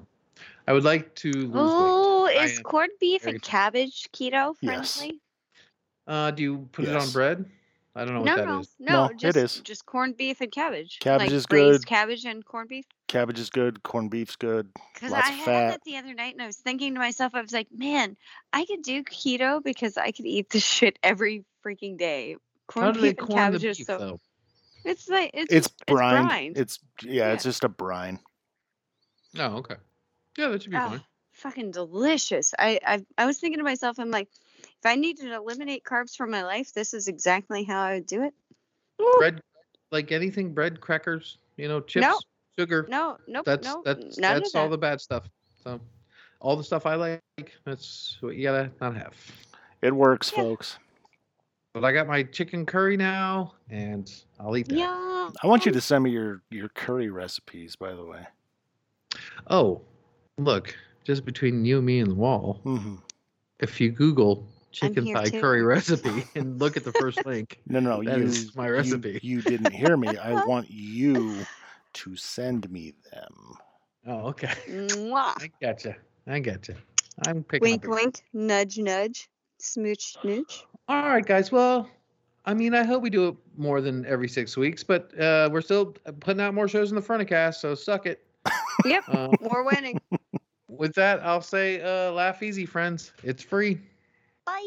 i 0.67 0.73
would 0.73 0.85
like 0.85 1.15
to 1.17 1.31
lose 1.31 1.53
Oh, 1.55 2.25
weight. 2.25 2.41
I 2.41 2.45
is 2.45 2.61
corned 2.61 2.93
beef 3.01 3.27
and 3.27 3.41
cabbage 3.43 4.09
keto 4.13 4.55
Yes. 4.61 4.95
friendly? 4.95 5.21
Uh, 6.07 6.31
do 6.31 6.43
you 6.43 6.69
put 6.73 6.87
it 6.87 6.97
on 6.97 7.11
bread? 7.11 7.45
I 7.97 8.05
don't 8.05 8.15
know 8.15 8.23
No, 8.23 8.35
what 8.35 8.37
that 8.37 8.49
no, 8.49 8.61
is. 8.61 8.69
no, 8.81 8.93
No, 8.93 9.05
it 9.07 9.19
just 9.19 9.37
is. 9.37 9.61
just 9.65 9.87
corned 9.87 10.17
beef 10.17 10.41
and 10.41 10.51
cabbage. 10.51 10.99
Cabbage 11.01 11.29
like 11.29 11.33
is 11.33 11.47
braised 11.47 11.83
good. 11.83 11.87
cabbage 11.87 12.25
and 12.25 12.45
corned 12.45 12.69
beef. 12.69 12.87
Cabbage 13.15 13.39
is 13.39 13.49
good. 13.49 13.81
Corned 13.85 14.11
beef's 14.11 14.35
good. 14.35 14.69
Because 14.93 15.13
I 15.13 15.19
of 15.21 15.25
had 15.27 15.45
fat. 15.45 15.71
that 15.71 15.81
the 15.85 15.97
other 15.99 16.15
night, 16.15 16.33
and 16.35 16.43
I 16.43 16.47
was 16.47 16.57
thinking 16.57 16.95
to 16.95 16.99
myself, 16.99 17.33
I 17.37 17.43
was 17.43 17.53
like, 17.53 17.69
man, 17.73 18.17
I 18.53 18.65
could 18.65 18.83
do 18.83 19.05
keto 19.05 19.63
because 19.63 19.97
I 19.97 20.11
could 20.11 20.27
eat 20.27 20.51
this 20.51 20.65
shit 20.65 20.99
every 21.01 21.45
freaking 21.65 21.97
day. 21.97 22.33
How 22.75 22.81
Corned 22.81 22.95
do 22.95 23.01
they 23.03 23.11
beef 23.13 23.19
and 23.21 23.29
corn 23.29 23.37
the 23.53 23.59
cabbage 23.59 23.65
is 23.67 23.79
beef 23.79 23.87
so. 23.87 23.99
though? 23.99 24.21
It's 24.85 25.09
like 25.09 25.31
it's 25.33 25.53
It's 25.53 25.69
just- 25.69 25.87
brine. 25.87 26.17
It's 26.17 26.27
brine. 26.27 26.53
It's 26.57 26.79
yeah, 27.05 27.33
it's 27.35 27.45
just 27.45 27.63
a 27.63 27.69
brine. 27.69 28.19
Oh, 29.39 29.59
okay. 29.59 29.77
Yeah, 30.37 30.49
that 30.49 30.63
should 30.63 30.73
be 30.73 30.77
Ah, 30.77 30.89
fine. 30.91 31.05
fucking 31.35 31.71
delicious. 31.71 32.53
I, 32.59 32.81
I 32.85 33.05
I 33.17 33.27
was 33.27 33.39
thinking 33.39 33.59
to 33.59 33.65
myself, 33.65 34.01
I'm 34.01 34.11
like, 34.11 34.29
if 34.59 34.85
I 34.85 34.97
needed 34.97 35.27
to 35.27 35.35
eliminate 35.37 35.85
carbs 35.85 36.17
from 36.17 36.33
my 36.33 36.43
life, 36.43 36.73
this 36.75 36.93
is 36.95 37.07
exactly 37.07 37.63
how 37.63 37.81
I 37.81 37.95
would 37.95 38.07
do 38.07 38.25
it. 38.25 38.35
Bread, 39.19 39.41
like 39.93 40.11
anything, 40.11 40.53
bread, 40.53 40.81
crackers, 40.81 41.39
you 41.57 41.69
know, 41.69 41.81
chips, 41.81 42.03
No. 42.03 42.19
Sugar. 42.59 42.87
No, 42.89 43.17
nope, 43.27 43.45
that's 43.45 43.67
no, 43.67 43.83
that's 43.85 44.19
none 44.19 44.35
that's 44.41 44.55
of 44.55 44.59
all 44.61 44.67
that. 44.69 44.71
the 44.71 44.79
bad 44.79 45.01
stuff. 45.01 45.29
So, 45.63 45.81
all 46.41 46.57
the 46.57 46.65
stuff 46.65 46.87
I 46.87 46.95
like, 46.95 47.23
that's 47.65 48.17
what 48.21 48.37
you 48.37 48.43
gotta 48.45 48.71
not 48.81 48.97
have. 48.97 49.15
It 49.83 49.95
works, 49.95 50.33
Yeah. 50.35 50.43
folks. 50.43 50.79
But 51.73 51.85
I 51.85 51.93
got 51.93 52.07
my 52.07 52.23
chicken 52.23 52.65
curry 52.67 52.97
now, 52.97 53.55
and 53.69 54.11
I'll 54.39 54.57
eat 54.57 54.69
that. 54.69 54.77
Yeah. 54.79 55.31
I 55.43 55.47
want 55.47 55.67
you 55.67 55.73
to 55.73 55.81
send 55.81 56.05
me 56.05 56.11
your 56.11 56.43
your 56.51 56.69
curry 56.69 57.11
recipes, 57.11 57.77
by 57.77 57.93
the 57.95 58.05
way. 58.05 58.25
Oh, 59.49 59.81
look, 60.39 60.77
just 61.05 61.25
between 61.25 61.65
you, 61.65 61.79
and 61.79 61.87
me, 61.87 61.99
and 62.01 62.11
the 62.13 62.15
wall. 62.15 62.61
hmm 62.63 62.97
If 63.61 63.81
you 63.81 63.91
Google 63.91 64.47
chicken 64.71 65.05
here 65.07 65.17
thigh 65.17 65.31
too. 65.31 65.41
curry 65.41 65.63
recipe 65.75 66.25
and 66.35 66.59
look 66.61 66.77
at 66.77 66.85
the 66.85 66.93
first 66.93 67.25
link, 67.27 67.61
No, 67.67 67.81
no, 67.81 68.03
That 68.03 68.19
you, 68.19 68.25
is 68.25 68.55
my 68.57 68.67
you- 68.67 68.73
recipe. 68.73 69.19
You, 69.23 69.41
didn't 69.43 69.73
hear 69.73 69.97
me. 69.97 70.17
I 70.17 70.45
want 70.47 70.71
you 70.71 71.37
to 71.95 72.17
send 72.17 72.71
me 72.71 72.93
them. 73.13 73.55
oh, 74.07 74.29
okay, 74.29 74.53
Mwah. 74.69 75.35
I 75.43 75.51
gotcha, 75.61 75.97
I 76.27 76.41
gotcha. 76.41 76.75
I'm 77.27 77.43
picking 77.45 77.71
Wink, 77.71 77.85
up. 77.85 77.91
wink, 77.93 78.23
nudge, 78.33 78.79
nudge, 78.79 79.29
smooch, 79.59 80.13
smooch. 80.21 80.65
All 80.89 81.03
right, 81.09 81.25
guys. 81.25 81.51
Well, 81.53 81.89
I 82.45 82.53
mean, 82.55 82.75
I 82.75 82.83
hope 82.85 83.03
we 83.03 83.09
do 83.11 83.29
it 83.29 83.37
more 83.57 83.81
than 83.81 84.05
every 84.07 84.29
six 84.29 84.57
weeks, 84.57 84.83
but 84.85 85.19
uh, 85.19 85.49
we're 85.53 85.61
still 85.63 85.95
putting 86.21 86.41
out 86.43 86.53
more 86.55 86.69
shows 86.69 86.91
in 86.91 86.97
the 86.97 87.03
front 87.03 87.23
of 87.23 87.29
cast, 87.29 87.61
so 87.61 87.75
suck 87.75 88.07
it. 88.07 88.27
Yep, 88.85 89.05
Uh, 89.09 89.29
we're 89.41 89.63
winning. 89.65 89.99
with 90.69 90.95
that, 90.97 91.25
I'll 91.25 91.41
say, 91.41 91.81
uh, 91.81 92.11
laugh 92.13 92.43
easy, 92.43 92.67
friends. 92.67 93.13
It's 93.23 93.43
free. 93.43 93.81
Bye. 94.45 94.61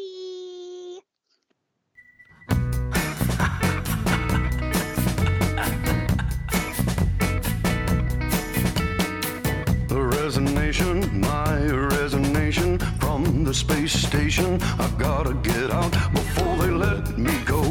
The 13.48 13.54
space 13.54 13.93
station. 13.93 14.62
I 14.78 14.89
gotta 14.98 15.34
get 15.36 15.72
out 15.72 15.91
before 16.12 16.58
they 16.58 16.70
let 16.70 17.18
me 17.18 17.32
go. 17.45 17.62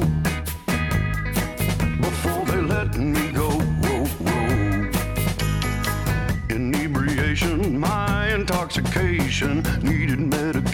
Before 2.00 2.44
they 2.46 2.62
let 2.62 2.96
me 2.96 3.30
go. 3.32 3.50
Whoa, 3.82 4.06
whoa. 4.24 4.90
Inebriation, 6.48 7.78
my 7.78 8.32
intoxication. 8.32 9.62
Needed 9.82 10.20
medication. 10.20 10.65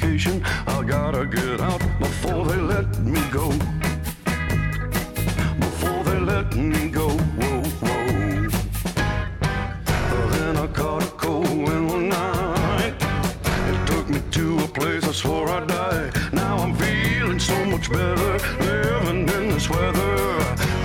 Better 17.93 18.33
living 18.61 19.29
in 19.29 19.49
this 19.51 19.69
weather. 19.69 20.39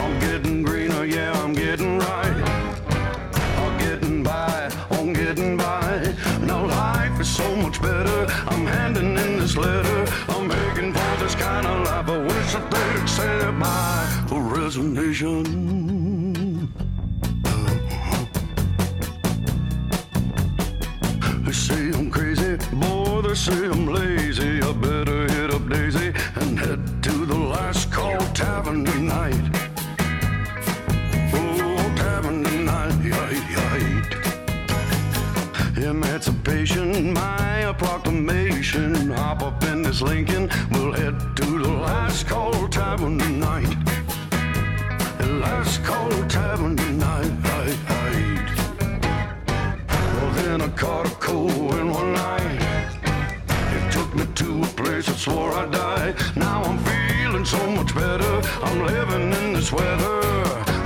I'm 0.03 0.19
getting 0.19 0.63
greener, 0.63 1.05
yeah, 1.05 1.31
I'm 1.43 1.53
getting 1.53 1.99
right. 1.99 2.37
I'm 3.63 3.77
getting 3.79 4.23
by, 4.23 4.71
I'm 4.91 5.13
getting 5.13 5.57
by. 5.57 6.13
Now 6.41 6.65
life 6.65 7.19
is 7.19 7.29
so 7.29 7.55
much 7.55 7.81
better. 7.81 8.27
I'm 8.47 8.65
handing 8.65 9.17
in 9.17 9.39
this 9.39 9.55
letter. 9.57 10.05
I'm 10.29 10.47
begging 10.47 10.93
for 10.93 11.15
this 11.23 11.35
kind 11.35 11.65
of 11.65 11.85
life. 11.87 12.09
I 12.09 12.17
wish 12.17 12.53
that 12.53 12.69
they'd 12.71 13.01
accept 13.01 13.53
my 13.53 14.39
resignation. 14.67 15.43
They 21.45 21.53
say 21.53 21.91
I'm 21.97 22.11
crazy, 22.11 22.57
boy, 22.73 23.21
they 23.21 23.35
say 23.35 23.65
I'm 23.65 23.87
lazy. 23.87 24.26
Tavern 28.37 28.85
tonight. 28.85 29.33
Oh, 31.33 31.93
tavern 31.95 32.43
tonight. 32.43 32.93
Emancipation, 35.75 37.13
my 37.13 37.73
proclamation. 37.79 39.09
Hop 39.09 39.41
up 39.41 39.63
in 39.63 39.81
this 39.81 40.03
Lincoln, 40.03 40.51
we'll 40.69 40.91
head 40.91 41.19
to 41.37 41.45
the 41.45 41.71
last 41.87 42.27
call 42.27 42.67
tavern 42.67 43.17
tonight. 43.17 43.75
The 45.17 45.27
last 45.41 45.83
call 45.83 46.11
tavern 46.27 46.77
tonight. 46.77 47.31
Well, 50.13 50.31
then 50.33 50.61
I 50.61 50.69
caught 50.75 51.07
a 51.07 51.15
cold 51.15 51.57
wind 51.57 51.91
one 51.91 52.13
night. 52.13 52.61
It 53.77 53.91
took 53.91 54.13
me 54.13 54.27
to 54.35 54.61
a 54.61 54.67
place 54.79 55.09
I 55.09 55.13
swore 55.13 55.53
I'd 55.53 55.71
die. 55.71 56.13
Now 56.35 56.61
I'm 56.61 56.77
feeling 56.77 56.96
so 57.47 57.65
much 57.71 57.95
better. 57.95 58.41
I'm 58.61 58.85
living 58.85 59.31
in 59.31 59.53
this 59.53 59.71
weather. 59.71 60.21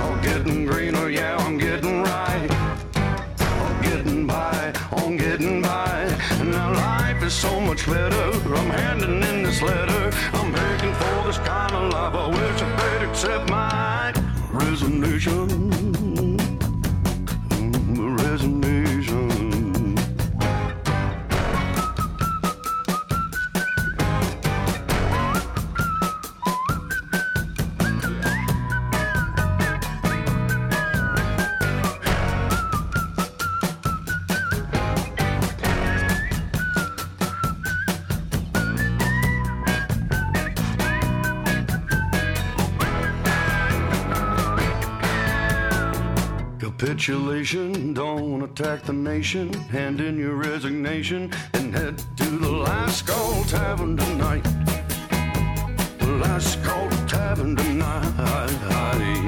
I'm 0.04 0.22
getting 0.22 0.64
greener, 0.64 1.10
yeah, 1.10 1.36
I'm 1.38 1.58
getting 1.58 2.02
right. 2.02 2.48
I'm 2.94 3.82
getting 3.82 4.28
by, 4.28 4.72
I'm 4.92 5.16
getting 5.16 5.60
by. 5.60 6.02
And 6.38 6.52
now 6.52 6.72
life 6.72 7.20
is 7.24 7.34
so 7.34 7.60
much 7.60 7.84
better. 7.86 8.24
I'm 8.54 8.70
handing 8.70 9.22
in 9.24 9.42
this 9.42 9.60
letter. 9.60 10.16
I'm 10.34 10.52
begging 10.52 10.94
for 10.94 11.26
this 11.26 11.38
kind 11.38 11.72
of 11.72 11.92
life. 11.92 12.14
I 12.14 12.28
wish 12.28 12.60
that 12.60 13.00
they'd 13.00 13.08
accept 13.08 13.50
my 13.50 14.12
resignation. 14.52 15.71
Don't 47.42 48.40
attack 48.42 48.84
the 48.84 48.92
nation. 48.92 49.52
Hand 49.52 50.00
in 50.00 50.16
your 50.16 50.36
resignation 50.36 51.32
and 51.54 51.74
head 51.74 51.98
to 52.16 52.24
the 52.24 52.48
last 52.48 53.04
call 53.04 53.42
tavern 53.44 53.96
tonight. 53.96 54.44
The 55.98 56.06
Last 56.06 56.62
call 56.62 56.88
tavern 57.08 57.56
tonight. 57.56 59.21